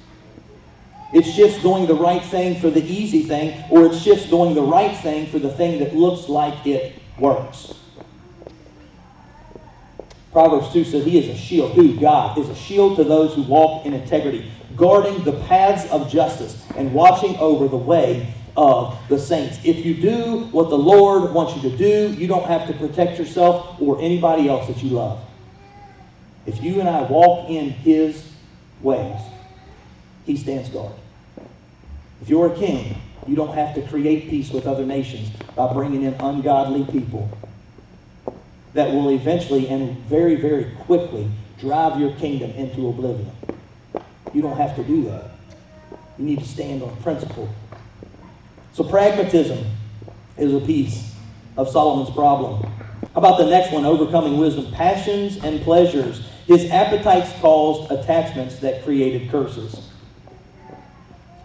It's 1.13 1.33
just 1.33 1.61
doing 1.61 1.85
the 1.85 1.95
right 1.95 2.23
thing 2.23 2.59
for 2.59 2.69
the 2.69 2.81
easy 2.81 3.23
thing, 3.23 3.63
or 3.69 3.85
it's 3.85 4.03
just 4.03 4.29
doing 4.29 4.55
the 4.55 4.61
right 4.61 4.95
thing 4.97 5.27
for 5.27 5.39
the 5.39 5.49
thing 5.49 5.79
that 5.79 5.93
looks 5.93 6.29
like 6.29 6.65
it 6.65 6.95
works. 7.19 7.73
Proverbs 10.31 10.71
2 10.71 10.85
says 10.85 11.03
he 11.03 11.17
is 11.19 11.27
a 11.27 11.37
shield. 11.37 11.73
Who? 11.73 11.99
God 11.99 12.37
is 12.37 12.47
a 12.47 12.55
shield 12.55 12.95
to 12.97 13.03
those 13.03 13.33
who 13.35 13.43
walk 13.43 13.85
in 13.85 13.93
integrity, 13.93 14.49
guarding 14.77 15.23
the 15.23 15.33
paths 15.43 15.89
of 15.91 16.09
justice 16.09 16.65
and 16.77 16.93
watching 16.93 17.35
over 17.37 17.67
the 17.67 17.77
way 17.77 18.33
of 18.55 18.97
the 19.09 19.19
saints. 19.19 19.59
If 19.65 19.85
you 19.85 19.93
do 19.95 20.45
what 20.51 20.69
the 20.69 20.77
Lord 20.77 21.33
wants 21.33 21.55
you 21.55 21.69
to 21.69 21.77
do, 21.77 22.13
you 22.13 22.27
don't 22.27 22.45
have 22.45 22.67
to 22.67 22.73
protect 22.73 23.19
yourself 23.19 23.81
or 23.81 24.01
anybody 24.01 24.47
else 24.47 24.67
that 24.67 24.81
you 24.81 24.91
love. 24.91 25.19
If 26.45 26.63
you 26.63 26.79
and 26.79 26.87
I 26.87 27.01
walk 27.03 27.49
in 27.49 27.69
His 27.69 28.31
ways, 28.81 29.19
He 30.25 30.37
stands 30.37 30.69
guard. 30.69 30.93
If 32.21 32.29
you're 32.29 32.53
a 32.53 32.55
king, 32.55 32.95
you 33.27 33.35
don't 33.35 33.53
have 33.53 33.75
to 33.75 33.81
create 33.87 34.29
peace 34.29 34.51
with 34.51 34.65
other 34.65 34.85
nations 34.85 35.29
by 35.55 35.71
bringing 35.73 36.03
in 36.03 36.13
ungodly 36.15 36.85
people 36.85 37.29
that 38.73 38.91
will 38.91 39.09
eventually 39.09 39.67
and 39.67 39.97
very, 40.05 40.35
very 40.35 40.71
quickly 40.81 41.29
drive 41.59 41.99
your 41.99 42.13
kingdom 42.13 42.51
into 42.51 42.87
oblivion. 42.87 43.31
You 44.33 44.41
don't 44.41 44.57
have 44.57 44.75
to 44.75 44.83
do 44.83 45.03
that. 45.05 45.31
You 46.17 46.25
need 46.25 46.39
to 46.39 46.45
stand 46.45 46.81
on 46.83 46.95
principle. 46.97 47.49
So, 48.73 48.83
pragmatism 48.83 49.65
is 50.37 50.53
a 50.53 50.59
piece 50.59 51.13
of 51.57 51.69
Solomon's 51.69 52.13
problem. 52.15 52.63
How 53.13 53.19
about 53.19 53.37
the 53.37 53.45
next 53.45 53.73
one? 53.73 53.85
Overcoming 53.85 54.37
wisdom. 54.37 54.71
Passions 54.71 55.43
and 55.43 55.61
pleasures. 55.61 56.25
His 56.47 56.69
appetites 56.71 57.31
caused 57.41 57.91
attachments 57.91 58.59
that 58.59 58.83
created 58.83 59.29
curses. 59.29 59.89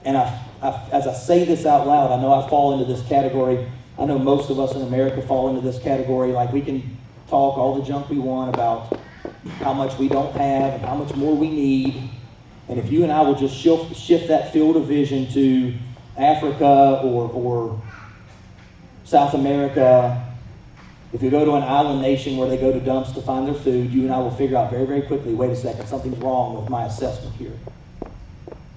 And 0.05 0.17
I, 0.17 0.43
I, 0.63 0.89
as 0.93 1.07
I 1.09 1.13
say 1.13 1.45
this 1.45 1.67
out 1.67 1.87
loud, 1.87 2.13
I 2.13 2.23
know 2.23 2.33
I 2.33 2.49
fall 2.49 2.75
into 2.75 2.85
this 2.85 3.07
category. 3.09 3.67
I 3.99 4.05
know 4.05 4.19
most 4.19 4.51
of 4.51 4.61
us 4.61 4.75
in 4.77 4.83
America 4.83 5.21
fall 5.23 5.49
into 5.49 5.61
this 5.61 5.83
category. 5.83 6.31
Like 6.31 6.53
we 6.53 6.61
can 6.61 6.97
talk 7.29 7.59
all 7.59 7.75
the 7.75 7.85
junk 7.85 8.09
we 8.09 8.19
want 8.19 8.55
about 8.55 8.99
how 9.61 9.73
much 9.73 9.99
we 9.99 10.09
don't 10.09 10.33
have 10.37 10.75
and 10.75 10.83
how 10.83 10.95
much 10.95 11.15
more 11.15 11.37
we 11.37 11.51
need. 11.51 12.11
And 12.69 12.79
if 12.79 12.91
you 12.91 13.03
and 13.03 13.13
I 13.13 13.23
will 13.23 13.35
just 13.35 13.57
shift, 13.57 13.97
shift 13.97 14.29
that 14.29 14.53
field 14.53 14.77
of 14.77 14.87
vision 14.87 15.31
to 15.33 15.75
Africa 16.17 17.01
or, 17.05 17.31
or 17.31 17.83
South 19.05 19.35
America, 19.35 20.23
if 21.13 21.23
you 21.23 21.31
go 21.31 21.45
to 21.45 21.55
an 21.55 21.63
island 21.63 22.03
nation 22.03 22.37
where 22.37 22.49
they 22.49 22.57
go 22.57 22.73
to 22.73 22.81
dumps 22.81 23.13
to 23.13 23.23
find 23.23 23.47
their 23.47 23.55
food, 23.55 23.91
you 23.93 24.03
and 24.03 24.13
I 24.13 24.19
will 24.19 24.33
figure 24.33 24.57
out 24.57 24.71
very, 24.71 24.87
very 24.87 25.03
quickly 25.03 25.35
wait 25.35 25.51
a 25.51 25.57
second, 25.57 25.87
something's 25.87 26.19
wrong 26.19 26.61
with 26.61 26.69
my 26.69 26.87
assessment 26.87 27.35
here. 27.37 27.53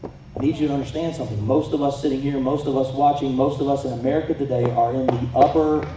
I 0.04 0.42
need 0.42 0.56
you 0.58 0.68
to 0.68 0.74
understand 0.74 1.16
something. 1.16 1.46
Most 1.46 1.74
of 1.74 1.82
us 1.82 2.02
sitting 2.02 2.22
here, 2.22 2.40
most 2.40 2.66
of 2.66 2.78
us 2.78 2.94
watching, 2.94 3.36
most 3.36 3.60
of 3.60 3.68
us 3.68 3.84
in 3.84 3.92
America 3.92 4.34
today 4.34 4.70
are 4.72 4.94
in 4.94 5.08
the 5.08 5.28
upper, 5.36 5.88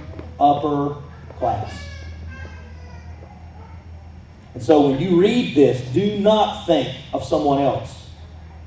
upper 0.41 0.97
class. 1.39 1.92
And 4.55 4.63
so 4.63 4.89
when 4.89 5.01
you 5.01 5.19
read 5.21 5.55
this, 5.55 5.81
do 5.93 6.19
not 6.19 6.67
think 6.67 6.95
of 7.13 7.25
someone 7.25 7.61
else. 7.61 8.11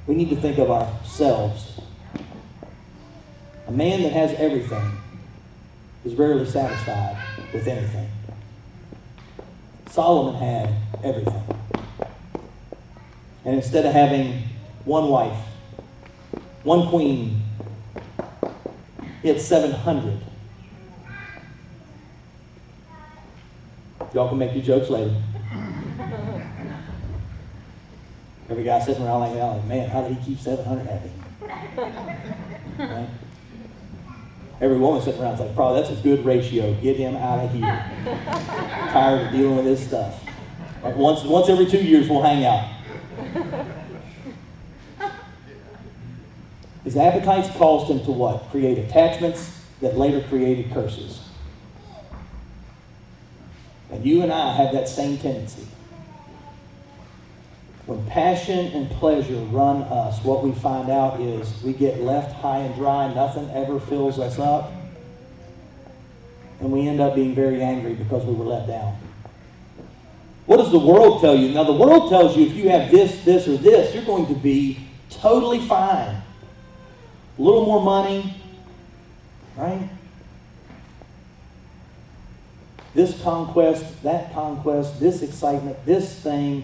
We 0.07 0.15
need 0.15 0.29
to 0.29 0.35
think 0.35 0.57
of 0.57 0.71
ourselves. 0.71 1.75
A 3.67 3.71
man 3.71 4.03
that 4.03 4.11
has 4.11 4.33
everything 4.33 4.91
is 6.03 6.15
rarely 6.15 6.45
satisfied 6.45 7.17
with 7.51 7.67
anything. 7.67 8.09
Solomon 9.85 10.35
had 10.35 10.75
everything. 11.03 11.43
And 13.43 13.55
instead 13.55 13.85
of 13.85 13.93
having 13.93 14.43
one 14.85 15.09
wife, 15.09 15.37
one 16.63 16.89
queen, 16.89 17.41
he 19.21 19.29
had 19.29 19.39
700. 19.39 20.19
Y'all 24.13 24.29
can 24.29 24.37
make 24.37 24.53
your 24.53 24.63
jokes 24.63 24.89
later. 24.89 25.15
Every 28.49 28.63
guy 28.63 28.79
sitting 28.79 29.03
around 29.03 29.21
like 29.21 29.33
that, 29.33 29.43
like, 29.43 29.65
man, 29.65 29.89
how 29.89 30.01
did 30.01 30.17
he 30.17 30.25
keep 30.25 30.39
700 30.39 30.85
happy? 30.85 31.11
Right? 32.77 33.09
Every 34.61 34.77
woman 34.77 35.01
sitting 35.01 35.21
around 35.21 35.33
is 35.35 35.39
like, 35.39 35.55
probably 35.55 35.81
that's 35.81 35.99
a 35.99 36.01
good 36.03 36.23
ratio. 36.23 36.73
Get 36.75 36.95
him 36.95 37.15
out 37.15 37.43
of 37.43 37.51
here. 37.51 37.65
Tired 38.91 39.25
of 39.27 39.31
dealing 39.31 39.55
with 39.57 39.65
this 39.65 39.85
stuff. 39.85 40.23
Like 40.83 40.95
once, 40.95 41.23
once 41.23 41.49
every 41.49 41.65
two 41.65 41.83
years, 41.83 42.07
we'll 42.07 42.21
hang 42.21 42.45
out. 42.45 42.71
His 46.83 46.95
appetites 46.95 47.49
caused 47.57 47.89
him 47.89 47.99
to 48.05 48.11
what? 48.11 48.49
Create 48.51 48.77
attachments 48.77 49.59
that 49.81 49.97
later 49.97 50.21
created 50.29 50.71
curses. 50.71 51.19
And 53.91 54.05
you 54.05 54.21
and 54.21 54.31
I 54.31 54.53
have 54.53 54.71
that 54.73 54.87
same 54.87 55.17
tendency. 55.17 55.67
When 57.85 58.03
passion 58.07 58.67
and 58.73 58.89
pleasure 58.91 59.35
run 59.51 59.83
us, 59.83 60.23
what 60.23 60.43
we 60.43 60.51
find 60.53 60.89
out 60.89 61.21
is 61.21 61.61
we 61.61 61.71
get 61.73 62.01
left 62.01 62.33
high 62.33 62.59
and 62.59 62.73
dry, 62.73 63.13
nothing 63.13 63.47
ever 63.51 63.79
fills 63.79 64.17
us 64.17 64.39
up, 64.39 64.71
and 66.59 66.71
we 66.71 66.87
end 66.87 66.99
up 66.99 67.13
being 67.13 67.35
very 67.35 67.61
angry 67.61 67.93
because 67.93 68.25
we 68.25 68.33
were 68.33 68.45
let 68.45 68.65
down. 68.65 68.97
What 70.47 70.57
does 70.57 70.71
the 70.71 70.79
world 70.79 71.21
tell 71.21 71.35
you? 71.35 71.49
Now, 71.49 71.63
the 71.63 71.73
world 71.73 72.09
tells 72.09 72.35
you 72.35 72.45
if 72.45 72.53
you 72.53 72.69
have 72.69 72.89
this, 72.89 73.23
this, 73.23 73.47
or 73.47 73.57
this, 73.57 73.93
you're 73.93 74.05
going 74.05 74.27
to 74.27 74.39
be 74.39 74.79
totally 75.09 75.59
fine. 75.59 76.15
A 77.37 77.41
little 77.41 77.65
more 77.65 77.81
money, 77.81 78.33
right? 79.57 79.89
This 82.95 83.21
conquest, 83.21 84.01
that 84.03 84.33
conquest, 84.33 84.99
this 84.99 85.21
excitement, 85.21 85.83
this 85.85 86.19
thing, 86.21 86.63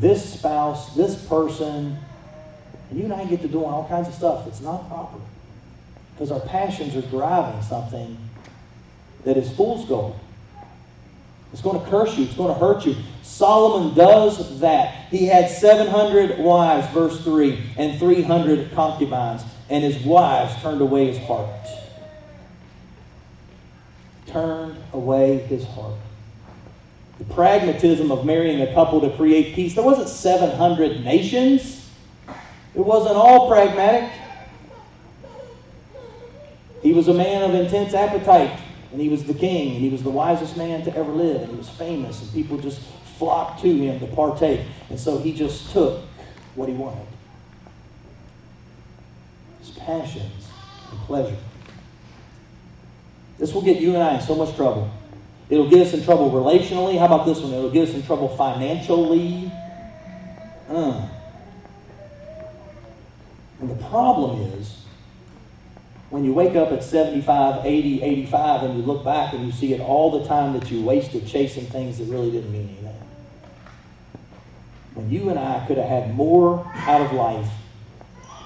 this 0.00 0.34
spouse, 0.34 0.94
this 0.94 1.24
person, 1.26 1.96
and 2.90 2.98
you 2.98 3.04
and 3.04 3.12
I 3.12 3.24
get 3.24 3.40
to 3.42 3.48
doing 3.48 3.66
all 3.66 3.88
kinds 3.88 4.08
of 4.08 4.14
stuff 4.14 4.44
that's 4.44 4.60
not 4.60 4.88
proper. 4.88 5.18
Because 6.14 6.30
our 6.30 6.40
passions 6.40 6.96
are 6.96 7.08
driving 7.08 7.60
something 7.62 8.16
that 9.24 9.36
is 9.36 9.50
fool's 9.56 9.86
gold. 9.86 10.18
It's 11.52 11.62
going 11.62 11.82
to 11.82 11.90
curse 11.90 12.16
you. 12.16 12.24
It's 12.24 12.34
going 12.34 12.52
to 12.52 12.58
hurt 12.58 12.84
you. 12.84 12.96
Solomon 13.22 13.94
does 13.94 14.60
that. 14.60 15.08
He 15.10 15.26
had 15.26 15.50
700 15.50 16.38
wives, 16.38 16.86
verse 16.92 17.22
3, 17.22 17.58
and 17.76 17.98
300 17.98 18.72
concubines, 18.72 19.42
and 19.70 19.82
his 19.82 20.02
wives 20.04 20.54
turned 20.62 20.80
away 20.80 21.06
his 21.12 21.18
heart. 21.26 21.48
Turned 24.26 24.76
away 24.92 25.38
his 25.38 25.64
heart 25.64 25.94
the 27.18 27.24
pragmatism 27.34 28.10
of 28.10 28.26
marrying 28.26 28.62
a 28.62 28.72
couple 28.74 29.00
to 29.00 29.10
create 29.16 29.54
peace. 29.54 29.74
There 29.74 29.84
wasn't 29.84 30.08
700 30.08 31.04
nations. 31.04 31.90
It 32.74 32.84
wasn't 32.84 33.16
all 33.16 33.48
pragmatic. 33.48 34.10
He 36.82 36.92
was 36.92 37.08
a 37.08 37.14
man 37.14 37.42
of 37.42 37.54
intense 37.54 37.94
appetite, 37.94 38.60
and 38.92 39.00
he 39.00 39.08
was 39.08 39.24
the 39.24 39.34
king, 39.34 39.72
and 39.72 39.80
he 39.80 39.88
was 39.88 40.02
the 40.02 40.10
wisest 40.10 40.56
man 40.56 40.84
to 40.84 40.94
ever 40.94 41.10
live, 41.10 41.42
and 41.42 41.50
he 41.50 41.56
was 41.56 41.68
famous, 41.70 42.22
and 42.22 42.32
people 42.32 42.58
just 42.58 42.80
flocked 43.18 43.62
to 43.62 43.74
him 43.74 43.98
to 44.00 44.06
partake. 44.14 44.60
And 44.90 45.00
so 45.00 45.18
he 45.18 45.32
just 45.32 45.72
took 45.72 46.02
what 46.54 46.68
he 46.68 46.74
wanted 46.74 47.06
his 49.60 49.70
passions 49.70 50.48
and 50.90 51.00
pleasure. 51.00 51.36
This 53.38 53.52
will 53.52 53.62
get 53.62 53.80
you 53.80 53.94
and 53.94 54.02
I 54.02 54.14
in 54.14 54.20
so 54.20 54.34
much 54.34 54.54
trouble. 54.56 54.90
It'll 55.48 55.70
get 55.70 55.86
us 55.86 55.94
in 55.94 56.02
trouble 56.02 56.30
relationally. 56.30 56.98
How 56.98 57.06
about 57.06 57.24
this 57.24 57.40
one? 57.40 57.52
It'll 57.52 57.70
get 57.70 57.88
us 57.88 57.94
in 57.94 58.02
trouble 58.02 58.28
financially. 58.36 59.50
Uh. 60.68 61.08
And 63.60 63.70
the 63.70 63.84
problem 63.84 64.40
is, 64.58 64.82
when 66.10 66.24
you 66.24 66.32
wake 66.32 66.56
up 66.56 66.72
at 66.72 66.82
75, 66.82 67.64
80, 67.64 68.02
85, 68.02 68.62
and 68.64 68.78
you 68.78 68.82
look 68.82 69.04
back 69.04 69.34
and 69.34 69.44
you 69.44 69.52
see 69.52 69.72
it 69.72 69.80
all 69.80 70.20
the 70.20 70.26
time 70.26 70.52
that 70.58 70.70
you 70.70 70.82
wasted 70.82 71.26
chasing 71.26 71.66
things 71.66 71.98
that 71.98 72.04
really 72.04 72.30
didn't 72.30 72.52
mean 72.52 72.68
anything. 72.68 73.02
When 74.94 75.10
you 75.10 75.30
and 75.30 75.38
I 75.38 75.64
could 75.66 75.78
have 75.78 75.88
had 75.88 76.14
more 76.14 76.66
out 76.74 77.02
of 77.02 77.12
life 77.12 77.48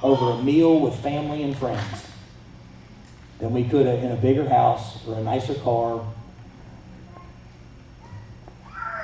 over 0.03 0.33
a 0.33 0.43
meal 0.43 0.81
with 0.81 0.95
family 0.97 1.43
and 1.43 1.57
friends 1.57 2.07
than 3.39 3.53
we 3.53 3.65
could 3.65 3.87
have 3.87 4.03
in 4.03 4.13
a 4.13 4.17
bigger 4.17 4.49
house 4.49 5.07
or 5.07 5.15
a 5.15 5.23
nicer 5.23 5.55
car 5.55 6.05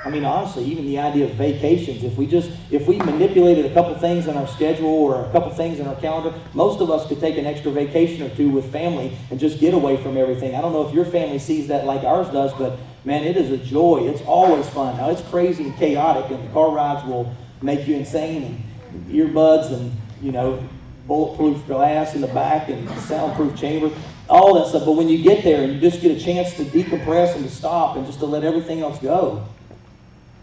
I 0.07 0.09
mean, 0.09 0.23
honestly, 0.23 0.63
even 0.63 0.85
the 0.85 0.99
idea 0.99 1.25
of 1.25 1.31
vacations, 1.31 2.01
if 2.01 2.15
we 2.15 2.27
just, 2.27 2.49
if 2.71 2.87
we 2.87 2.95
manipulated 2.99 3.65
a 3.65 3.73
couple 3.73 3.93
things 3.95 4.27
in 4.27 4.37
our 4.37 4.47
schedule 4.47 4.87
or 4.87 5.25
a 5.25 5.31
couple 5.33 5.51
things 5.51 5.81
in 5.81 5.87
our 5.87 5.97
calendar, 5.97 6.33
most 6.53 6.79
of 6.79 6.89
us 6.89 7.05
could 7.09 7.19
take 7.19 7.37
an 7.37 7.45
extra 7.45 7.71
vacation 7.71 8.23
or 8.23 8.33
two 8.33 8.49
with 8.49 8.71
family 8.71 9.11
and 9.31 9.37
just 9.37 9.59
get 9.59 9.73
away 9.73 10.01
from 10.01 10.15
everything. 10.15 10.55
I 10.55 10.61
don't 10.61 10.71
know 10.71 10.87
if 10.87 10.95
your 10.95 11.03
family 11.03 11.39
sees 11.39 11.67
that 11.67 11.85
like 11.85 12.05
ours 12.05 12.29
does, 12.29 12.53
but 12.53 12.79
man, 13.03 13.25
it 13.25 13.35
is 13.35 13.51
a 13.51 13.57
joy. 13.57 14.07
It's 14.07 14.21
always 14.21 14.69
fun. 14.69 14.95
Now, 14.95 15.09
it's 15.09 15.21
crazy 15.23 15.65
and 15.65 15.75
chaotic, 15.75 16.31
and 16.31 16.41
the 16.41 16.53
car 16.53 16.71
rides 16.71 17.05
will 17.05 17.35
make 17.61 17.85
you 17.85 17.97
insane, 17.97 18.63
and 18.93 19.05
earbuds 19.07 19.73
and, 19.73 19.91
you 20.21 20.31
know, 20.31 20.63
bulletproof 21.05 21.67
glass 21.67 22.15
in 22.15 22.21
the 22.21 22.27
back 22.27 22.69
and 22.69 22.89
soundproof 23.01 23.57
chamber, 23.57 23.93
all 24.29 24.53
that 24.53 24.67
stuff. 24.67 24.85
But 24.85 24.93
when 24.93 25.09
you 25.09 25.21
get 25.21 25.43
there 25.43 25.63
and 25.63 25.73
you 25.73 25.81
just 25.81 26.01
get 26.01 26.15
a 26.15 26.19
chance 26.19 26.55
to 26.55 26.63
decompress 26.63 27.35
and 27.35 27.43
to 27.43 27.49
stop 27.49 27.97
and 27.97 28.05
just 28.05 28.19
to 28.19 28.25
let 28.25 28.45
everything 28.45 28.79
else 28.79 28.99
go, 28.99 29.45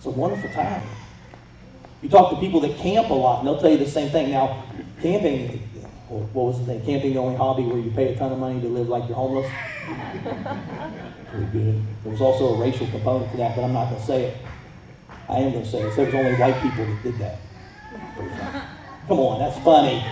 it's 0.04 0.14
a 0.14 0.20
wonderful 0.20 0.50
time. 0.50 0.82
You 2.02 2.10
talk 2.10 2.28
to 2.28 2.36
people 2.36 2.60
that 2.60 2.76
camp 2.76 3.08
a 3.08 3.14
lot, 3.14 3.38
and 3.38 3.48
they'll 3.48 3.58
tell 3.58 3.70
you 3.70 3.78
the 3.78 3.88
same 3.88 4.10
thing. 4.10 4.30
Now, 4.30 4.62
camping, 5.00 5.60
what 6.08 6.30
was 6.34 6.58
the 6.58 6.66
thing? 6.66 6.84
Camping 6.84 7.14
the 7.14 7.18
only 7.18 7.36
hobby 7.36 7.62
where 7.62 7.78
you 7.78 7.90
pay 7.90 8.12
a 8.12 8.18
ton 8.18 8.30
of 8.30 8.38
money 8.38 8.60
to 8.60 8.68
live 8.68 8.90
like 8.90 9.08
you're 9.08 9.16
homeless? 9.16 9.50
Pretty 11.30 11.46
good. 11.52 11.82
There 12.02 12.12
was 12.12 12.20
also 12.20 12.54
a 12.54 12.58
racial 12.58 12.86
component 12.88 13.30
to 13.30 13.38
that, 13.38 13.56
but 13.56 13.64
I'm 13.64 13.72
not 13.72 13.88
going 13.88 14.00
to 14.00 14.06
say 14.06 14.24
it. 14.24 14.36
I 15.30 15.38
am 15.38 15.52
going 15.52 15.64
to 15.64 15.70
say 15.70 15.80
it. 15.80 15.96
There 15.96 16.04
was 16.04 16.14
only 16.14 16.34
white 16.34 16.60
people 16.60 16.84
that 16.84 17.02
did 17.02 17.18
that. 17.20 17.38
Come 19.08 19.20
on, 19.20 19.38
that's 19.38 19.58
funny. 19.64 20.04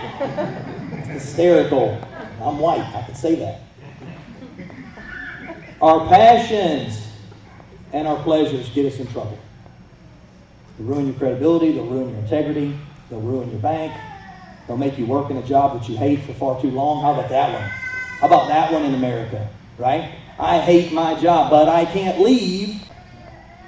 It's 1.01 1.23
hysterical. 1.23 2.01
I'm 2.41 2.57
white. 2.57 2.81
I 2.95 3.03
can 3.03 3.13
say 3.13 3.35
that. 3.35 3.61
Our 5.83 6.07
passions 6.07 7.07
and 7.91 8.07
our 8.07 8.17
pleasures 8.23 8.67
get 8.69 8.91
us 8.91 8.99
in 8.99 9.05
trouble. 9.05 9.37
They'll 10.77 10.87
ruin 10.87 11.07
your 11.07 11.15
credibility, 11.15 11.71
they'll 11.71 11.85
ruin 11.85 12.09
your 12.09 12.19
integrity, 12.19 12.77
they'll 13.09 13.21
ruin 13.21 13.49
your 13.51 13.59
bank, 13.59 13.93
they'll 14.67 14.77
make 14.77 14.97
you 14.97 15.05
work 15.05 15.29
in 15.29 15.37
a 15.37 15.43
job 15.43 15.79
that 15.79 15.89
you 15.89 15.97
hate 15.97 16.21
for 16.21 16.33
far 16.33 16.61
too 16.61 16.71
long. 16.71 17.01
How 17.01 17.13
about 17.13 17.29
that 17.29 17.53
one? 17.53 17.69
How 18.19 18.27
about 18.27 18.47
that 18.47 18.71
one 18.71 18.83
in 18.83 18.95
America, 18.95 19.49
right? 19.77 20.15
I 20.39 20.59
hate 20.59 20.91
my 20.91 21.19
job, 21.19 21.49
but 21.49 21.69
I 21.69 21.85
can't 21.85 22.19
leave 22.19 22.81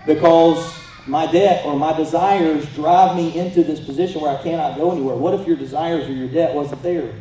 because 0.05 0.75
my 1.07 1.31
debt 1.31 1.65
or 1.65 1.77
my 1.77 1.95
desires 1.95 2.65
drive 2.73 3.15
me 3.15 3.37
into 3.37 3.63
this 3.63 3.79
position 3.79 4.21
where 4.21 4.35
I 4.35 4.41
cannot 4.41 4.77
go 4.77 4.91
anywhere. 4.91 5.15
What 5.15 5.39
if 5.39 5.45
your 5.45 5.55
desires 5.55 6.09
or 6.09 6.13
your 6.13 6.27
debt 6.27 6.55
wasn't 6.55 6.81
there? 6.81 7.13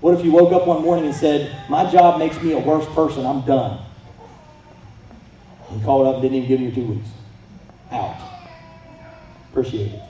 What 0.00 0.18
if 0.18 0.24
you 0.24 0.32
woke 0.32 0.52
up 0.52 0.66
one 0.66 0.82
morning 0.82 1.06
and 1.06 1.14
said, 1.14 1.56
My 1.68 1.90
job 1.90 2.18
makes 2.18 2.40
me 2.42 2.52
a 2.52 2.58
worse 2.58 2.86
person, 2.94 3.24
I'm 3.24 3.42
done? 3.42 3.80
And 5.70 5.82
called 5.84 6.06
up 6.06 6.14
and 6.16 6.22
didn't 6.22 6.36
even 6.36 6.48
give 6.48 6.60
you 6.60 6.72
two 6.72 6.92
weeks. 6.92 7.08
Out. 7.90 8.16
Appreciate 9.50 9.92
it. 9.92 10.02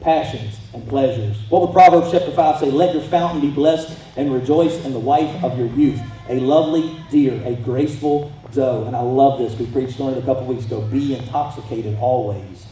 Passions 0.00 0.58
and 0.72 0.86
pleasures. 0.88 1.36
What 1.48 1.62
would 1.62 1.72
Proverbs 1.72 2.10
chapter 2.12 2.30
5 2.30 2.60
say? 2.60 2.70
Let 2.70 2.94
your 2.94 3.02
fountain 3.04 3.40
be 3.40 3.50
blessed 3.50 3.96
and 4.16 4.32
rejoice 4.32 4.84
in 4.84 4.92
the 4.92 4.98
wife 4.98 5.42
of 5.42 5.58
your 5.58 5.68
youth. 5.68 6.00
A 6.28 6.40
lovely 6.40 7.00
deer, 7.10 7.40
a 7.44 7.54
graceful 7.56 8.32
doe. 8.52 8.84
And 8.84 8.94
I 8.94 9.00
love 9.00 9.38
this. 9.38 9.58
We 9.58 9.66
preached 9.66 10.00
on 10.00 10.14
it 10.14 10.18
a 10.18 10.22
couple 10.22 10.44
weeks 10.46 10.66
ago. 10.66 10.80
Be 10.82 11.14
intoxicated 11.14 11.96
always 12.00 12.66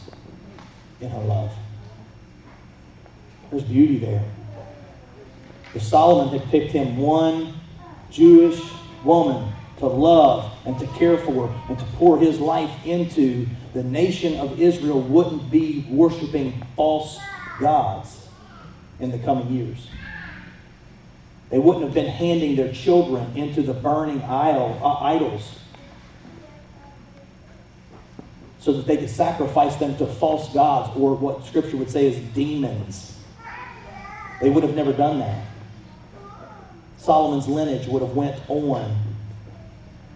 in 1.01 1.09
her 1.09 1.21
love. 1.21 1.51
There's 3.51 3.63
beauty 3.63 3.97
there. 3.97 4.23
If 5.73 5.83
Solomon 5.83 6.37
had 6.37 6.49
picked 6.49 6.71
him 6.71 6.97
one 6.97 7.53
Jewish 8.09 8.61
woman 9.03 9.51
to 9.77 9.87
love 9.87 10.51
and 10.65 10.79
to 10.79 10.87
care 10.87 11.17
for 11.17 11.53
and 11.67 11.77
to 11.77 11.85
pour 11.97 12.17
his 12.17 12.39
life 12.39 12.71
into, 12.85 13.47
the 13.73 13.83
nation 13.83 14.39
of 14.39 14.59
Israel 14.59 15.01
wouldn't 15.01 15.51
be 15.51 15.85
worshiping 15.89 16.65
false 16.75 17.29
gods 17.59 18.27
in 18.99 19.11
the 19.11 19.19
coming 19.19 19.51
years. 19.51 19.89
They 21.49 21.59
wouldn't 21.59 21.83
have 21.83 21.93
been 21.93 22.07
handing 22.07 22.55
their 22.55 22.71
children 22.73 23.35
into 23.35 23.61
the 23.61 23.73
burning 23.73 24.21
idol, 24.23 24.79
uh, 24.81 25.03
idols 25.03 25.59
so 28.59 28.73
that 28.73 28.87
they 28.87 28.97
could 28.97 29.09
sacrifice 29.09 29.75
them 29.75 29.95
to 29.97 30.07
false 30.07 30.51
gods 30.53 30.97
or 30.97 31.15
what 31.15 31.45
Scripture 31.45 31.77
would 31.77 31.89
say 31.89 32.07
is 32.07 32.17
demons. 32.33 33.15
They 34.39 34.49
would 34.49 34.63
have 34.63 34.73
never 34.73 34.91
done 34.91 35.19
that. 35.19 35.45
Solomon's 36.97 37.47
lineage 37.47 37.87
would 37.87 38.01
have 38.01 38.15
went 38.15 38.41
on 38.49 39.04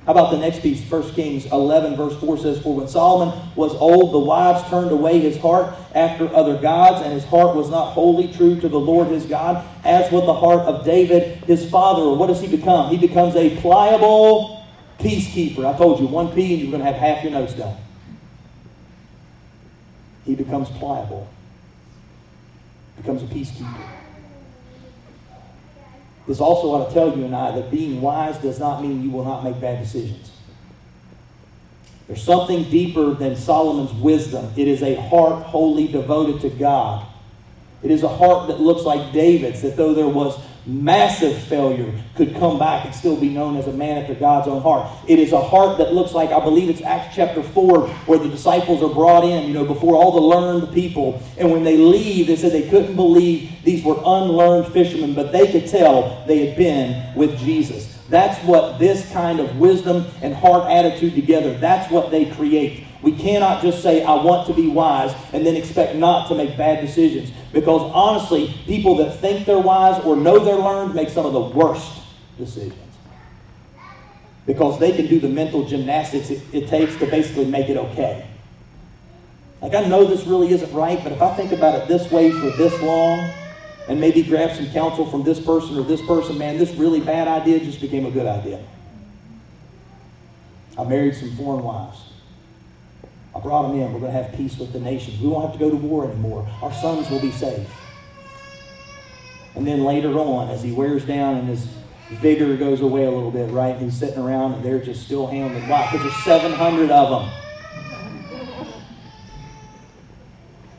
how 0.09 0.13
about 0.13 0.31
the 0.31 0.39
next 0.39 0.63
piece? 0.63 0.81
1 0.89 1.13
Kings 1.13 1.45
11, 1.51 1.95
verse 1.95 2.19
4 2.19 2.39
says, 2.39 2.59
For 2.63 2.73
when 2.73 2.87
Solomon 2.87 3.39
was 3.55 3.75
old, 3.75 4.11
the 4.11 4.17
wives 4.17 4.67
turned 4.67 4.89
away 4.89 5.19
his 5.19 5.37
heart 5.37 5.71
after 5.93 6.27
other 6.33 6.59
gods, 6.59 7.03
and 7.03 7.13
his 7.13 7.23
heart 7.25 7.55
was 7.55 7.69
not 7.69 7.91
wholly 7.91 8.33
true 8.33 8.59
to 8.59 8.67
the 8.67 8.79
Lord 8.79 9.09
his 9.09 9.27
God, 9.27 9.63
as 9.83 10.11
was 10.11 10.25
the 10.25 10.33
heart 10.33 10.61
of 10.61 10.83
David 10.83 11.37
his 11.43 11.69
father. 11.69 12.01
Or 12.01 12.17
what 12.17 12.25
does 12.25 12.41
he 12.41 12.47
become? 12.47 12.89
He 12.89 12.97
becomes 12.97 13.35
a 13.35 13.55
pliable 13.57 14.65
peacekeeper. 14.97 15.63
I 15.63 15.77
told 15.77 15.99
you, 15.99 16.07
one 16.07 16.33
P 16.33 16.53
and 16.53 16.61
you're 16.63 16.71
going 16.71 16.83
to 16.83 16.91
have 16.91 16.95
half 16.95 17.23
your 17.23 17.31
notes 17.31 17.53
done. 17.53 17.77
He 20.25 20.33
becomes 20.33 20.69
pliable, 20.69 21.29
becomes 22.97 23.21
a 23.21 23.27
peacekeeper. 23.27 24.08
This 26.29 26.39
also 26.39 26.67
ought 26.67 26.89
to 26.89 26.93
tell 26.93 27.17
you 27.17 27.25
and 27.25 27.35
I 27.35 27.49
that 27.53 27.71
being 27.71 28.01
wise 28.01 28.37
does 28.37 28.59
not 28.59 28.83
mean 28.83 29.01
you 29.01 29.09
will 29.09 29.25
not 29.25 29.43
make 29.43 29.59
bad 29.59 29.79
decisions. 29.79 30.29
There's 32.05 32.21
something 32.21 32.69
deeper 32.69 33.15
than 33.15 33.35
Solomon's 33.35 33.91
wisdom. 33.93 34.53
It 34.55 34.67
is 34.67 34.83
a 34.83 34.93
heart 34.93 35.41
wholly 35.41 35.87
devoted 35.87 36.39
to 36.41 36.51
God. 36.51 37.03
It 37.81 37.89
is 37.89 38.03
a 38.03 38.07
heart 38.07 38.47
that 38.47 38.61
looks 38.61 38.83
like 38.83 39.11
David's, 39.11 39.63
that 39.63 39.75
though 39.75 39.95
there 39.95 40.07
was 40.07 40.39
massive 40.65 41.37
failure 41.43 41.91
could 42.15 42.35
come 42.35 42.59
back 42.59 42.85
and 42.85 42.93
still 42.93 43.15
be 43.15 43.29
known 43.29 43.57
as 43.57 43.67
a 43.67 43.73
man 43.73 43.97
after 43.97 44.13
God's 44.13 44.47
own 44.47 44.61
heart. 44.61 44.89
It 45.07 45.19
is 45.19 45.31
a 45.31 45.41
heart 45.41 45.77
that 45.77 45.93
looks 45.93 46.13
like, 46.13 46.31
I 46.31 46.39
believe 46.39 46.69
it's 46.69 46.81
Acts 46.81 47.15
chapter 47.15 47.41
4, 47.41 47.87
where 47.87 48.19
the 48.19 48.29
disciples 48.29 48.83
are 48.83 48.93
brought 48.93 49.23
in, 49.23 49.47
you 49.47 49.53
know, 49.53 49.65
before 49.65 49.95
all 49.95 50.11
the 50.11 50.21
learned 50.21 50.73
people. 50.73 51.21
And 51.37 51.51
when 51.51 51.63
they 51.63 51.77
leave, 51.77 52.27
they 52.27 52.35
said 52.35 52.51
they 52.51 52.69
couldn't 52.69 52.95
believe 52.95 53.51
these 53.63 53.83
were 53.83 53.97
unlearned 53.97 54.71
fishermen, 54.73 55.13
but 55.13 55.31
they 55.31 55.51
could 55.51 55.67
tell 55.67 56.23
they 56.27 56.47
had 56.47 56.57
been 56.57 57.15
with 57.15 57.37
Jesus. 57.39 57.97
That's 58.09 58.43
what 58.43 58.79
this 58.79 59.09
kind 59.11 59.39
of 59.39 59.57
wisdom 59.57 60.05
and 60.21 60.33
heart 60.33 60.69
attitude 60.69 61.13
together, 61.13 61.53
that's 61.53 61.91
what 61.91 62.09
they 62.09 62.25
create. 62.25 62.85
We 63.01 63.13
cannot 63.13 63.61
just 63.61 63.81
say, 63.81 64.03
I 64.03 64.15
want 64.15 64.47
to 64.47 64.53
be 64.53 64.67
wise, 64.67 65.15
and 65.31 65.45
then 65.45 65.55
expect 65.55 65.95
not 65.95 66.27
to 66.27 66.35
make 66.35 66.57
bad 66.57 66.81
decisions. 66.81 67.31
Because 67.53 67.81
honestly, 67.93 68.53
people 68.65 68.95
that 68.97 69.19
think 69.19 69.45
they're 69.45 69.57
wise 69.57 70.03
or 70.03 70.15
know 70.15 70.39
they're 70.39 70.55
learned 70.55 70.95
make 70.95 71.09
some 71.09 71.25
of 71.25 71.33
the 71.33 71.39
worst 71.39 72.01
decisions. 72.37 72.75
Because 74.45 74.79
they 74.79 74.91
can 74.91 75.07
do 75.07 75.19
the 75.19 75.29
mental 75.29 75.63
gymnastics 75.63 76.29
it, 76.29 76.41
it 76.51 76.67
takes 76.67 76.95
to 76.97 77.05
basically 77.05 77.45
make 77.45 77.69
it 77.69 77.77
okay. 77.77 78.27
Like, 79.61 79.73
I 79.75 79.85
know 79.85 80.05
this 80.05 80.25
really 80.25 80.51
isn't 80.51 80.73
right, 80.73 81.01
but 81.03 81.11
if 81.11 81.21
I 81.21 81.33
think 81.35 81.51
about 81.51 81.75
it 81.75 81.87
this 81.87 82.11
way 82.11 82.31
for 82.31 82.49
this 82.57 82.81
long, 82.81 83.31
and 83.87 83.99
maybe 83.99 84.23
grab 84.23 84.55
some 84.55 84.69
counsel 84.69 85.05
from 85.09 85.23
this 85.23 85.39
person 85.39 85.77
or 85.77 85.83
this 85.83 86.01
person, 86.01 86.37
man, 86.37 86.57
this 86.57 86.71
really 86.75 86.99
bad 86.99 87.27
idea 87.27 87.59
just 87.59 87.81
became 87.81 88.05
a 88.05 88.11
good 88.11 88.27
idea. 88.27 88.63
I 90.77 90.83
married 90.83 91.15
some 91.15 91.35
foreign 91.35 91.63
wives. 91.63 92.08
I 93.35 93.39
brought 93.39 93.67
them 93.67 93.79
in. 93.79 93.93
We're 93.93 93.99
going 93.99 94.13
to 94.13 94.23
have 94.23 94.33
peace 94.35 94.57
with 94.57 94.73
the 94.73 94.79
nations. 94.79 95.19
We 95.21 95.27
won't 95.27 95.49
have 95.49 95.53
to 95.53 95.59
go 95.59 95.69
to 95.69 95.75
war 95.75 96.05
anymore. 96.09 96.47
Our 96.61 96.73
sons 96.73 97.09
will 97.09 97.21
be 97.21 97.31
safe. 97.31 97.69
And 99.55 99.67
then 99.67 99.83
later 99.83 100.17
on, 100.17 100.49
as 100.49 100.63
he 100.63 100.71
wears 100.71 101.05
down 101.05 101.37
and 101.37 101.47
his 101.47 101.67
vigor 102.21 102.55
goes 102.57 102.81
away 102.81 103.05
a 103.05 103.11
little 103.11 103.31
bit, 103.31 103.51
right? 103.51 103.77
He's 103.77 103.95
sitting 103.95 104.19
around 104.19 104.53
and 104.53 104.65
they're 104.65 104.79
just 104.79 105.03
still 105.03 105.27
handling. 105.27 105.67
Why? 105.67 105.89
Because 105.91 106.03
there's 106.03 106.23
700 106.23 106.89
of 106.89 107.09
them. 107.09 107.31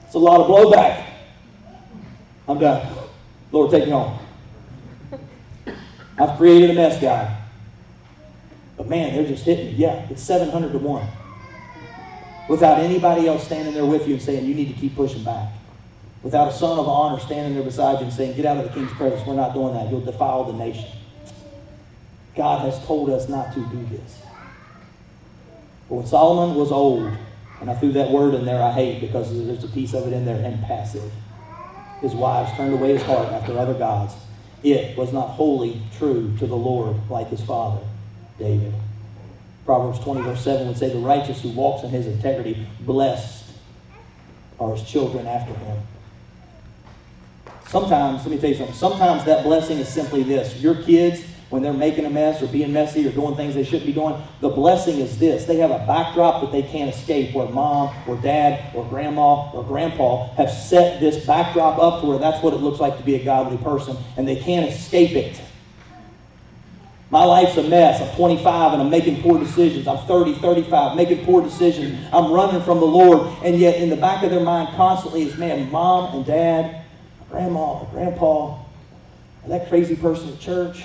It's 0.04 0.14
a 0.14 0.18
lot 0.18 0.40
of 0.40 0.48
blowback. 0.48 1.06
I'm 2.48 2.58
done. 2.58 2.84
Lord, 3.52 3.70
take 3.70 3.84
me 3.84 3.90
home. 3.90 4.18
I've 6.18 6.36
created 6.36 6.70
a 6.70 6.74
mess, 6.74 7.00
God. 7.00 7.36
But 8.76 8.88
man, 8.88 9.14
they're 9.14 9.26
just 9.26 9.44
hitting 9.44 9.66
me. 9.66 9.72
Yeah, 9.72 10.06
it's 10.10 10.22
700 10.22 10.72
to 10.72 10.78
1 10.78 11.06
without 12.50 12.80
anybody 12.80 13.28
else 13.28 13.44
standing 13.44 13.72
there 13.72 13.86
with 13.86 14.08
you 14.08 14.14
and 14.14 14.22
saying, 14.22 14.44
you 14.44 14.54
need 14.54 14.74
to 14.74 14.80
keep 14.80 14.96
pushing 14.96 15.22
back. 15.22 15.52
Without 16.24 16.48
a 16.48 16.52
son 16.52 16.80
of 16.80 16.88
honor 16.88 17.20
standing 17.20 17.54
there 17.54 17.62
beside 17.62 18.00
you 18.00 18.06
and 18.06 18.12
saying, 18.12 18.36
get 18.36 18.44
out 18.44 18.56
of 18.56 18.64
the 18.64 18.70
king's 18.70 18.92
presence. 18.94 19.24
We're 19.24 19.36
not 19.36 19.54
doing 19.54 19.72
that. 19.74 19.88
You'll 19.88 20.00
defile 20.00 20.42
the 20.42 20.54
nation. 20.54 20.88
God 22.34 22.62
has 22.62 22.84
told 22.86 23.08
us 23.08 23.28
not 23.28 23.54
to 23.54 23.60
do 23.60 23.86
this. 23.96 24.18
But 25.88 25.94
when 25.94 26.06
Solomon 26.08 26.56
was 26.56 26.72
old, 26.72 27.16
and 27.60 27.70
I 27.70 27.74
threw 27.76 27.92
that 27.92 28.10
word 28.10 28.34
in 28.34 28.44
there 28.44 28.60
I 28.60 28.72
hate 28.72 29.00
because 29.00 29.30
there's 29.46 29.62
a 29.62 29.68
piece 29.68 29.94
of 29.94 30.08
it 30.08 30.12
in 30.12 30.24
there, 30.24 30.44
impassive. 30.44 31.12
His 32.00 32.16
wives 32.16 32.50
turned 32.56 32.72
away 32.72 32.94
his 32.94 33.02
heart 33.04 33.28
after 33.28 33.56
other 33.56 33.74
gods. 33.74 34.14
It 34.64 34.98
was 34.98 35.12
not 35.12 35.28
wholly 35.28 35.80
true 35.96 36.36
to 36.38 36.48
the 36.48 36.56
Lord 36.56 36.96
like 37.08 37.28
his 37.28 37.42
father, 37.42 37.86
David. 38.40 38.74
Proverbs 39.70 40.00
20, 40.00 40.22
verse 40.22 40.42
7 40.42 40.66
would 40.66 40.76
say, 40.76 40.88
The 40.88 40.98
righteous 40.98 41.40
who 41.42 41.50
walks 41.50 41.84
in 41.84 41.90
his 41.90 42.08
integrity, 42.08 42.66
blessed 42.80 43.52
are 44.58 44.74
his 44.74 44.82
children 44.82 45.28
after 45.28 45.54
him. 45.54 45.78
Sometimes, 47.68 48.26
let 48.26 48.32
me 48.32 48.38
tell 48.40 48.50
you 48.50 48.56
something, 48.56 48.74
sometimes 48.74 49.24
that 49.26 49.44
blessing 49.44 49.78
is 49.78 49.86
simply 49.86 50.24
this. 50.24 50.60
Your 50.60 50.74
kids, 50.74 51.22
when 51.50 51.62
they're 51.62 51.72
making 51.72 52.04
a 52.04 52.10
mess 52.10 52.42
or 52.42 52.48
being 52.48 52.72
messy 52.72 53.06
or 53.06 53.12
doing 53.12 53.36
things 53.36 53.54
they 53.54 53.62
shouldn't 53.62 53.86
be 53.86 53.92
doing, 53.92 54.20
the 54.40 54.48
blessing 54.48 54.98
is 54.98 55.16
this. 55.20 55.44
They 55.44 55.58
have 55.58 55.70
a 55.70 55.84
backdrop 55.86 56.40
that 56.40 56.50
they 56.50 56.62
can't 56.62 56.92
escape 56.92 57.32
where 57.32 57.46
mom 57.46 57.94
or 58.08 58.16
dad 58.16 58.74
or 58.74 58.84
grandma 58.86 59.52
or 59.52 59.62
grandpa 59.62 60.30
have 60.30 60.50
set 60.50 60.98
this 60.98 61.24
backdrop 61.24 61.78
up 61.78 62.00
to 62.00 62.08
where 62.08 62.18
that's 62.18 62.42
what 62.42 62.54
it 62.54 62.60
looks 62.60 62.80
like 62.80 62.96
to 62.96 63.04
be 63.04 63.14
a 63.14 63.24
godly 63.24 63.58
person 63.58 63.96
and 64.16 64.26
they 64.26 64.34
can't 64.34 64.68
escape 64.68 65.12
it. 65.12 65.40
My 67.10 67.24
life's 67.24 67.56
a 67.56 67.64
mess. 67.64 68.00
I'm 68.00 68.14
25 68.16 68.74
and 68.74 68.82
I'm 68.82 68.90
making 68.90 69.20
poor 69.20 69.38
decisions. 69.38 69.88
I'm 69.88 69.98
30, 70.06 70.34
35, 70.34 70.96
making 70.96 71.24
poor 71.24 71.42
decisions. 71.42 71.98
I'm 72.12 72.32
running 72.32 72.62
from 72.62 72.78
the 72.78 72.86
Lord. 72.86 73.32
And 73.42 73.58
yet, 73.58 73.80
in 73.82 73.90
the 73.90 73.96
back 73.96 74.22
of 74.22 74.30
their 74.30 74.44
mind 74.44 74.76
constantly 74.76 75.22
is, 75.22 75.36
man, 75.36 75.70
mom 75.72 76.14
and 76.14 76.24
dad 76.24 76.84
grandma 77.30 77.84
grandpa, 77.86 78.58
that 79.46 79.68
crazy 79.68 79.96
person 79.96 80.28
at 80.28 80.40
church 80.40 80.84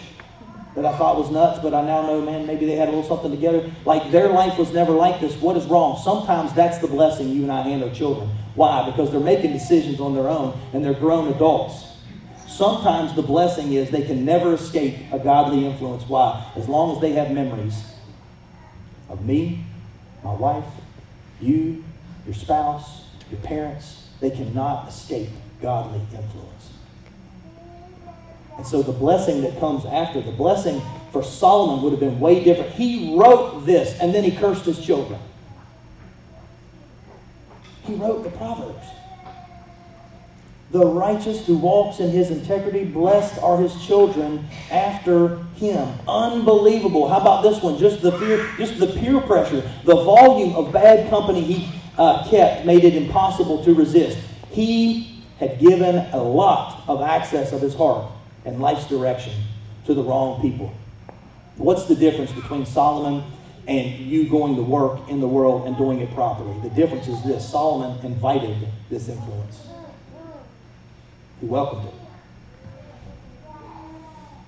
that 0.76 0.86
I 0.86 0.96
thought 0.98 1.18
was 1.18 1.32
nuts, 1.32 1.60
but 1.62 1.74
I 1.74 1.86
now 1.86 2.02
know, 2.06 2.22
man, 2.22 2.46
maybe 2.46 2.66
they 2.66 2.76
had 2.76 2.90
a 2.90 2.92
little 2.92 3.08
something 3.08 3.32
together. 3.32 3.72
Like 3.86 4.12
their 4.12 4.30
life 4.30 4.58
was 4.58 4.74
never 4.74 4.92
like 4.92 5.22
this. 5.22 5.36
What 5.42 5.58
is 5.58 5.66
wrong? 5.66 6.00
Sometimes 6.04 6.54
that's 6.54 6.80
the 6.80 6.88
blessing 6.88 7.30
you 7.30 7.44
and 7.44 7.52
I 7.52 7.62
hand 7.62 7.84
our 7.84 7.90
children. 7.92 8.30
Why? 8.56 8.90
Because 8.90 9.12
they're 9.12 9.20
making 9.20 9.54
decisions 9.54 10.00
on 10.00 10.14
their 10.14 10.28
own 10.28 10.60
and 10.74 10.84
they're 10.84 10.94
grown 10.94 11.34
adults. 11.34 11.95
Sometimes 12.56 13.14
the 13.14 13.22
blessing 13.22 13.74
is 13.74 13.92
they 13.92 14.04
can 14.04 14.24
never 14.24 14.54
escape 14.54 14.96
a 15.12 15.20
godly 15.20 15.66
influence. 15.66 16.08
Why? 16.08 16.50
As 16.56 16.70
long 16.70 16.96
as 16.96 17.02
they 17.02 17.12
have 17.12 17.32
memories 17.32 17.84
of 19.10 19.26
me, 19.26 19.66
my 20.24 20.34
wife, 20.34 20.64
you, 21.42 21.84
your 22.26 22.34
spouse, 22.34 23.08
your 23.30 23.42
parents, 23.42 24.08
they 24.22 24.30
cannot 24.30 24.88
escape 24.88 25.28
godly 25.62 26.00
influence. 26.00 26.72
And 28.56 28.66
so 28.66 28.82
the 28.82 28.94
blessing 28.94 29.42
that 29.42 29.60
comes 29.60 29.84
after, 29.84 30.22
the 30.22 30.32
blessing 30.32 30.82
for 31.12 31.24
Solomon 31.24 31.84
would 31.84 31.92
have 31.92 32.00
been 32.00 32.22
way 32.22 32.42
different. 32.42 32.72
He 32.72 33.18
wrote 33.20 33.66
this 33.66 34.00
and 34.00 34.16
then 34.16 34.24
he 34.24 34.32
cursed 34.32 34.64
his 34.64 34.80
children. 34.80 35.20
He 37.84 37.96
wrote 37.96 38.24
the 38.24 38.30
Proverbs. 38.30 38.88
The 40.76 40.86
righteous 40.86 41.48
who 41.48 41.56
walks 41.56 42.02
in 42.02 42.12
his 42.12 42.32
integrity, 42.32 42.84
blessed 42.84 43.42
are 43.42 43.58
his 43.58 43.74
children 43.88 44.46
after 44.70 45.38
him. 45.56 45.88
Unbelievable. 46.06 47.08
How 47.08 47.22
about 47.22 47.44
this 47.44 47.64
one? 47.64 47.78
Just 47.78 48.02
the 48.02 48.12
fear, 48.20 48.46
just 48.58 48.78
the 48.78 48.88
peer 48.88 49.22
pressure, 49.22 49.62
the 49.86 49.96
volume 49.96 50.54
of 50.54 50.74
bad 50.74 51.10
company 51.10 51.40
he 51.40 51.70
uh, 51.98 52.30
kept 52.30 52.66
made 52.66 52.84
it 52.84 52.94
impossible 52.94 53.64
to 53.64 53.74
resist. 53.74 54.18
He 54.52 55.24
had 55.40 55.60
given 55.60 55.96
a 56.12 56.22
lot 56.22 56.84
of 56.90 57.02
access 57.02 57.54
of 57.54 57.62
his 57.62 57.74
heart 57.74 58.12
and 58.44 58.60
life's 58.60 58.86
direction 58.90 59.32
to 59.86 59.94
the 59.94 60.04
wrong 60.04 60.42
people. 60.42 60.74
What's 61.56 61.86
the 61.86 61.96
difference 61.96 62.34
between 62.34 62.66
Solomon 62.66 63.24
and 63.66 63.98
you 63.98 64.28
going 64.28 64.58
to 64.58 64.62
work 64.62 65.08
in 65.08 65.22
the 65.22 65.28
world 65.28 65.68
and 65.70 65.78
doing 65.78 66.02
it 66.02 66.14
properly? 66.14 66.60
The 66.68 66.76
difference 66.76 67.08
is 67.08 67.24
this 67.24 67.50
Solomon 67.50 67.98
invited 68.06 68.58
this 68.90 69.08
influence, 69.08 69.68
he 71.40 71.46
welcomed 71.46 71.88
it. 71.88 71.94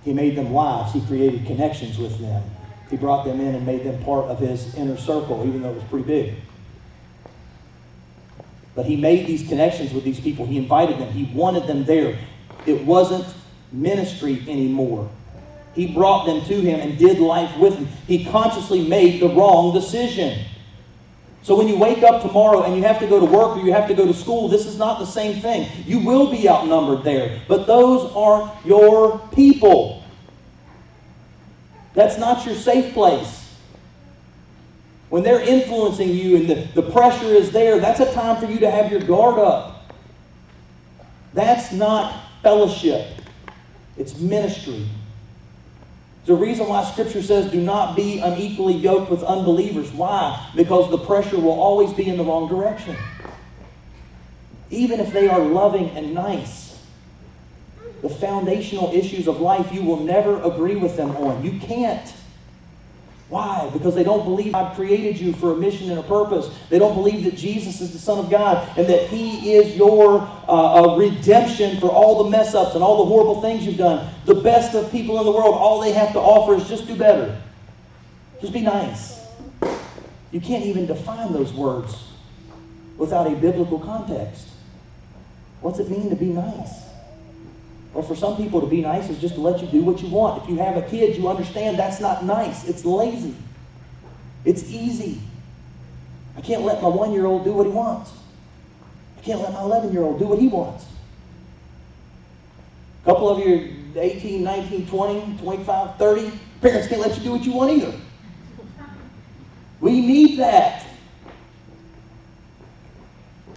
He 0.04 0.14
made 0.14 0.36
them 0.36 0.52
wives. 0.52 0.94
He 0.94 1.02
created 1.02 1.46
connections 1.46 1.98
with 1.98 2.18
them. 2.20 2.44
He 2.90 2.96
brought 2.96 3.26
them 3.26 3.42
in 3.42 3.56
and 3.56 3.66
made 3.66 3.84
them 3.84 4.02
part 4.04 4.26
of 4.26 4.40
his 4.40 4.74
inner 4.76 4.98
circle, 4.98 5.46
even 5.46 5.62
though 5.62 5.72
it 5.72 5.76
was 5.76 5.84
pretty 5.86 6.06
big. 6.06 6.36
But 8.74 8.86
he 8.86 8.96
made 8.96 9.28
these 9.28 9.48
connections 9.48 9.92
with 9.92 10.04
these 10.04 10.20
people. 10.20 10.46
He 10.46 10.58
invited 10.58 11.00
them. 11.00 11.12
He 11.12 11.26
wanted 11.36 11.68
them 11.68 11.84
there. 11.84 12.18
It 12.66 12.86
wasn't 12.86 13.26
ministry 13.72 14.42
anymore. 14.48 15.10
He 15.74 15.94
brought 15.94 16.26
them 16.26 16.42
to 16.46 16.62
him 16.62 16.80
and 16.80 16.98
did 16.98 17.20
life 17.20 17.56
with 17.58 17.74
them. 17.74 17.88
He 18.08 18.26
consciously 18.26 18.88
made 18.88 19.22
the 19.22 19.30
wrong 19.30 19.74
decision. 19.74 20.40
So 21.48 21.56
when 21.56 21.70
you 21.70 21.78
wake 21.78 22.04
up 22.04 22.22
tomorrow 22.22 22.64
and 22.64 22.76
you 22.76 22.84
have 22.84 23.00
to 23.00 23.08
go 23.08 23.22
to 23.22 23.26
work 23.26 23.56
or 23.56 23.62
you 23.62 23.72
have 23.72 23.88
to 23.88 23.94
go 23.94 24.06
to 24.06 24.14
school, 24.14 24.50
this 24.50 24.66
is 24.66 24.78
not 24.78 25.00
the 25.00 25.06
same 25.06 25.40
thing. 25.42 25.72
You 25.86 26.00
will 26.00 26.30
be 26.30 26.50
outnumbered 26.50 27.06
there. 27.06 27.42
But 27.48 27.66
those 27.66 28.12
aren't 28.14 28.66
your 28.66 29.18
people. 29.34 30.04
That's 31.94 32.18
not 32.18 32.46
your 32.46 32.54
safe 32.54 32.94
place. 32.94 33.56
When 35.08 35.24
they're 35.24 35.40
influencing 35.40 36.10
you 36.10 36.36
and 36.36 36.50
the, 36.50 36.82
the 36.82 36.92
pressure 36.92 37.34
is 37.34 37.50
there, 37.50 37.80
that's 37.80 38.02
a 38.02 38.14
time 38.14 38.42
for 38.42 38.52
you 38.52 38.60
to 38.60 38.70
have 38.70 38.92
your 38.92 39.00
guard 39.00 39.40
up. 39.40 39.90
That's 41.34 41.72
not 41.72 42.26
fellowship. 42.44 43.22
It's 43.96 44.20
ministry. 44.20 44.86
A 46.30 46.36
reason 46.36 46.68
why 46.68 46.84
Scripture 46.84 47.22
says 47.22 47.50
do 47.52 47.62
not 47.62 47.96
be 47.96 48.20
unequally 48.20 48.74
yoked 48.74 49.10
with 49.10 49.24
unbelievers. 49.24 49.92
Why? 49.92 50.50
Because 50.56 50.92
the 50.92 50.98
pressure 50.98 51.38
will 51.38 51.60
always 51.60 51.94
be 51.94 52.10
in 52.10 52.18
the 52.18 52.24
wrong 52.24 52.50
direction. 52.50 52.98
Even 54.70 55.00
if 55.00 55.14
they 55.14 55.30
are 55.30 55.40
loving 55.40 55.90
and 55.92 56.14
nice, 56.14 56.86
the 58.02 58.10
foundational 58.10 58.94
issues 58.94 59.28
of 59.28 59.40
life 59.40 59.72
you 59.72 59.84
will 59.84 60.04
never 60.04 60.42
agree 60.44 60.76
with 60.76 60.98
them 60.98 61.16
on. 61.16 61.44
You 61.46 61.60
can't. 61.60 62.14
Why? 63.30 63.70
Because 63.74 63.94
they 63.94 64.06
don't 64.06 64.24
believe 64.24 64.54
God 64.54 64.74
created 64.76 65.20
you 65.20 65.34
for 65.34 65.52
a 65.52 65.56
mission 65.56 65.90
and 65.90 66.00
a 66.00 66.04
purpose. 66.04 66.50
They 66.70 66.80
don't 66.80 66.94
believe 66.94 67.26
that 67.26 67.36
Jesus 67.36 67.82
is 67.82 67.92
the 67.92 68.00
Son 68.00 68.20
of 68.20 68.32
God 68.32 68.66
and 68.78 68.88
that 68.88 69.10
He 69.10 69.54
is 69.54 69.76
your 69.76 70.22
uh, 70.48 70.96
redemption 70.98 71.78
for 71.80 71.90
all 71.90 72.24
the 72.24 72.30
mess 72.30 72.56
ups 72.56 72.76
and 72.76 72.84
all 72.84 73.04
the 73.04 73.06
horrible 73.06 73.42
things 73.42 73.66
you've 73.66 73.78
done. 73.78 74.10
The 74.26 74.36
best 74.36 74.76
of 74.76 74.90
people 74.92 75.20
in 75.20 75.26
the 75.26 75.32
world, 75.32 75.56
all 75.56 75.82
they 75.82 75.92
have 75.92 76.14
to 76.14 76.20
offer 76.20 76.56
is 76.56 76.70
just 76.70 76.88
do 76.88 76.96
better. 76.96 77.42
Just 78.40 78.54
be 78.54 78.62
nice. 78.62 79.26
You 80.32 80.40
can't 80.40 80.66
even 80.66 80.86
define 80.86 81.34
those 81.34 81.52
words 81.52 82.08
without 82.98 83.28
a 83.28 83.36
biblical 83.36 83.80
context. 83.80 84.48
What's 85.60 85.80
it 85.80 85.90
mean 85.90 86.10
to 86.10 86.16
be 86.16 86.28
nice? 86.28 86.87
Or 87.98 88.04
for 88.04 88.16
some 88.16 88.38
people, 88.38 88.62
to 88.62 88.68
be 88.68 88.82
nice 88.82 89.10
is 89.10 89.18
just 89.18 89.34
to 89.34 89.42
let 89.42 89.60
you 89.60 89.68
do 89.70 89.82
what 89.82 90.04
you 90.04 90.08
want. 90.10 90.44
If 90.44 90.48
you 90.48 90.58
have 90.58 90.78
a 90.78 90.84
kid, 90.84 91.18
you 91.18 91.28
understand 91.28 91.80
that's 91.80 92.00
not 92.00 92.24
nice. 92.24 92.70
It's 92.70 92.86
lazy. 92.86 93.34
It's 94.46 94.70
easy. 94.70 95.20
I 96.38 96.42
can't 96.42 96.62
let 96.62 96.80
my 96.80 96.90
one 96.90 97.12
year 97.12 97.26
old 97.26 97.44
do 97.44 97.54
what 97.54 97.66
he 97.66 97.72
wants. 97.72 98.12
I 99.18 99.22
can't 99.22 99.42
let 99.42 99.52
my 99.52 99.62
11 99.62 99.94
year 99.94 100.04
old 100.04 100.20
do 100.20 100.28
what 100.28 100.38
he 100.38 100.48
wants. 100.48 100.86
A 103.02 103.06
couple 103.06 103.30
of 103.30 103.40
you 103.40 103.74
18, 103.96 104.44
19, 104.44 104.86
20, 104.86 105.38
25, 105.40 105.96
30. 105.98 106.32
Parents 106.62 106.88
can't 106.88 107.02
let 107.02 107.18
you 107.18 107.24
do 107.24 107.32
what 107.32 107.46
you 107.46 107.54
want 107.54 107.72
either. 107.72 108.00
We 109.80 110.02
need 110.02 110.38
that. 110.38 110.87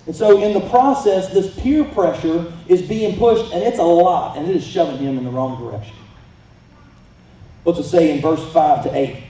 And 0.07 0.17
so, 0.17 0.43
in 0.43 0.55
the 0.55 0.69
process, 0.71 1.33
this 1.33 1.59
peer 1.61 1.85
pressure 1.85 2.53
is 2.69 2.83
being 2.83 3.19
pushed, 3.19 3.53
and 3.53 3.63
it's 3.63 3.79
a 3.79 3.83
lot, 3.83 4.37
and 4.37 4.49
it 4.49 4.57
is 4.57 4.67
shoving 4.67 4.99
him 4.99 5.19
in 5.19 5.25
the 5.25 5.31
wrong 5.31 5.63
direction. 5.63 5.95
What's 7.65 7.79
it 7.79 7.85
say 7.85 8.11
in 8.11 8.23
verse 8.23 8.43
5 8.53 8.85
to 8.85 8.97
8? 8.97 9.23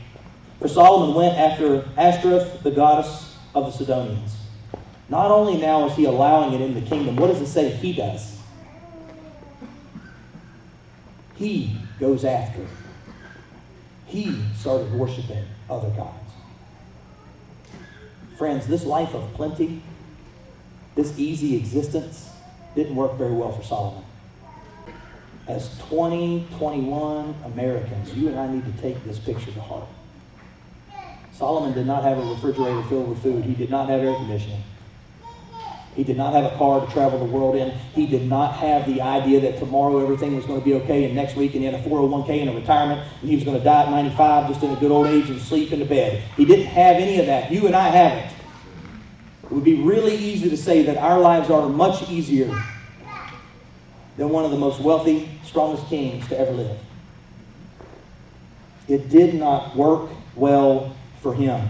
For 0.60 0.68
Solomon 0.68 1.14
went 1.14 1.36
after 1.36 1.88
Ashtoreth, 1.96 2.62
the 2.62 2.70
goddess 2.70 3.36
of 3.54 3.66
the 3.66 3.72
Sidonians. 3.72 4.36
Not 5.08 5.32
only 5.32 5.56
now 5.60 5.88
is 5.88 5.96
he 5.96 6.04
allowing 6.04 6.54
it 6.54 6.60
in 6.60 6.74
the 6.74 6.82
kingdom, 6.82 7.16
what 7.16 7.26
does 7.26 7.40
it 7.40 7.48
say 7.48 7.70
he 7.70 7.92
does? 7.92 8.38
He 11.34 11.76
goes 11.98 12.24
after. 12.24 12.64
He 14.06 14.44
started 14.56 14.92
worshiping 14.92 15.44
other 15.68 15.90
gods. 15.90 16.32
Friends, 18.36 18.66
this 18.66 18.84
life 18.84 19.14
of 19.14 19.32
plenty 19.34 19.82
this 21.00 21.18
easy 21.18 21.56
existence 21.56 22.30
didn't 22.74 22.94
work 22.94 23.16
very 23.16 23.32
well 23.32 23.52
for 23.52 23.62
Solomon. 23.62 24.04
As 25.48 25.68
2021 25.88 27.34
Americans, 27.46 28.14
you 28.14 28.28
and 28.28 28.38
I 28.38 28.52
need 28.52 28.64
to 28.64 28.82
take 28.82 29.02
this 29.04 29.18
picture 29.18 29.50
to 29.50 29.60
heart. 29.60 29.88
Solomon 31.32 31.72
did 31.72 31.86
not 31.86 32.04
have 32.04 32.18
a 32.18 32.22
refrigerator 32.22 32.82
filled 32.82 33.08
with 33.08 33.22
food. 33.22 33.44
He 33.44 33.54
did 33.54 33.70
not 33.70 33.88
have 33.88 34.00
air 34.00 34.14
conditioning. 34.14 34.62
He 35.96 36.04
did 36.04 36.18
not 36.18 36.34
have 36.34 36.52
a 36.52 36.56
car 36.56 36.86
to 36.86 36.92
travel 36.92 37.18
the 37.18 37.24
world 37.24 37.56
in. 37.56 37.70
He 37.94 38.06
did 38.06 38.28
not 38.28 38.54
have 38.56 38.86
the 38.86 39.00
idea 39.00 39.40
that 39.40 39.58
tomorrow 39.58 40.02
everything 40.02 40.36
was 40.36 40.44
going 40.44 40.60
to 40.60 40.64
be 40.64 40.74
okay 40.74 41.04
and 41.04 41.14
next 41.14 41.34
week 41.34 41.54
and 41.54 41.62
he 41.62 41.64
had 41.64 41.74
a 41.74 41.82
401k 41.82 42.42
and 42.42 42.50
a 42.50 42.54
retirement 42.54 43.00
and 43.20 43.28
he 43.28 43.34
was 43.34 43.44
going 43.44 43.58
to 43.58 43.64
die 43.64 43.84
at 43.84 43.90
95 43.90 44.48
just 44.48 44.62
in 44.62 44.70
a 44.70 44.76
good 44.76 44.92
old 44.92 45.06
age 45.06 45.30
and 45.30 45.40
sleep 45.40 45.72
in 45.72 45.80
the 45.80 45.84
bed. 45.84 46.22
He 46.36 46.44
didn't 46.44 46.66
have 46.66 46.96
any 46.96 47.18
of 47.18 47.26
that. 47.26 47.50
You 47.50 47.66
and 47.66 47.74
I 47.74 47.88
have 47.88 48.18
it. 48.18 48.39
It 49.50 49.54
would 49.54 49.64
be 49.64 49.82
really 49.82 50.14
easy 50.14 50.48
to 50.48 50.56
say 50.56 50.82
that 50.82 50.96
our 50.96 51.18
lives 51.18 51.50
are 51.50 51.68
much 51.68 52.08
easier 52.08 52.46
than 54.16 54.28
one 54.28 54.44
of 54.44 54.52
the 54.52 54.56
most 54.56 54.80
wealthy, 54.80 55.28
strongest 55.42 55.88
kings 55.88 56.28
to 56.28 56.38
ever 56.38 56.52
live. 56.52 56.78
It 58.86 59.08
did 59.08 59.34
not 59.34 59.74
work 59.74 60.10
well 60.36 60.94
for 61.20 61.34
him. 61.34 61.68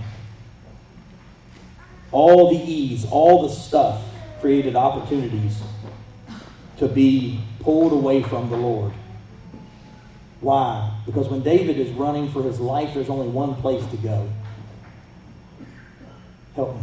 All 2.13 2.51
the 2.51 2.63
ease, 2.71 3.07
all 3.11 3.49
the 3.49 3.55
stuff 3.55 4.03
created 4.41 4.77
opportunities 4.77 5.63
to 6.79 6.89
be 6.89 7.41
pulled 7.61 7.93
away 7.93 8.23
from 8.23 8.51
the 8.51 8.57
Lord. 8.57 8.93
Why? 10.41 10.91
Because 11.07 11.29
when 11.29 11.43
David 11.43 11.79
is 11.79 11.91
running 11.93 12.31
for 12.31 12.43
his 12.43 12.61
life, 12.61 12.93
there's 12.93 13.11
only 13.11 13.29
one 13.29 13.55
place 13.57 13.85
to 13.91 13.97
go. 13.97 14.29
Help 16.55 16.77
me. 16.77 16.83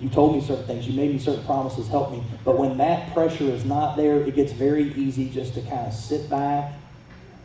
You 0.00 0.08
told 0.08 0.34
me 0.34 0.40
certain 0.40 0.64
things. 0.64 0.88
You 0.88 0.94
made 0.94 1.12
me 1.12 1.18
certain 1.18 1.44
promises. 1.44 1.88
Help 1.88 2.10
me. 2.10 2.22
But 2.44 2.58
when 2.58 2.78
that 2.78 3.12
pressure 3.12 3.44
is 3.44 3.64
not 3.64 3.96
there, 3.96 4.20
it 4.20 4.34
gets 4.34 4.52
very 4.52 4.92
easy 4.94 5.28
just 5.28 5.54
to 5.54 5.60
kind 5.62 5.86
of 5.86 5.92
sit 5.92 6.28
back 6.30 6.72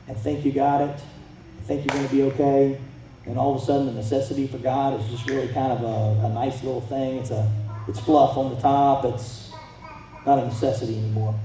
and 0.08 0.16
think 0.16 0.46
you 0.46 0.52
got 0.52 0.82
it, 0.82 1.00
think 1.66 1.86
you're 1.86 1.96
going 1.96 2.08
to 2.08 2.16
be 2.16 2.24
okay. 2.24 2.80
And 3.26 3.38
all 3.38 3.56
of 3.56 3.62
a 3.62 3.66
sudden, 3.66 3.88
the 3.88 3.94
necessity 3.94 4.48
for 4.48 4.60
God 4.60 5.00
is 5.00 5.10
just 5.10 5.28
really 5.28 5.48
kind 5.48 5.72
of 5.72 5.82
a, 5.82 6.28
a 6.28 6.30
nice 6.30 6.64
little 6.64 6.82
thing. 6.82 7.18
It's 7.18 7.32
a, 7.32 7.52
it's 7.88 8.00
fluff 8.00 8.38
on 8.38 8.56
the 8.56 8.62
top. 8.62 9.04
It's, 9.06 9.46
not 10.26 10.40
a 10.40 10.46
necessity 10.46 10.98
anymore. 10.98 11.36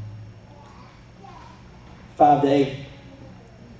5 2.17 2.43
to 2.43 2.49
8, 2.49 2.77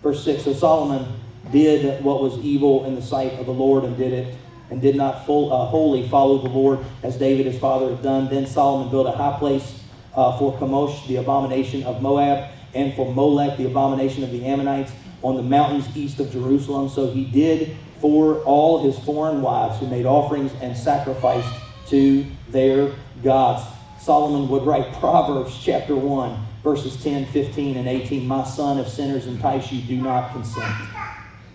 verse 0.03 0.25
6. 0.25 0.45
So 0.45 0.53
Solomon 0.53 1.07
did 1.51 2.05
what 2.05 2.23
was 2.23 2.39
evil 2.39 2.85
in 2.85 2.95
the 2.95 3.03
sight 3.03 3.33
of 3.35 3.47
the 3.47 3.53
Lord 3.53 3.85
and 3.85 3.97
did 3.97 4.13
it, 4.13 4.35
and 4.71 4.81
did 4.81 4.97
not 4.97 5.27
full, 5.27 5.53
uh, 5.53 5.67
wholly 5.67 6.09
follow 6.09 6.39
the 6.39 6.49
Lord 6.49 6.79
as 7.03 7.17
David 7.17 7.47
his 7.47 7.59
father 7.59 7.91
had 7.91 8.03
done. 8.03 8.29
Then 8.29 8.47
Solomon 8.47 8.91
built 8.91 9.07
a 9.07 9.13
high 9.13 9.39
place 9.39 9.83
uh, 10.15 10.39
for 10.39 10.57
Chemosh, 10.59 11.07
the 11.07 11.17
abomination 11.17 11.83
of 11.83 12.01
Moab, 12.01 12.51
and 12.75 12.95
for 12.95 13.13
Molech, 13.13 13.57
the 13.57 13.67
abomination 13.67 14.23
of 14.23 14.31
the 14.31 14.45
Ammonites, 14.45 14.93
on 15.23 15.37
the 15.37 15.43
mountains 15.43 15.97
east 15.97 16.21
of 16.21 16.31
Jerusalem. 16.31 16.89
So 16.89 17.11
he 17.11 17.25
did 17.25 17.77
for 18.01 18.43
all 18.45 18.79
his 18.79 18.99
foreign 19.01 19.43
wives 19.43 19.79
who 19.79 19.87
made 19.87 20.07
offerings 20.07 20.53
and 20.61 20.77
sacrificed 20.77 21.53
to 21.87 22.25
their 22.49 22.95
gods. 23.23 23.63
Solomon 23.99 24.49
would 24.49 24.63
write 24.63 24.93
Proverbs 25.01 25.59
chapter 25.63 25.95
1, 25.95 26.47
verses 26.63 27.03
10, 27.03 27.27
15, 27.27 27.77
and 27.77 27.89
18. 27.89 28.27
My 28.27 28.45
son, 28.45 28.79
if 28.79 28.89
sinners 28.89 29.27
entice 29.27 29.71
you, 29.73 29.83
do 29.83 29.97
not 29.97 30.33
consent. 30.33 30.75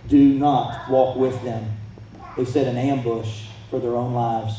Do 0.07 0.34
not 0.34 0.88
walk 0.88 1.18
with 1.18 1.41
them. 1.43 1.66
They 2.36 2.45
set 2.45 2.67
an 2.67 2.77
ambush 2.77 3.45
for 3.69 3.79
their 3.79 3.95
own 3.95 4.13
lives. 4.13 4.53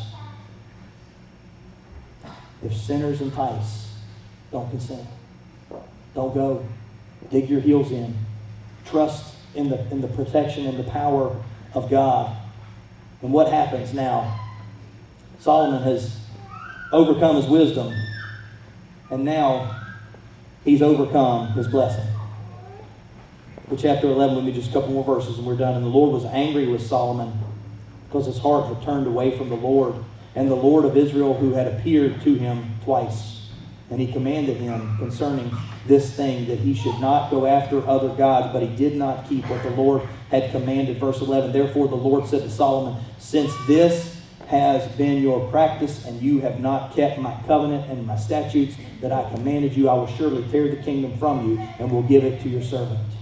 If 2.62 2.74
sinners 2.74 3.20
entice, 3.20 3.92
don't 4.50 4.70
consent. 4.70 5.06
Don't 6.14 6.34
go. 6.34 6.66
Dig 7.30 7.50
your 7.50 7.60
heels 7.60 7.92
in. 7.92 8.16
Trust 8.86 9.34
in 9.54 9.68
the, 9.68 9.80
in 9.90 10.00
the 10.00 10.08
protection 10.08 10.66
and 10.66 10.78
the 10.78 10.90
power 10.90 11.36
of 11.74 11.90
God. 11.90 12.34
And 13.22 13.32
what 13.32 13.50
happens 13.50 13.92
now? 13.92 14.40
Solomon 15.40 15.82
has 15.82 16.18
overcome 16.92 17.36
his 17.36 17.46
wisdom, 17.46 17.92
and 19.10 19.24
now 19.24 19.84
he's 20.64 20.80
overcome 20.80 21.48
his 21.52 21.66
blessing. 21.68 22.04
For 23.68 23.76
chapter 23.76 24.06
11, 24.06 24.36
let 24.36 24.44
me 24.44 24.52
just 24.52 24.70
a 24.70 24.72
couple 24.72 24.92
more 24.92 25.04
verses 25.04 25.38
and 25.38 25.46
we're 25.46 25.56
done. 25.56 25.74
And 25.74 25.84
the 25.84 25.88
Lord 25.90 26.12
was 26.12 26.24
angry 26.24 26.68
with 26.68 26.86
Solomon 26.86 27.32
because 28.16 28.34
his 28.34 28.42
heart 28.42 28.64
had 28.64 28.82
turned 28.82 29.06
away 29.06 29.36
from 29.36 29.50
the 29.50 29.56
Lord 29.56 29.94
and 30.34 30.50
the 30.50 30.54
Lord 30.54 30.86
of 30.86 30.96
Israel 30.96 31.34
who 31.34 31.52
had 31.52 31.66
appeared 31.66 32.22
to 32.22 32.34
him 32.34 32.74
twice. 32.82 33.50
And 33.90 34.00
he 34.00 34.10
commanded 34.10 34.56
him 34.56 34.96
concerning 34.96 35.52
this 35.84 36.14
thing 36.14 36.46
that 36.46 36.58
he 36.58 36.72
should 36.72 36.98
not 36.98 37.30
go 37.30 37.44
after 37.44 37.86
other 37.86 38.08
gods, 38.08 38.54
but 38.54 38.62
he 38.62 38.74
did 38.74 38.96
not 38.96 39.28
keep 39.28 39.46
what 39.50 39.62
the 39.62 39.70
Lord 39.70 40.00
had 40.30 40.50
commanded. 40.50 40.96
Verse 40.98 41.20
11 41.20 41.52
Therefore 41.52 41.88
the 41.88 41.94
Lord 41.94 42.26
said 42.26 42.40
to 42.40 42.50
Solomon, 42.50 43.02
Since 43.18 43.52
this 43.66 44.18
has 44.46 44.86
been 44.96 45.20
your 45.22 45.50
practice, 45.50 46.06
and 46.06 46.22
you 46.22 46.40
have 46.40 46.58
not 46.58 46.94
kept 46.94 47.18
my 47.18 47.38
covenant 47.46 47.90
and 47.90 48.06
my 48.06 48.16
statutes 48.16 48.76
that 49.02 49.12
I 49.12 49.28
commanded 49.30 49.76
you, 49.76 49.90
I 49.90 49.94
will 49.94 50.06
surely 50.06 50.42
tear 50.50 50.68
the 50.68 50.76
kingdom 50.76 51.18
from 51.18 51.50
you 51.50 51.68
and 51.78 51.92
will 51.92 52.02
give 52.02 52.24
it 52.24 52.40
to 52.42 52.48
your 52.48 52.62
servant. 52.62 53.15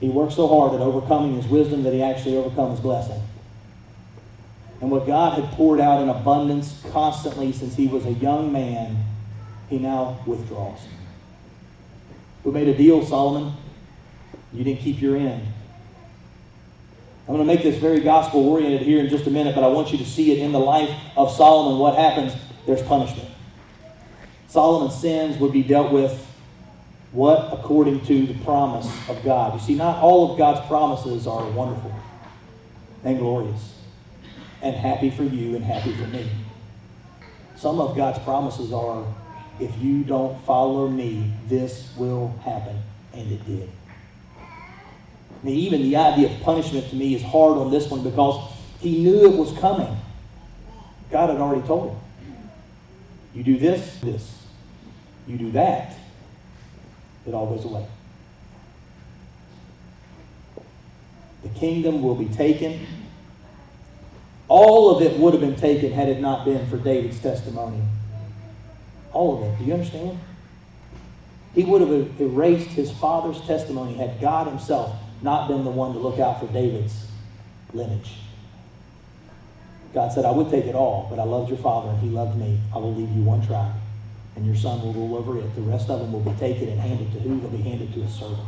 He 0.00 0.08
worked 0.08 0.34
so 0.34 0.46
hard 0.46 0.74
at 0.74 0.80
overcoming 0.80 1.34
his 1.34 1.46
wisdom 1.46 1.82
that 1.84 1.92
he 1.92 2.02
actually 2.02 2.36
overcome 2.36 2.70
his 2.70 2.80
blessing. 2.80 3.20
And 4.80 4.90
what 4.90 5.06
God 5.06 5.40
had 5.40 5.50
poured 5.52 5.80
out 5.80 6.02
in 6.02 6.08
abundance 6.08 6.84
constantly 6.90 7.52
since 7.52 7.74
he 7.74 7.86
was 7.86 8.04
a 8.04 8.12
young 8.12 8.52
man, 8.52 8.96
he 9.70 9.78
now 9.78 10.20
withdraws. 10.26 10.80
We 12.44 12.52
made 12.52 12.68
a 12.68 12.76
deal, 12.76 13.04
Solomon. 13.04 13.54
You 14.52 14.64
didn't 14.64 14.80
keep 14.80 15.00
your 15.00 15.16
end. 15.16 15.46
I'm 17.26 17.34
going 17.34 17.46
to 17.46 17.52
make 17.52 17.62
this 17.62 17.78
very 17.78 18.00
gospel 18.00 18.48
oriented 18.48 18.82
here 18.82 19.00
in 19.00 19.08
just 19.08 19.26
a 19.26 19.30
minute, 19.30 19.54
but 19.54 19.64
I 19.64 19.68
want 19.68 19.90
you 19.90 19.98
to 19.98 20.04
see 20.04 20.30
it 20.30 20.38
in 20.38 20.52
the 20.52 20.60
life 20.60 20.94
of 21.16 21.32
Solomon. 21.32 21.80
What 21.80 21.96
happens? 21.96 22.32
There's 22.66 22.82
punishment. 22.82 23.28
Solomon's 24.48 24.94
sins 24.94 25.38
would 25.38 25.52
be 25.52 25.62
dealt 25.62 25.90
with 25.90 26.25
what 27.16 27.50
according 27.50 28.04
to 28.04 28.26
the 28.26 28.34
promise 28.44 28.86
of 29.08 29.24
God. 29.24 29.54
You 29.54 29.66
see, 29.66 29.74
not 29.74 30.02
all 30.02 30.30
of 30.30 30.38
God's 30.38 30.66
promises 30.66 31.26
are 31.26 31.48
wonderful 31.48 31.94
and 33.04 33.18
glorious 33.18 33.72
and 34.60 34.76
happy 34.76 35.08
for 35.08 35.22
you 35.22 35.56
and 35.56 35.64
happy 35.64 35.92
for 35.94 36.06
me. 36.08 36.30
Some 37.56 37.80
of 37.80 37.96
God's 37.96 38.18
promises 38.18 38.70
are 38.70 39.02
if 39.58 39.78
you 39.78 40.04
don't 40.04 40.38
follow 40.44 40.88
me, 40.88 41.32
this 41.48 41.90
will 41.96 42.34
happen. 42.44 42.78
And 43.14 43.32
it 43.32 43.46
did. 43.46 43.70
I 45.42 45.46
mean, 45.46 45.56
even 45.56 45.80
the 45.80 45.96
idea 45.96 46.30
of 46.30 46.38
punishment 46.42 46.90
to 46.90 46.96
me 46.96 47.14
is 47.14 47.22
hard 47.22 47.56
on 47.56 47.70
this 47.70 47.90
one 47.90 48.02
because 48.02 48.52
he 48.80 49.02
knew 49.02 49.32
it 49.32 49.38
was 49.38 49.56
coming. 49.58 49.96
God 51.10 51.30
had 51.30 51.40
already 51.40 51.66
told 51.66 51.92
him. 51.92 52.00
You 53.34 53.42
do 53.42 53.58
this, 53.58 53.98
this. 54.02 54.42
You 55.26 55.38
do 55.38 55.50
that, 55.52 55.96
it 57.26 57.34
all 57.34 57.46
goes 57.46 57.64
away. 57.64 57.86
The 61.42 61.48
kingdom 61.50 62.02
will 62.02 62.14
be 62.14 62.28
taken 62.28 62.80
all 64.48 64.96
of 64.96 65.02
it 65.02 65.18
would 65.18 65.34
have 65.34 65.40
been 65.40 65.56
taken 65.56 65.90
had 65.90 66.08
it 66.08 66.20
not 66.20 66.44
been 66.44 66.66
for 66.68 66.76
David's 66.76 67.20
testimony. 67.20 67.82
All 69.12 69.42
of 69.42 69.48
it. 69.48 69.58
Do 69.58 69.64
you 69.64 69.74
understand? 69.74 70.18
He 71.54 71.64
would 71.64 71.80
have 71.80 71.90
er- 71.90 72.22
erased 72.22 72.68
his 72.68 72.92
father's 72.92 73.40
testimony 73.46 73.94
had 73.94 74.20
God 74.20 74.46
himself 74.46 74.94
not 75.22 75.48
been 75.48 75.64
the 75.64 75.70
one 75.70 75.94
to 75.94 75.98
look 75.98 76.20
out 76.20 76.38
for 76.38 76.46
David's 76.52 77.08
lineage. 77.72 78.18
God 79.94 80.12
said, 80.12 80.24
I 80.26 80.30
would 80.30 80.50
take 80.50 80.66
it 80.66 80.74
all, 80.74 81.06
but 81.08 81.18
I 81.18 81.24
loved 81.24 81.48
your 81.48 81.58
father 81.58 81.88
and 81.88 81.98
he 82.00 82.10
loved 82.10 82.36
me. 82.36 82.60
I 82.74 82.78
will 82.78 82.94
leave 82.94 83.10
you 83.10 83.22
one 83.22 83.44
tribe, 83.46 83.72
and 84.36 84.46
your 84.46 84.54
son 84.54 84.80
will 84.82 84.92
rule 84.92 85.16
over 85.16 85.38
it. 85.38 85.54
The 85.54 85.62
rest 85.62 85.90
of 85.90 86.00
them 86.00 86.12
will 86.12 86.20
be 86.20 86.38
taken 86.38 86.68
and 86.68 86.78
handed 86.78 87.12
to 87.12 87.20
who? 87.20 87.40
They'll 87.40 87.50
be 87.50 87.62
handed 87.62 87.92
to 87.94 88.02
his 88.02 88.14
servant. 88.14 88.38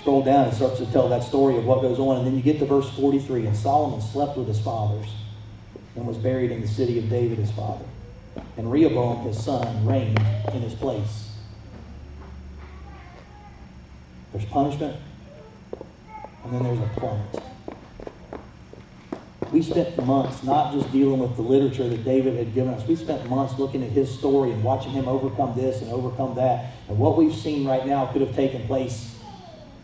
scroll 0.00 0.22
down, 0.22 0.48
it 0.48 0.54
starts 0.54 0.78
to 0.78 0.86
tell 0.86 1.08
that 1.08 1.22
story 1.22 1.56
of 1.58 1.64
what 1.66 1.82
goes 1.82 1.98
on. 1.98 2.18
And 2.18 2.26
then 2.26 2.34
you 2.34 2.42
get 2.42 2.58
to 2.60 2.64
verse 2.64 2.88
43. 2.96 3.46
And 3.46 3.56
Solomon 3.56 4.00
slept 4.00 4.36
with 4.36 4.48
his 4.48 4.60
fathers 4.60 5.06
and 5.94 6.06
was 6.06 6.16
buried 6.16 6.50
in 6.50 6.60
the 6.60 6.68
city 6.68 6.98
of 6.98 7.08
David, 7.10 7.38
his 7.38 7.50
father. 7.50 7.84
And 8.56 8.70
Rehoboam, 8.70 9.26
his 9.26 9.42
son, 9.42 9.86
reigned 9.86 10.18
in 10.54 10.62
his 10.62 10.74
place. 10.74 11.28
There's 14.32 14.44
punishment, 14.46 14.96
and 16.44 16.52
then 16.52 16.62
there's 16.62 16.80
a 16.80 16.90
plummet. 16.98 17.26
We 19.52 19.62
spent 19.62 19.96
months 20.06 20.44
not 20.44 20.72
just 20.72 20.92
dealing 20.92 21.18
with 21.18 21.34
the 21.34 21.42
literature 21.42 21.88
that 21.88 22.04
David 22.04 22.36
had 22.36 22.54
given 22.54 22.72
us. 22.72 22.86
We 22.86 22.94
spent 22.94 23.28
months 23.28 23.58
looking 23.58 23.82
at 23.82 23.90
his 23.90 24.08
story 24.16 24.52
and 24.52 24.62
watching 24.62 24.92
him 24.92 25.08
overcome 25.08 25.56
this 25.56 25.82
and 25.82 25.90
overcome 25.90 26.36
that. 26.36 26.72
And 26.88 26.96
what 26.98 27.16
we've 27.16 27.34
seen 27.34 27.66
right 27.66 27.84
now 27.84 28.06
could 28.06 28.20
have 28.20 28.34
taken 28.36 28.64
place 28.68 29.16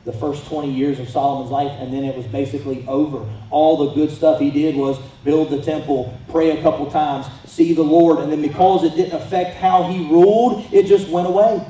the 0.05 0.13
first 0.13 0.47
20 0.47 0.73
years 0.73 1.01
of 1.01 1.09
Solomon's 1.09 1.51
life, 1.51 1.73
and 1.81 1.93
then 1.93 2.05
it 2.05 2.17
was 2.17 2.27
basically 2.27 2.87
over. 2.87 3.29
All 3.51 3.89
the 3.89 3.95
good 3.95 4.13
stuff 4.13 4.39
he 4.39 4.53
did 4.53 4.77
was 4.77 5.01
build 5.25 5.51
the 5.51 5.61
temple, 5.61 6.17
pray 6.29 6.57
a 6.57 6.63
couple 6.63 6.89
times, 6.89 7.27
see 7.45 7.73
the 7.73 7.83
Lord, 7.83 8.21
and 8.21 8.31
then 8.31 8.41
because 8.41 8.85
it 8.85 8.95
didn't 8.95 9.21
affect 9.21 9.57
how 9.57 9.83
he 9.83 10.09
ruled, 10.09 10.65
it 10.73 10.87
just 10.87 11.09
went 11.09 11.27
away. 11.27 11.61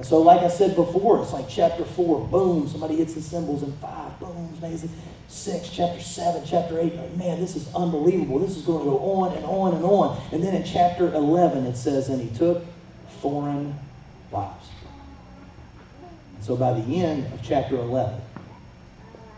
And 0.00 0.06
so, 0.06 0.22
like 0.22 0.40
I 0.40 0.48
said 0.48 0.76
before, 0.76 1.20
it's 1.20 1.34
like 1.34 1.46
chapter 1.46 1.84
4, 1.84 2.28
boom, 2.28 2.66
somebody 2.66 2.96
hits 2.96 3.12
the 3.12 3.20
cymbals, 3.20 3.62
and 3.62 3.74
5, 3.80 4.18
boom, 4.18 4.56
amazing. 4.56 4.88
6, 5.28 5.68
chapter 5.68 6.00
7, 6.00 6.42
chapter 6.46 6.80
8, 6.80 6.94
like, 6.94 7.16
man, 7.16 7.38
this 7.38 7.54
is 7.54 7.70
unbelievable. 7.74 8.38
This 8.38 8.56
is 8.56 8.64
going 8.64 8.78
to 8.78 8.90
go 8.92 8.98
on 8.98 9.36
and 9.36 9.44
on 9.44 9.74
and 9.74 9.84
on. 9.84 10.18
And 10.32 10.42
then 10.42 10.54
in 10.54 10.64
chapter 10.64 11.12
11, 11.12 11.66
it 11.66 11.76
says, 11.76 12.08
and 12.08 12.18
he 12.18 12.34
took 12.34 12.64
foreign 13.20 13.78
wives. 14.30 14.68
So 16.40 16.56
by 16.56 16.72
the 16.72 17.02
end 17.02 17.30
of 17.34 17.42
chapter 17.42 17.76
11, 17.76 18.18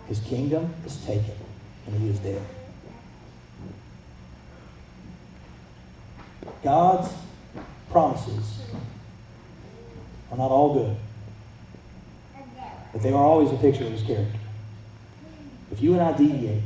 his 0.06 0.20
kingdom 0.20 0.72
is 0.86 0.96
taken 1.04 1.34
and 1.88 2.00
he 2.00 2.08
is 2.08 2.20
dead. 2.20 2.46
God's 6.62 7.12
promises 7.90 8.62
are 10.33 10.39
not 10.39 10.51
all 10.51 10.72
good, 10.72 10.97
but 12.93 13.03
they 13.03 13.11
are 13.12 13.22
always 13.22 13.53
a 13.53 13.57
picture 13.57 13.85
of 13.85 13.93
his 13.93 14.03
character. 14.03 14.39
If 15.70 15.83
you 15.83 15.93
and 15.93 16.01
I 16.01 16.12
deviate, 16.16 16.62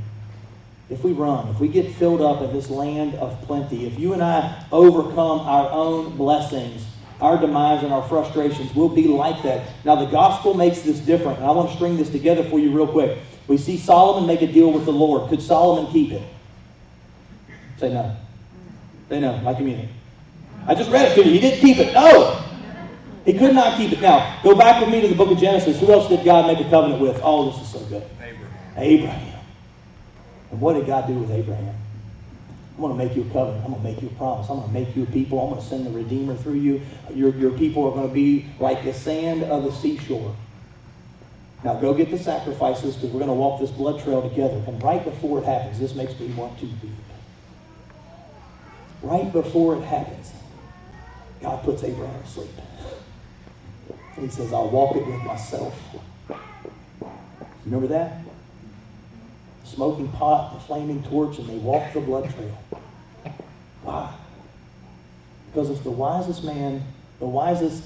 if 0.89 1.03
we 1.03 1.12
run, 1.12 1.49
if 1.49 1.59
we 1.59 1.67
get 1.67 1.93
filled 1.97 2.23
up 2.23 2.43
in 2.43 2.53
this 2.53 2.71
land 2.71 3.17
of 3.17 3.41
plenty, 3.43 3.87
if 3.87 3.99
you 3.99 4.12
and 4.12 4.23
I 4.23 4.64
overcome 4.71 5.41
our 5.41 5.69
own 5.73 6.17
blessings, 6.17 6.87
our 7.21 7.41
demise 7.41 7.83
and 7.83 7.93
our 7.93 8.07
frustrations 8.09 8.73
will 8.75 8.89
be 8.89 9.09
like 9.09 9.43
that. 9.43 9.69
Now, 9.85 9.97
the 9.97 10.07
gospel 10.07 10.55
makes 10.55 10.83
this 10.83 11.01
different, 11.01 11.39
and 11.39 11.47
I 11.47 11.51
want 11.51 11.71
to 11.71 11.75
string 11.75 11.97
this 11.97 12.11
together 12.11 12.45
for 12.45 12.61
you 12.61 12.71
real 12.71 12.87
quick. 12.87 13.19
We 13.49 13.59
see 13.59 13.79
Solomon 13.79 14.29
make 14.29 14.43
a 14.43 14.53
deal 14.53 14.71
with 14.71 14.85
the 14.85 14.93
Lord. 14.93 15.29
Could 15.29 15.43
Solomon 15.43 15.91
keep 15.93 16.12
it? 16.12 16.23
Say 17.79 17.93
no. 17.93 18.14
Say 19.09 19.21
no, 19.21 19.57
you 19.59 19.64
mean. 19.64 19.89
I 20.69 20.75
just 20.75 20.91
read 20.91 21.11
it 21.11 21.14
to 21.14 21.25
you. 21.25 21.33
He 21.33 21.41
didn't 21.41 21.61
keep 21.61 21.79
it. 21.79 21.95
No. 21.95 22.45
He 23.27 23.37
could 23.37 23.55
not 23.55 23.77
keep 23.77 23.93
it. 23.93 24.01
Now, 24.01 24.41
go 24.45 24.55
back 24.55 24.81
with 24.81 24.89
me 24.89 25.01
to 25.01 25.09
the 25.09 25.14
book 25.16 25.33
of 25.33 25.39
Genesis. 25.39 25.81
Who 25.81 25.93
else 25.93 26.09
did 26.09 26.24
God 26.24 26.47
make 26.47 26.64
a 26.64 26.70
covenant 26.70 27.03
with? 27.03 27.20
Oh, 27.24 27.51
this 27.51 27.61
is 27.61 27.68
so 27.68 27.81
good. 27.87 28.05
Abraham. 28.22 28.53
Abraham. 28.77 29.45
And 30.53 30.61
what 30.61 30.74
did 30.74 30.87
God 30.87 31.09
do 31.09 31.14
with 31.14 31.33
Abraham? 31.33 31.74
I'm 32.77 32.81
going 32.81 32.97
to 32.97 33.05
make 33.05 33.16
you 33.16 33.22
a 33.22 33.33
covenant. 33.33 33.64
I'm 33.64 33.72
going 33.72 33.83
to 33.83 33.89
make 33.91 34.01
you 34.01 34.09
a 34.09 34.12
promise. 34.12 34.49
I'm 34.49 34.59
going 34.59 34.68
to 34.68 34.74
make 34.74 34.95
you 34.95 35.03
a 35.03 35.07
people. 35.07 35.41
I'm 35.41 35.51
going 35.51 35.61
to 35.61 35.66
send 35.66 35.87
the 35.87 35.91
Redeemer 35.91 36.37
through 36.37 36.61
you. 36.61 36.81
Your, 37.12 37.35
your 37.35 37.51
people 37.51 37.85
are 37.87 37.91
going 37.91 38.07
to 38.07 38.14
be 38.14 38.47
like 38.61 38.85
the 38.85 38.95
sand 38.95 39.43
of 39.43 39.64
the 39.64 39.72
seashore. 39.72 40.37
Now 41.64 41.74
go 41.81 41.95
get 41.95 42.12
the 42.12 42.18
sacrifices 42.18 42.95
because 42.95 43.11
we're 43.11 43.18
going 43.18 43.27
to 43.27 43.35
walk 43.35 43.61
this 43.61 43.72
blood 43.72 44.01
trail 44.05 44.22
together. 44.22 44.62
And 44.68 44.81
right 44.85 45.03
before 45.03 45.41
it 45.41 45.45
happens, 45.45 45.81
this 45.81 45.97
makes 45.97 46.16
me 46.20 46.29
want 46.35 46.57
to 46.61 46.66
weep. 46.66 46.93
Right 49.03 49.33
before 49.33 49.74
it 49.77 49.83
happens, 49.83 50.33
God 51.41 51.64
puts 51.64 51.83
Abraham 51.83 52.22
asleep. 52.22 52.51
And 54.17 54.25
he 54.25 54.31
says, 54.31 54.53
I'll 54.53 54.71
walk 54.71 54.97
it 54.97 55.07
with 55.07 55.23
myself. 55.25 55.79
Remember 57.64 57.87
that? 57.89 58.23
Smoking 59.64 60.09
pot, 60.09 60.55
the 60.55 60.61
flaming 60.61 61.03
torch, 61.05 61.39
and 61.39 61.49
they 61.49 61.59
walk 61.59 61.93
the 61.93 62.01
blood 62.01 62.33
trail. 62.35 62.59
Why? 63.83 64.12
Because 65.51 65.71
it's 65.71 65.81
the 65.81 65.91
wisest 65.91 66.45
man, 66.45 66.83
the 67.19 67.27
wisest 67.27 67.83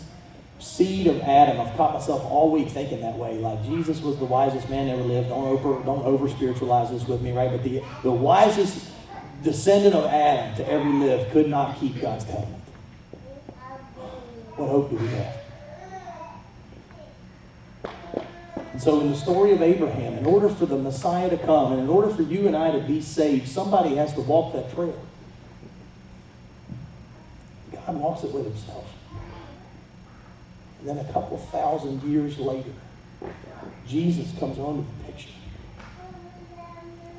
seed 0.61 1.07
of 1.07 1.21
Adam. 1.23 1.61
I've 1.61 1.75
caught 1.77 1.95
myself 1.95 2.23
all 2.25 2.51
week 2.53 2.69
thinking 2.69 3.01
that 3.01 3.17
way. 3.17 3.39
Like 3.39 3.65
Jesus 3.65 4.01
was 4.03 4.19
the 4.19 4.25
wisest 4.25 4.69
man 4.69 4.89
ever 4.89 5.03
lived. 5.03 5.31
Don't 5.31 5.45
over 5.45 5.83
don't 5.85 6.05
over 6.05 6.29
spiritualize 6.29 6.91
this 6.91 7.09
with 7.09 7.23
me, 7.23 7.33
right? 7.33 7.51
But 7.51 7.65
the 7.65 7.83
the 8.03 8.11
wisest 8.11 8.87
descendant 9.43 9.95
of 9.95 10.05
Adam 10.05 10.55
to 10.57 10.69
ever 10.71 10.85
live 10.85 11.31
could 11.31 11.49
not 11.49 11.79
keep 11.81 12.01
God's 12.01 12.25
covenant. 12.25 12.63
What 14.57 14.69
hope 14.69 14.91
do 14.91 14.97
we 14.97 15.07
have? 15.09 15.40
And 18.81 18.85
so, 18.87 19.01
in 19.03 19.11
the 19.11 19.15
story 19.15 19.53
of 19.53 19.61
Abraham, 19.61 20.17
in 20.17 20.25
order 20.25 20.49
for 20.49 20.65
the 20.65 20.79
Messiah 20.79 21.29
to 21.29 21.37
come, 21.37 21.73
and 21.73 21.83
in 21.83 21.89
order 21.91 22.09
for 22.09 22.23
you 22.23 22.47
and 22.47 22.57
I 22.57 22.71
to 22.71 22.81
be 22.81 23.03
saved, 23.03 23.47
somebody 23.47 23.97
has 23.97 24.15
to 24.15 24.23
walk 24.23 24.55
that 24.55 24.73
trail. 24.73 24.99
God 27.73 27.97
walks 27.97 28.25
it 28.25 28.33
with 28.33 28.45
himself. 28.45 28.91
And 30.79 30.89
then 30.89 30.97
a 30.97 31.13
couple 31.13 31.37
thousand 31.37 32.03
years 32.05 32.39
later, 32.39 32.73
Jesus 33.87 34.33
comes 34.39 34.59
onto 34.59 34.83
the 34.83 35.13
picture. 35.13 35.29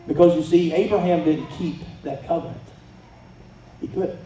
Because 0.07 0.36
you 0.36 0.41
see, 0.41 0.74
Abraham 0.74 1.24
didn't 1.24 1.45
keep 1.51 1.76
that 2.01 2.26
covenant. 2.26 2.57
He 3.82 3.88
couldn't. 3.88 4.18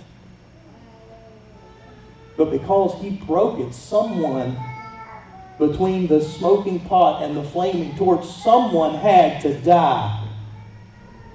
But 2.37 2.49
because 2.49 3.01
he 3.01 3.09
broke 3.09 3.59
it, 3.59 3.73
someone 3.73 4.55
between 5.57 6.07
the 6.07 6.21
smoking 6.21 6.79
pot 6.81 7.23
and 7.23 7.35
the 7.35 7.43
flaming 7.43 7.95
torch, 7.95 8.25
someone 8.25 8.95
had 8.95 9.41
to 9.41 9.57
die 9.61 10.27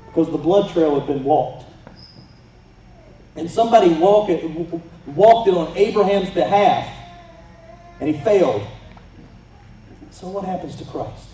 because 0.07 0.31
the 0.31 0.39
blood 0.39 0.71
trail 0.73 0.99
had 0.99 1.07
been 1.07 1.25
walked. 1.25 1.67
And 3.37 3.51
somebody 3.51 3.89
walked 3.95 4.31
it, 4.31 4.45
walked 5.07 5.49
it 5.49 5.55
on 5.55 5.75
Abraham's 5.77 6.31
behalf, 6.31 6.87
and 8.01 8.15
he 8.15 8.21
failed. 8.23 8.67
So 10.11 10.29
what 10.29 10.45
happens 10.45 10.77
to 10.77 10.85
Christ? 10.85 11.29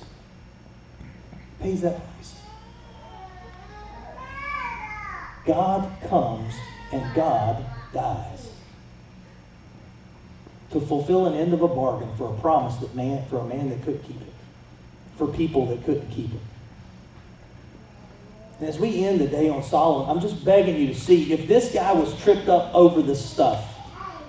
He 1.58 1.64
Pays 1.64 1.80
that 1.80 1.96
price. 1.96 2.34
God 5.46 5.90
comes 6.08 6.54
and 6.92 7.14
God 7.14 7.64
dies 7.92 8.35
to 10.78 10.86
fulfill 10.86 11.26
an 11.26 11.34
end 11.34 11.54
of 11.54 11.62
a 11.62 11.68
bargain 11.68 12.08
for 12.16 12.32
a 12.32 12.40
promise 12.40 12.76
that 12.76 12.94
man 12.94 13.24
for 13.28 13.38
a 13.38 13.44
man 13.44 13.70
that 13.70 13.82
could 13.82 14.02
keep 14.04 14.20
it, 14.20 14.32
for 15.16 15.26
people 15.26 15.66
that 15.66 15.82
couldn't 15.84 16.08
keep 16.10 16.32
it. 16.32 16.40
And 18.60 18.68
as 18.68 18.78
we 18.78 19.04
end 19.04 19.20
the 19.20 19.26
day 19.26 19.48
on 19.48 19.62
Solomon, 19.62 20.08
I'm 20.14 20.20
just 20.20 20.44
begging 20.44 20.76
you 20.76 20.86
to 20.88 20.94
see 20.94 21.32
if 21.32 21.46
this 21.48 21.72
guy 21.72 21.92
was 21.92 22.18
tripped 22.22 22.48
up 22.48 22.74
over 22.74 23.02
this 23.02 23.22
stuff, 23.24 23.64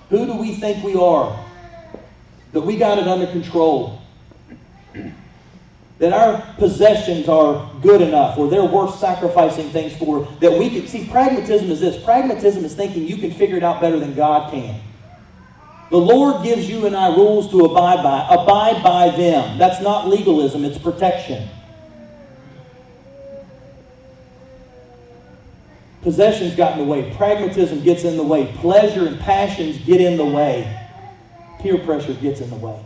who 0.08 0.26
do 0.26 0.36
we 0.36 0.54
think 0.54 0.82
we 0.82 0.96
are? 0.96 1.44
That 2.52 2.62
we 2.62 2.76
got 2.76 2.98
it 2.98 3.06
under 3.06 3.26
control. 3.26 4.00
That 5.98 6.12
our 6.12 6.54
possessions 6.56 7.28
are 7.28 7.70
good 7.82 8.00
enough 8.00 8.38
or 8.38 8.48
they're 8.48 8.64
worth 8.64 8.98
sacrificing 8.98 9.68
things 9.70 9.96
for. 9.96 10.26
That 10.40 10.58
we 10.58 10.70
can 10.70 10.86
see 10.86 11.06
pragmatism 11.10 11.70
is 11.70 11.80
this. 11.80 12.02
Pragmatism 12.04 12.64
is 12.64 12.74
thinking 12.74 13.06
you 13.06 13.16
can 13.16 13.32
figure 13.32 13.56
it 13.56 13.64
out 13.64 13.80
better 13.80 13.98
than 13.98 14.14
God 14.14 14.50
can. 14.50 14.80
The 15.90 15.96
Lord 15.96 16.44
gives 16.44 16.68
you 16.68 16.86
and 16.86 16.94
I 16.94 17.14
rules 17.14 17.50
to 17.50 17.64
abide 17.64 18.02
by. 18.02 18.26
Abide 18.30 18.82
by 18.82 19.16
them. 19.16 19.58
That's 19.58 19.80
not 19.80 20.06
legalism, 20.06 20.64
it's 20.64 20.78
protection. 20.78 21.48
Possessions 26.02 26.54
got 26.54 26.72
in 26.72 26.78
the 26.78 26.84
way. 26.84 27.12
Pragmatism 27.16 27.82
gets 27.82 28.04
in 28.04 28.16
the 28.16 28.22
way. 28.22 28.52
Pleasure 28.58 29.06
and 29.06 29.18
passions 29.18 29.78
get 29.78 30.00
in 30.00 30.16
the 30.16 30.24
way. 30.24 30.86
Peer 31.60 31.78
pressure 31.78 32.14
gets 32.14 32.40
in 32.40 32.50
the 32.50 32.56
way. 32.56 32.78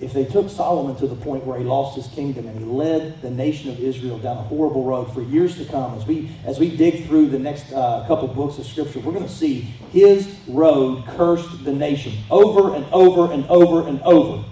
If 0.00 0.12
they 0.12 0.24
took 0.24 0.48
Solomon 0.48 0.94
to 0.96 1.08
the 1.08 1.16
point 1.16 1.44
where 1.44 1.58
he 1.58 1.64
lost 1.64 1.96
his 1.96 2.06
kingdom 2.14 2.46
and 2.46 2.56
he 2.56 2.64
led 2.64 3.20
the 3.20 3.30
nation 3.30 3.68
of 3.68 3.80
Israel 3.80 4.16
down 4.18 4.36
a 4.36 4.42
horrible 4.42 4.84
road 4.84 5.12
for 5.12 5.22
years 5.22 5.56
to 5.58 5.64
come, 5.64 5.94
as 5.94 6.06
we 6.06 6.30
as 6.44 6.60
we 6.60 6.76
dig 6.76 7.06
through 7.06 7.26
the 7.26 7.38
next 7.38 7.72
uh, 7.72 8.04
couple 8.06 8.28
books 8.28 8.58
of 8.58 8.66
Scripture, 8.66 9.00
we're 9.00 9.12
going 9.12 9.26
to 9.26 9.32
see 9.32 9.62
his 9.90 10.38
road 10.46 11.04
cursed 11.08 11.64
the 11.64 11.72
nation 11.72 12.12
over 12.30 12.76
and 12.76 12.86
over 12.92 13.32
and 13.32 13.44
over 13.46 13.88
and 13.88 14.00
over. 14.02 14.44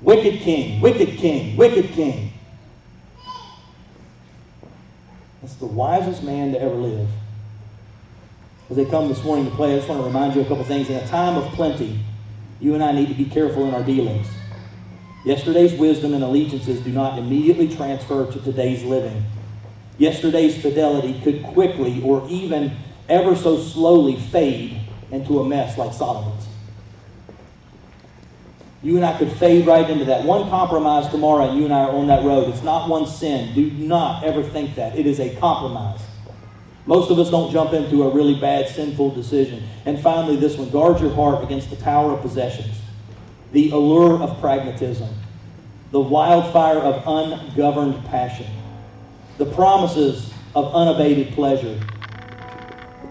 Wicked 0.00 0.40
king, 0.40 0.80
wicked 0.80 1.18
king, 1.18 1.56
wicked 1.58 1.90
king. 1.90 2.32
That's 5.42 5.56
the 5.56 5.66
wisest 5.66 6.22
man 6.22 6.52
to 6.52 6.60
ever 6.60 6.74
live. 6.74 7.08
As 8.70 8.76
they 8.76 8.86
come 8.86 9.08
this 9.08 9.22
morning 9.22 9.44
to 9.44 9.54
play, 9.56 9.74
I 9.74 9.76
just 9.76 9.90
want 9.90 10.00
to 10.00 10.06
remind 10.06 10.34
you 10.34 10.40
a 10.40 10.46
couple 10.46 10.64
things. 10.64 10.88
In 10.88 10.96
a 10.96 11.06
time 11.06 11.36
of 11.36 11.52
plenty, 11.52 12.00
you 12.60 12.72
and 12.72 12.82
I 12.82 12.92
need 12.92 13.08
to 13.08 13.14
be 13.14 13.26
careful 13.26 13.68
in 13.68 13.74
our 13.74 13.82
dealings. 13.82 14.26
Yesterday's 15.24 15.72
wisdom 15.78 16.12
and 16.12 16.22
allegiances 16.22 16.80
do 16.80 16.92
not 16.92 17.18
immediately 17.18 17.66
transfer 17.66 18.30
to 18.30 18.40
today's 18.40 18.84
living. 18.84 19.24
Yesterday's 19.96 20.60
fidelity 20.60 21.18
could 21.22 21.42
quickly 21.42 22.02
or 22.02 22.26
even 22.28 22.70
ever 23.08 23.34
so 23.34 23.58
slowly 23.58 24.16
fade 24.16 24.78
into 25.10 25.40
a 25.40 25.48
mess 25.48 25.78
like 25.78 25.94
Solomon's. 25.94 26.46
You 28.82 28.96
and 28.96 29.04
I 29.04 29.16
could 29.16 29.32
fade 29.32 29.66
right 29.66 29.88
into 29.88 30.04
that. 30.04 30.26
One 30.26 30.50
compromise 30.50 31.10
tomorrow, 31.10 31.48
and 31.48 31.58
you 31.58 31.64
and 31.64 31.72
I 31.72 31.84
are 31.84 31.92
on 31.92 32.06
that 32.08 32.22
road. 32.22 32.50
It's 32.50 32.62
not 32.62 32.90
one 32.90 33.06
sin. 33.06 33.54
Do 33.54 33.70
not 33.70 34.24
ever 34.24 34.42
think 34.42 34.74
that. 34.74 34.98
It 34.98 35.06
is 35.06 35.20
a 35.20 35.34
compromise. 35.36 36.02
Most 36.84 37.10
of 37.10 37.18
us 37.18 37.30
don't 37.30 37.50
jump 37.50 37.72
into 37.72 38.02
a 38.02 38.10
really 38.10 38.38
bad, 38.38 38.68
sinful 38.68 39.14
decision. 39.14 39.62
And 39.86 39.98
finally, 39.98 40.36
this 40.36 40.58
one 40.58 40.68
guard 40.68 41.00
your 41.00 41.14
heart 41.14 41.42
against 41.42 41.70
the 41.70 41.76
power 41.76 42.12
of 42.12 42.20
possessions 42.20 42.83
the 43.54 43.70
allure 43.70 44.20
of 44.20 44.40
pragmatism, 44.40 45.08
the 45.92 46.00
wildfire 46.00 46.78
of 46.78 47.04
ungoverned 47.06 48.04
passion, 48.06 48.48
the 49.38 49.46
promises 49.46 50.34
of 50.56 50.74
unabated 50.74 51.32
pleasure. 51.34 51.78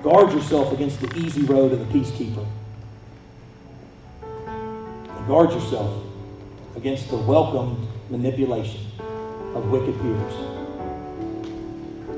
Guard 0.04 0.34
yourself 0.34 0.74
against 0.74 1.00
the 1.00 1.10
easy 1.18 1.46
road 1.46 1.72
of 1.72 1.80
the 1.80 1.86
peacekeeper. 1.98 2.46
And 4.22 5.28
guard 5.28 5.52
yourself 5.52 6.04
against 6.76 7.10
the 7.10 7.16
welcomed 7.16 7.88
manipulation 8.10 8.82
of 9.56 9.72
wicked 9.72 9.98
peers. 10.02 10.34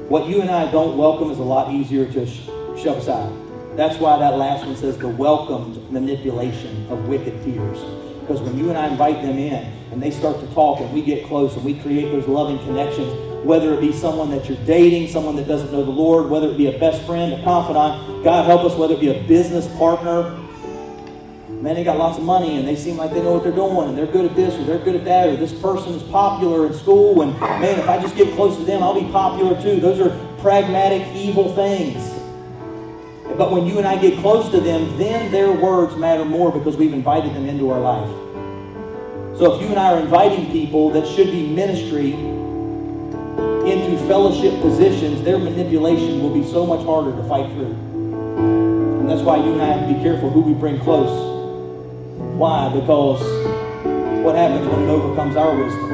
What 0.09 0.28
you 0.28 0.41
and 0.41 0.49
I 0.49 0.71
don't 0.71 0.97
welcome 0.97 1.30
is 1.30 1.38
a 1.38 1.43
lot 1.43 1.71
easier 1.71 2.11
to 2.11 2.26
sh- 2.26 2.45
shove 2.76 2.97
aside. 2.97 3.32
That's 3.76 3.99
why 3.99 4.17
that 4.17 4.36
last 4.36 4.65
one 4.65 4.76
says 4.76 4.97
the 4.97 5.09
welcomed 5.09 5.91
manipulation 5.91 6.88
of 6.89 7.07
wicked 7.07 7.43
peers. 7.43 8.05
Because 8.26 8.41
when 8.41 8.57
you 8.57 8.69
and 8.69 8.78
I 8.78 8.88
invite 8.88 9.21
them 9.21 9.38
in 9.38 9.71
and 9.91 10.01
they 10.01 10.09
start 10.09 10.39
to 10.39 10.47
talk 10.47 10.80
and 10.80 10.91
we 10.91 11.03
get 11.03 11.28
close 11.28 11.55
and 11.55 11.63
we 11.63 11.76
create 11.76 12.11
those 12.11 12.28
loving 12.28 12.57
connections, 12.65 13.13
whether 13.45 13.71
it 13.76 13.82
be 13.82 13.91
someone 13.91 14.32
that 14.32 14.49
you're 14.49 14.57
dating, 14.65 15.09
someone 15.09 15.36
that 15.36 15.47
doesn't 15.47 15.71
know 15.71 15.84
the 15.84 15.91
Lord, 15.91 16.32
whether 16.32 16.49
it 16.49 16.57
be 16.57 16.65
a 16.65 16.80
best 16.80 17.03
friend, 17.03 17.34
a 17.34 17.43
confidant, 17.43 18.23
God 18.23 18.45
help 18.45 18.63
us, 18.63 18.76
whether 18.76 18.95
it 18.95 18.99
be 18.99 19.09
a 19.09 19.28
business 19.28 19.67
partner. 19.78 20.36
Man, 21.61 21.76
they 21.76 21.84
got 21.84 21.99
lots 21.99 22.17
of 22.17 22.23
money 22.23 22.57
and 22.57 22.67
they 22.67 22.76
seem 22.76 22.97
like 22.97 23.11
they 23.11 23.21
know 23.21 23.34
what 23.34 23.43
they're 23.43 23.51
doing 23.51 23.89
and 23.89 23.95
they're 23.95 24.07
good 24.07 24.26
at 24.26 24.36
this 24.36 24.55
or 24.55 24.63
they're 24.63 24.84
good 24.84 24.95
at 24.95 25.05
that 25.05 25.30
or 25.30 25.36
this 25.36 25.53
person 25.61 25.93
is 25.93 26.01
popular 26.09 26.65
in 26.65 26.73
school 26.73 27.21
and 27.21 27.39
man, 27.39 27.78
if 27.78 27.88
I 27.88 28.01
just 28.01 28.15
get 28.15 28.34
close 28.34 28.57
to 28.57 28.63
them, 28.63 28.82
I'll 28.82 28.99
be 28.99 29.07
popular 29.11 29.61
too. 29.61 29.80
Those 29.80 29.99
are 29.99 30.09
pragmatic, 30.39 31.15
evil 31.15 31.53
things. 31.53 32.14
But 33.38 33.52
when 33.52 33.68
you 33.68 33.78
and 33.78 33.86
I 33.86 33.98
get 33.98 34.18
close 34.20 34.50
to 34.52 34.62
them, 34.62 34.98
then 34.98 35.30
their 35.30 35.52
words 35.52 35.96
matter 35.98 36.24
more 36.24 36.52
because 36.52 36.78
we've 36.78 36.94
invited 36.94 37.34
them 37.34 37.48
into 37.48 37.70
our 37.70 37.82
life. 37.82 38.10
So 39.38 39.54
if 39.54 39.62
you 39.62 39.68
and 39.68 39.78
I 39.78 39.92
are 39.94 40.00
inviting 40.00 40.50
people 40.52 40.90
that 40.92 41.06
should 41.06 41.30
be 41.30 41.46
ministry 41.46 42.14
into 43.70 43.98
fellowship 44.08 44.62
positions, 44.62 45.22
their 45.24 45.38
manipulation 45.38 46.22
will 46.22 46.34
be 46.34 46.50
so 46.50 46.66
much 46.66 46.86
harder 46.86 47.12
to 47.12 47.24
fight 47.28 47.52
through. 47.52 47.74
And 49.02 49.10
that's 49.10 49.22
why 49.22 49.36
you 49.36 49.52
and 49.52 49.62
I 49.62 49.66
have 49.66 49.90
to 49.90 49.94
be 49.94 50.02
careful 50.02 50.30
who 50.30 50.40
we 50.40 50.54
bring 50.54 50.80
close. 50.80 51.12
Why? 52.38 52.70
Because 52.70 53.22
what 54.24 54.36
happens 54.36 54.66
when 54.68 54.84
it 54.84 54.90
overcomes 54.90 55.36
our 55.36 55.54
wisdom? 55.54 55.92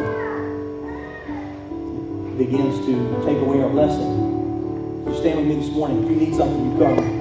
It 2.27 2.37
begins 2.37 2.85
to 2.85 3.25
take 3.25 3.39
away 3.39 3.63
our 3.63 3.69
blessing. 3.69 5.05
You 5.07 5.17
stand 5.17 5.39
with 5.39 5.47
me 5.47 5.55
this 5.55 5.71
morning. 5.71 6.03
If 6.03 6.09
you 6.11 6.15
need 6.15 6.35
something, 6.35 6.71
you 6.71 6.77
come. 6.77 7.20